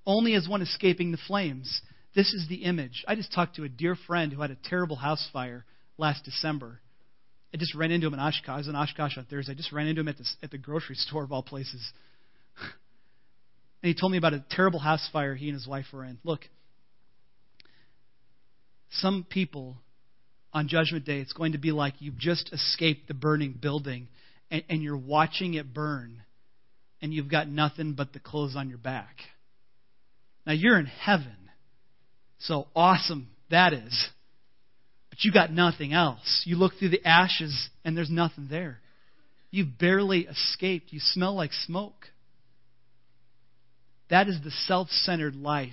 only 0.06 0.36
as 0.36 0.48
one 0.48 0.62
escaping 0.62 1.12
the 1.12 1.18
flames. 1.28 1.82
This 2.16 2.34
is 2.34 2.48
the 2.48 2.64
image. 2.64 3.04
I 3.08 3.16
just 3.16 3.34
talked 3.34 3.56
to 3.56 3.64
a 3.64 3.70
dear 3.70 3.96
friend 3.96 4.32
who 4.32 4.42
had 4.42 4.52
a 4.52 4.58
terrible 4.70 4.98
house 4.98 5.28
fire 5.34 5.66
last 5.98 6.26
December. 6.26 6.80
I 7.54 7.58
just 7.58 7.76
ran 7.76 7.92
into 7.92 8.08
him 8.08 8.14
in 8.14 8.20
Oshkosh. 8.20 8.50
I 8.50 8.58
was 8.58 8.68
in 8.68 8.76
Oshkosh 8.76 9.18
on 9.18 9.26
Thursday. 9.26 9.52
I 9.52 9.56
just 9.56 9.72
ran 9.72 9.88
into 9.88 10.02
him 10.02 10.08
at 10.08 10.18
the, 10.18 10.26
at 10.42 10.52
the 10.52 10.58
grocery 10.58 10.96
store 11.00 11.24
of 11.24 11.32
all 11.32 11.44
places. 11.44 11.92
and 13.82 13.88
he 13.88 13.94
told 13.94 14.12
me 14.12 14.18
about 14.18 14.34
a 14.34 14.44
terrible 14.50 14.80
house 14.80 15.08
fire 15.14 15.36
he 15.36 15.50
and 15.50 15.54
his 15.54 15.68
wife 15.68 15.86
were 15.94 16.04
in. 16.04 16.18
Look, 16.24 16.42
some 18.92 19.26
people 19.30 19.78
on 20.52 20.68
Judgment 20.68 21.06
Day, 21.06 21.20
it's 21.20 21.34
going 21.34 21.54
to 21.54 21.58
be 21.58 21.72
like 21.72 21.96
you've 22.00 22.18
just 22.18 22.52
escaped 22.54 23.08
the 23.08 23.14
burning 23.14 23.58
building 23.60 24.08
and, 24.52 24.64
and 24.70 24.84
you're 24.84 24.98
watching 24.98 25.56
it 25.56 25.74
burn 25.74 26.22
and 27.02 27.14
you've 27.14 27.30
got 27.30 27.48
nothing 27.48 27.94
but 27.94 28.14
the 28.14 28.20
clothes 28.20 28.56
on 28.56 28.70
your 28.70 28.78
back. 28.78 29.18
Now 30.46 30.54
you're 30.54 30.80
in 30.80 30.86
heaven. 30.86 31.36
So 32.40 32.68
awesome 32.76 33.30
that 33.54 33.74
is. 33.74 34.10
But 35.14 35.24
you 35.24 35.32
got 35.32 35.52
nothing 35.52 35.94
else. 35.94 36.42
You 36.44 36.56
look 36.56 36.74
through 36.80 36.90
the 36.90 37.08
ashes 37.08 37.70
and 37.86 37.96
there's 37.96 38.10
nothing 38.10 38.48
there. 38.50 38.80
You've 39.52 39.78
barely 39.78 40.22
escaped. 40.22 40.92
You 40.92 41.00
smell 41.00 41.36
like 41.36 41.54
smoke. 41.54 42.08
That 44.10 44.28
is 44.28 44.40
the 44.44 44.50
self 44.66 44.90
centered 44.90 45.36
life 45.36 45.70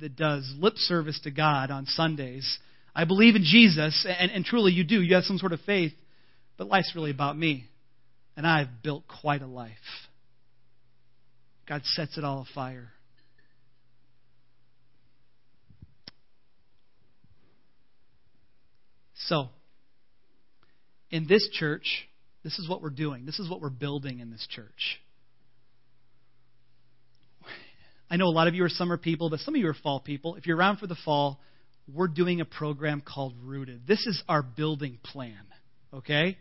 that 0.00 0.14
does 0.14 0.48
lip 0.56 0.74
service 0.76 1.18
to 1.24 1.32
God 1.32 1.72
on 1.72 1.86
Sundays. 1.86 2.58
I 2.94 3.04
believe 3.04 3.34
in 3.34 3.42
Jesus, 3.42 4.06
and, 4.08 4.30
and 4.30 4.44
truly 4.44 4.70
you 4.70 4.84
do. 4.84 5.02
You 5.02 5.16
have 5.16 5.24
some 5.24 5.38
sort 5.38 5.52
of 5.52 5.60
faith, 5.62 5.92
but 6.56 6.68
life's 6.68 6.92
really 6.94 7.10
about 7.10 7.36
me. 7.36 7.64
And 8.36 8.46
I've 8.46 8.80
built 8.84 9.08
quite 9.08 9.42
a 9.42 9.46
life. 9.48 9.72
God 11.68 11.82
sets 11.84 12.16
it 12.16 12.22
all 12.22 12.46
afire. 12.48 12.93
So, 19.28 19.48
in 21.10 21.26
this 21.26 21.48
church, 21.52 22.06
this 22.42 22.58
is 22.58 22.68
what 22.68 22.82
we're 22.82 22.90
doing. 22.90 23.24
This 23.24 23.38
is 23.38 23.48
what 23.48 23.60
we're 23.60 23.70
building 23.70 24.20
in 24.20 24.30
this 24.30 24.46
church. 24.50 25.00
I 28.10 28.16
know 28.16 28.26
a 28.26 28.28
lot 28.28 28.48
of 28.48 28.54
you 28.54 28.64
are 28.64 28.68
summer 28.68 28.98
people, 28.98 29.30
but 29.30 29.40
some 29.40 29.54
of 29.54 29.60
you 29.60 29.68
are 29.68 29.74
fall 29.74 29.98
people. 29.98 30.36
If 30.36 30.46
you're 30.46 30.56
around 30.56 30.76
for 30.76 30.86
the 30.86 30.96
fall, 31.04 31.40
we're 31.92 32.08
doing 32.08 32.40
a 32.40 32.44
program 32.44 33.02
called 33.04 33.34
Rooted. 33.42 33.86
This 33.86 34.06
is 34.06 34.22
our 34.28 34.42
building 34.42 34.98
plan, 35.02 35.40
okay? 35.92 36.36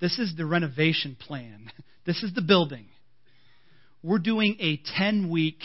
This 0.00 0.18
is 0.18 0.34
the 0.36 0.46
renovation 0.46 1.16
plan. 1.18 1.70
This 2.06 2.22
is 2.22 2.34
the 2.34 2.42
building. 2.42 2.84
We're 4.02 4.18
doing 4.18 4.58
a 4.60 4.78
10 4.98 5.30
week 5.30 5.56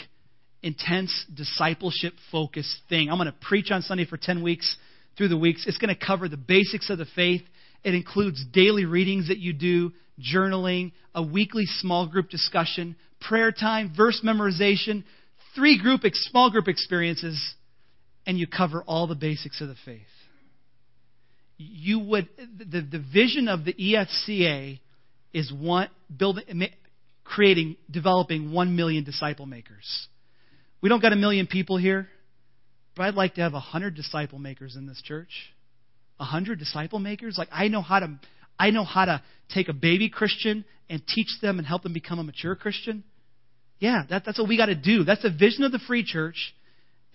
intense 0.63 1.25
discipleship 1.35 2.13
focused 2.31 2.77
thing. 2.87 3.09
I'm 3.09 3.17
going 3.17 3.25
to 3.25 3.35
preach 3.41 3.71
on 3.71 3.81
Sunday 3.81 4.05
for 4.05 4.15
10 4.15 4.41
weeks 4.41 4.77
through 5.19 5.27
the 5.27 5.37
weeks. 5.37 5.65
It's 5.67 5.77
going 5.77 5.93
to 5.93 6.05
cover 6.05 6.29
the 6.29 6.37
basics 6.37 6.89
of 6.89 6.97
the 6.97 7.05
faith. 7.13 7.41
It 7.83 7.93
includes 7.93 8.43
daily 8.53 8.85
readings 8.85 9.27
that 9.27 9.37
you 9.37 9.51
do, 9.51 9.91
journaling, 10.19 10.93
a 11.13 11.21
weekly 11.21 11.65
small 11.65 12.07
group 12.07 12.29
discussion, 12.29 12.95
prayer 13.19 13.51
time, 13.51 13.93
verse 13.95 14.21
memorization, 14.25 15.03
three 15.55 15.77
group 15.77 16.01
small 16.13 16.49
group 16.49 16.69
experiences, 16.69 17.53
and 18.25 18.39
you 18.39 18.47
cover 18.47 18.81
all 18.87 19.07
the 19.07 19.15
basics 19.15 19.59
of 19.59 19.67
the 19.67 19.75
faith. 19.83 20.01
You 21.57 21.99
would 21.99 22.29
the, 22.57 22.79
the 22.79 23.03
vision 23.13 23.49
of 23.49 23.65
the 23.65 23.73
EFCA 23.73 24.79
is 25.33 25.51
one 25.51 25.89
building 26.15 26.69
creating 27.25 27.75
developing 27.91 28.53
1 28.53 28.75
million 28.75 29.03
disciple 29.03 29.45
makers. 29.45 30.07
We 30.81 30.87
don't 30.87 31.01
got 31.01 31.11
a 31.11 31.17
million 31.17 31.45
people 31.45 31.77
here. 31.77 32.07
But 32.95 33.03
I'd 33.03 33.15
like 33.15 33.35
to 33.35 33.41
have 33.41 33.53
a 33.53 33.59
hundred 33.59 33.95
disciple 33.95 34.39
makers 34.39 34.75
in 34.75 34.87
this 34.87 35.01
church. 35.01 35.29
A 36.19 36.25
hundred 36.25 36.59
disciple 36.59 36.99
makers? 36.99 37.37
Like 37.37 37.49
I 37.51 37.67
know 37.67 37.81
how 37.81 37.99
to 37.99 38.19
I 38.59 38.71
know 38.71 38.83
how 38.83 39.05
to 39.05 39.23
take 39.53 39.69
a 39.69 39.73
baby 39.73 40.09
Christian 40.09 40.65
and 40.89 41.01
teach 41.07 41.29
them 41.41 41.59
and 41.59 41.67
help 41.67 41.83
them 41.83 41.93
become 41.93 42.19
a 42.19 42.23
mature 42.23 42.55
Christian. 42.55 43.03
Yeah, 43.79 44.03
that, 44.09 44.23
that's 44.25 44.37
what 44.37 44.49
we 44.49 44.57
got 44.57 44.65
to 44.65 44.75
do. 44.75 45.05
That's 45.05 45.21
the 45.21 45.31
vision 45.31 45.63
of 45.63 45.71
the 45.71 45.79
free 45.79 46.03
church, 46.03 46.53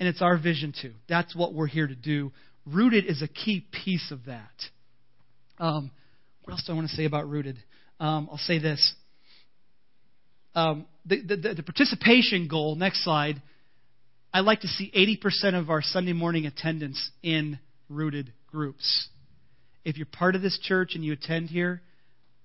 and 0.00 0.08
it's 0.08 0.22
our 0.22 0.38
vision 0.38 0.72
too. 0.80 0.92
That's 1.08 1.36
what 1.36 1.52
we're 1.52 1.66
here 1.66 1.86
to 1.86 1.94
do. 1.94 2.32
Rooted 2.64 3.04
is 3.04 3.20
a 3.20 3.28
key 3.28 3.66
piece 3.84 4.10
of 4.10 4.24
that. 4.24 4.62
Um, 5.58 5.90
what 6.44 6.52
else 6.52 6.64
do 6.66 6.72
I 6.72 6.76
want 6.76 6.88
to 6.88 6.96
say 6.96 7.04
about 7.04 7.28
Rooted? 7.28 7.58
Um, 8.00 8.28
I'll 8.30 8.38
say 8.38 8.58
this. 8.58 8.94
Um, 10.54 10.86
the, 11.04 11.20
the, 11.20 11.54
the 11.56 11.62
participation 11.62 12.48
goal, 12.48 12.76
next 12.76 13.04
slide, 13.04 13.42
I 14.34 14.40
like 14.40 14.62
to 14.62 14.68
see 14.68 14.90
80% 15.24 15.54
of 15.54 15.70
our 15.70 15.80
Sunday 15.80 16.12
morning 16.12 16.44
attendance 16.44 17.12
in 17.22 17.60
rooted 17.88 18.32
groups. 18.50 19.08
If 19.84 19.96
you're 19.96 20.06
part 20.06 20.34
of 20.34 20.42
this 20.42 20.58
church 20.60 20.96
and 20.96 21.04
you 21.04 21.12
attend 21.12 21.50
here, 21.50 21.82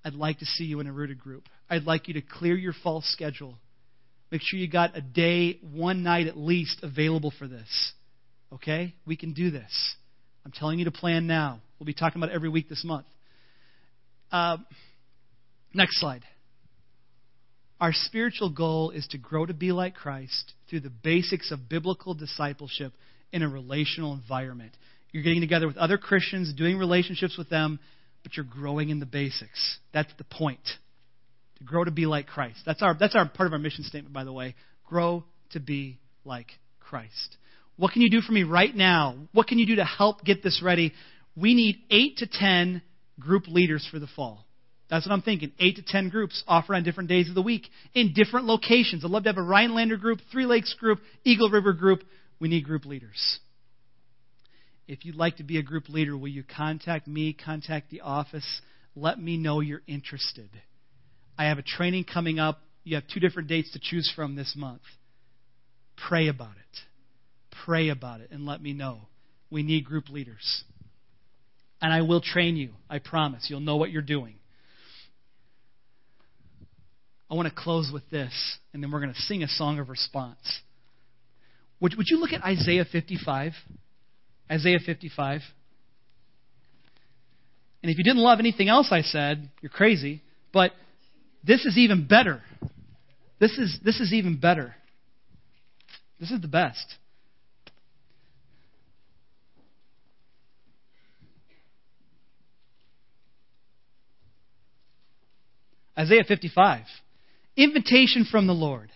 I'd 0.06 0.14
like 0.14 0.38
to 0.38 0.46
see 0.46 0.66
you 0.66 0.82
in 0.82 0.86
a 0.86 0.94
rooted 0.94 1.20
group. 1.20 1.46
I'd 1.68 1.86
like 1.86 2.08
you 2.08 2.14
to 2.14 2.22
clear 2.22 2.56
your 2.56 2.74
fall 2.84 3.02
schedule. 3.04 3.56
Make 4.32 4.42
sure 4.44 4.60
you 4.60 4.70
got 4.70 4.96
a 4.96 5.02
day, 5.02 5.58
one 5.74 6.04
night 6.04 6.28
at 6.28 6.38
least, 6.38 6.78
available 6.84 7.34
for 7.40 7.48
this. 7.48 7.94
Okay? 8.54 8.94
We 9.08 9.18
can 9.18 9.34
do 9.34 9.50
this. 9.50 9.96
I'm 10.46 10.52
telling 10.52 10.78
you 10.78 10.86
to 10.86 10.92
plan 10.92 11.26
now. 11.26 11.60
We'll 11.80 11.88
be 11.88 11.96
talking 11.96 12.22
about 12.22 12.32
every 12.32 12.50
week 12.50 12.70
this 12.70 12.84
month. 12.86 13.08
Uh, 14.32 14.58
next 15.74 16.00
slide. 16.00 16.24
Our 17.80 17.94
spiritual 17.94 18.50
goal 18.50 18.92
is 18.92 19.08
to 19.12 19.18
grow 19.18 19.46
to 19.46 19.54
be 19.54 19.72
like 19.72 19.96
Christ 19.96 20.54
through 20.70 20.82
the 20.82 20.90
basics 20.90 21.52
of 21.52 21.70
biblical 21.70 22.14
discipleship 22.14 22.94
in 23.32 23.42
a 23.42 23.48
relational 23.48 24.14
environment. 24.14 24.76
You're 25.12 25.24
getting 25.24 25.42
together 25.42 25.66
with 25.66 25.78
other 25.78 25.98
Christians, 25.98 26.54
doing 26.54 26.78
relationships 26.78 27.38
with 27.38 27.50
them, 27.50 27.80
but 28.24 28.36
you're 28.36 28.46
growing 28.46 28.90
in 28.90 29.00
the 29.00 29.06
basics. 29.06 29.80
That's 29.94 30.12
the 30.18 30.26
point. 30.26 30.60
To 31.60 31.64
grow 31.64 31.84
to 31.84 31.92
be 31.92 32.06
like 32.06 32.28
Christ. 32.28 32.60
That's 32.66 32.82
our, 32.82 32.96
that's 33.00 33.16
our 33.16 33.28
part 33.28 33.48
of 33.48 33.54
our 33.54 33.60
mission 33.60 33.86
statement, 33.86 34.14
by 34.14 34.26
the 34.26 34.34
way. 34.34 34.56
Grow 34.86 35.24
to 35.52 35.60
be 35.60 36.00
like 36.26 36.48
Christ. 36.80 37.38
What 37.78 37.94
can 37.94 38.02
you 38.02 38.10
do 38.10 38.20
for 38.20 38.34
me 38.34 38.44
right 38.44 38.76
now? 38.76 39.16
What 39.32 39.48
can 39.48 39.58
you 39.58 39.66
do 39.66 39.78
to 39.78 39.86
help 39.86 40.26
get 40.26 40.44
this 40.44 40.62
ready? 40.62 40.94
We 41.36 41.54
need 41.54 41.78
eight 41.90 42.18
to 42.18 42.28
ten 42.28 42.82
group 43.20 43.48
leaders 43.48 43.88
for 43.90 44.00
the 44.00 44.08
fall. 44.08 44.46
That's 44.90 45.06
what 45.06 45.14
I'm 45.14 45.22
thinking. 45.22 45.52
Eight 45.60 45.76
to 45.76 45.84
ten 45.84 46.10
groups 46.10 46.44
offered 46.48 46.76
on 46.76 46.84
different 46.84 47.10
days 47.10 47.30
of 47.30 47.36
the 47.36 47.42
week 47.42 47.68
in 47.94 48.14
different 48.14 48.48
locations. 48.48 49.06
I'd 49.06 49.12
love 49.12 49.24
to 49.24 49.30
have 49.30 49.38
a 49.38 49.44
Rhinelander 49.44 49.98
group, 49.98 50.20
Three 50.32 50.46
Lakes 50.46 50.74
group, 50.80 51.00
Eagle 51.24 51.50
River 51.50 51.74
group. 51.74 52.02
We 52.40 52.50
need 52.50 52.66
group 52.66 52.86
leaders. 52.86 53.40
If 54.88 55.06
you'd 55.06 55.16
like 55.16 55.38
to 55.38 55.44
be 55.44 55.60
a 55.60 55.64
group 55.64 55.90
leader, 55.90 56.18
will 56.18 56.30
you 56.30 56.44
contact 56.44 57.08
me, 57.08 57.34
contact 57.34 57.92
the 57.92 58.02
office? 58.02 58.62
Let 58.96 59.22
me 59.22 59.38
know 59.38 59.60
you're 59.60 59.84
interested. 59.86 60.50
I 61.38 61.46
have 61.46 61.60
a 61.60 61.64
training 61.64 62.06
coming 62.06 62.40
up. 62.40 62.60
You 62.84 62.96
have 62.96 63.04
two 63.08 63.20
different 63.20 63.48
dates 63.48 63.72
to 63.74 63.80
choose 63.80 64.12
from 64.16 64.36
this 64.36 64.56
month. 64.58 64.82
Pray 66.08 66.28
about 66.28 66.56
it. 66.58 66.80
Pray 67.66 67.90
about 67.90 68.22
it 68.22 68.32
and 68.32 68.48
let 68.48 68.64
me 68.64 68.74
know. 68.74 69.02
We 69.52 69.62
need 69.62 69.86
group 69.86 70.10
leaders. 70.10 70.64
And 71.80 71.94
I 71.94 72.02
will 72.02 72.22
train 72.22 72.56
you. 72.56 72.72
I 72.90 72.98
promise. 72.98 73.46
You'll 73.50 73.60
know 73.60 73.78
what 73.78 73.92
you're 73.92 74.02
doing. 74.02 74.39
I 77.30 77.36
want 77.36 77.48
to 77.48 77.54
close 77.54 77.92
with 77.94 78.10
this, 78.10 78.58
and 78.74 78.82
then 78.82 78.92
we're 78.92 79.02
going 79.02 79.14
to 79.14 79.22
sing 79.22 79.44
a 79.44 79.48
song 79.48 79.80
of 79.80 79.90
response. 79.90 80.62
Would, 81.80 81.96
would 81.96 82.08
you 82.10 82.20
look 82.20 82.34
at 82.34 82.44
Isaiah 82.44 82.86
55? 82.92 83.54
Isaiah 84.52 84.80
55. 84.84 85.42
And 87.82 87.92
if 87.92 87.98
you 87.98 88.04
didn't 88.04 88.22
love 88.22 88.40
anything 88.40 88.68
else 88.68 88.90
I 88.92 89.02
said, 89.02 89.50
you're 89.62 89.70
crazy. 89.70 90.22
But 90.52 90.72
this 91.46 91.66
is 91.66 91.78
even 91.78 92.08
better. 92.08 92.42
This 93.40 93.52
is, 93.52 93.80
this 93.84 94.00
is 94.00 94.12
even 94.12 94.38
better. 94.40 94.76
This 96.20 96.32
is 96.32 96.42
the 96.42 96.48
best. 96.48 96.96
Isaiah 105.98 106.24
55. 106.28 106.86
Invitation 107.60 108.24
from 108.24 108.48
the 108.48 108.54
Lord. 108.54 108.90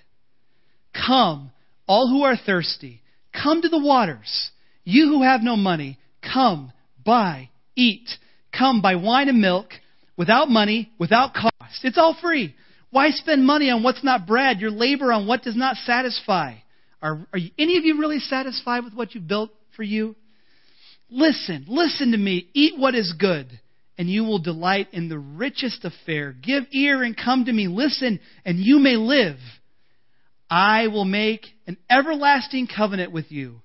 Come, 0.95 1.51
all 1.85 2.07
who 2.07 2.23
are 2.23 2.37
thirsty, 2.37 3.01
come 3.33 3.61
to 3.61 3.67
the 3.67 3.77
waters. 3.77 4.51
You 4.85 5.09
who 5.09 5.21
have 5.21 5.41
no 5.43 5.57
money, 5.57 5.99
come, 6.21 6.71
buy, 7.05 7.49
eat. 7.75 8.07
Come, 8.57 8.81
buy 8.81 8.95
wine 8.95 9.27
and 9.27 9.41
milk 9.41 9.67
without 10.15 10.47
money, 10.47 10.93
without 10.97 11.33
cost. 11.33 11.83
It's 11.83 11.97
all 11.97 12.15
free. 12.21 12.55
Why 12.89 13.09
spend 13.09 13.45
money 13.45 13.69
on 13.69 13.83
what's 13.83 14.03
not 14.03 14.25
bread, 14.25 14.61
your 14.61 14.71
labor 14.71 15.11
on 15.11 15.27
what 15.27 15.43
does 15.43 15.57
not 15.57 15.75
satisfy? 15.75 16.53
Are, 17.01 17.27
are 17.33 17.39
you, 17.39 17.51
any 17.59 17.77
of 17.77 17.83
you 17.83 17.99
really 17.99 18.19
satisfied 18.19 18.85
with 18.85 18.93
what 18.93 19.13
you 19.13 19.19
built 19.19 19.49
for 19.75 19.83
you? 19.83 20.15
Listen, 21.09 21.65
listen 21.67 22.11
to 22.11 22.17
me. 22.17 22.47
Eat 22.53 22.79
what 22.79 22.95
is 22.95 23.13
good, 23.19 23.59
and 23.97 24.09
you 24.09 24.23
will 24.23 24.39
delight 24.39 24.87
in 24.91 25.09
the 25.09 25.19
richest 25.19 25.85
affair. 25.85 26.33
Give 26.33 26.63
ear 26.71 27.03
and 27.03 27.15
come 27.15 27.45
to 27.45 27.53
me. 27.53 27.67
Listen, 27.67 28.19
and 28.43 28.57
you 28.59 28.79
may 28.79 28.95
live. 28.95 29.37
I 30.49 30.87
will 30.87 31.05
make 31.05 31.45
an 31.67 31.77
everlasting 31.89 32.67
covenant 32.67 33.11
with 33.11 33.31
you, 33.31 33.61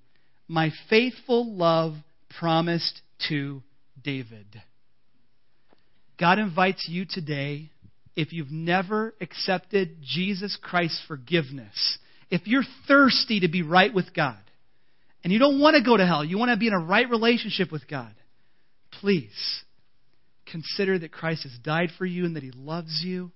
my 0.46 0.70
faithful 0.88 1.54
love 1.54 1.94
promised 2.38 3.00
to 3.28 3.62
David. 4.02 4.46
God 6.18 6.38
invites 6.38 6.86
you 6.88 7.04
today, 7.08 7.70
if 8.16 8.32
you've 8.32 8.50
never 8.50 9.14
accepted 9.20 9.98
Jesus 10.02 10.58
Christ's 10.60 11.02
forgiveness, 11.06 11.98
if 12.30 12.46
you're 12.46 12.64
thirsty 12.86 13.40
to 13.40 13.48
be 13.48 13.62
right 13.62 13.92
with 13.92 14.12
God, 14.14 14.38
and 15.22 15.32
you 15.32 15.38
don't 15.38 15.60
want 15.60 15.76
to 15.76 15.82
go 15.82 15.96
to 15.96 16.06
hell, 16.06 16.24
you 16.24 16.38
want 16.38 16.50
to 16.50 16.56
be 16.56 16.68
in 16.68 16.72
a 16.72 16.78
right 16.78 17.08
relationship 17.08 17.70
with 17.70 17.86
God, 17.88 18.14
please 19.00 19.62
consider 20.51 20.99
that 20.99 21.12
Christ 21.12 21.44
has 21.44 21.53
died 21.62 21.90
for 21.96 22.07
you 22.07 22.24
and 22.24 22.36
that 22.36 22.42
he 22.42 22.51
loves 22.51 23.03
you. 23.05 23.30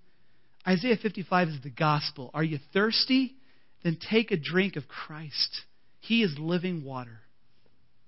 Isaiah 0.67 0.97
55 1.01 1.49
is 1.49 1.63
the 1.63 1.71
gospel. 1.71 2.31
Are 2.35 2.45
you 2.45 2.59
thirsty? 2.73 3.35
Then 3.83 3.99
take 4.11 4.31
a 4.31 4.37
drink 4.37 4.77
of 4.77 4.87
Christ. 4.89 5.63
He 6.01 6.23
is 6.23 6.37
living 6.39 6.85
water, 6.85 7.21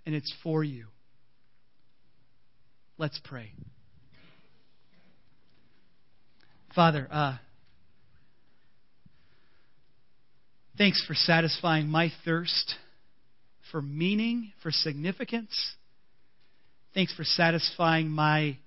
and 0.07 0.15
it's 0.15 0.33
for 0.43 0.63
you. 0.63 0.87
Let's 2.97 3.21
pray. 3.25 3.51
Father, 6.75 7.09
uh, 7.11 7.37
thanks 10.77 11.05
for 11.07 11.15
satisfying 11.15 11.89
my 11.89 12.13
thirst 12.25 12.75
for 13.71 13.83
meaning, 13.83 14.53
for 14.63 14.71
significance. 14.71 15.75
Thanks 16.95 17.13
for 17.15 17.25
satisfying 17.25 18.09
my 18.09 18.59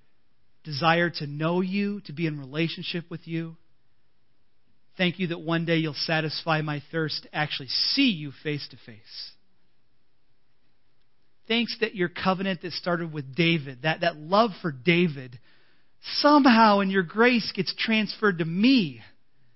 desire 0.68 1.10
to 1.10 1.26
know 1.26 1.62
you, 1.62 2.02
to 2.02 2.14
be 2.14 2.28
in 2.28 2.38
relationship 2.38 3.06
with 3.10 3.26
you. 3.26 3.56
Thank 4.98 5.18
you 5.18 5.28
that 5.28 5.40
one 5.40 5.64
day 5.64 5.78
you'll 5.78 5.94
satisfy 5.94 6.62
my 6.62 6.84
thirst 6.92 7.24
to 7.24 7.34
actually 7.34 7.70
see 7.70 8.10
you 8.10 8.34
face 8.44 8.68
to 8.72 8.78
face. 8.86 9.32
Thanks 11.48 11.78
that 11.80 11.96
your 11.96 12.10
covenant 12.10 12.64
that 12.64 12.74
started 12.74 13.14
with 13.14 13.34
David, 13.34 13.84
that, 13.84 14.02
that 14.02 14.18
love 14.18 14.52
for 14.62 14.74
David, 14.74 15.40
somehow 16.18 16.82
in 16.82 16.90
your 16.90 17.04
grace 17.04 17.50
gets 17.56 17.74
transferred 17.78 18.40
to 18.40 18.46
me, 18.46 19.00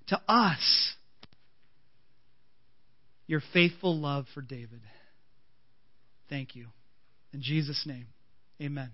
to 0.08 0.22
us. 0.30 0.94
Your 3.28 3.42
faithful 3.52 4.00
love 4.00 4.28
for 4.34 4.42
David. 4.42 4.82
Thank 6.30 6.56
you. 6.56 6.68
In 7.34 7.42
Jesus' 7.42 7.84
name, 7.86 8.08
amen. 8.62 8.92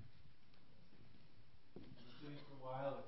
While. 2.77 3.06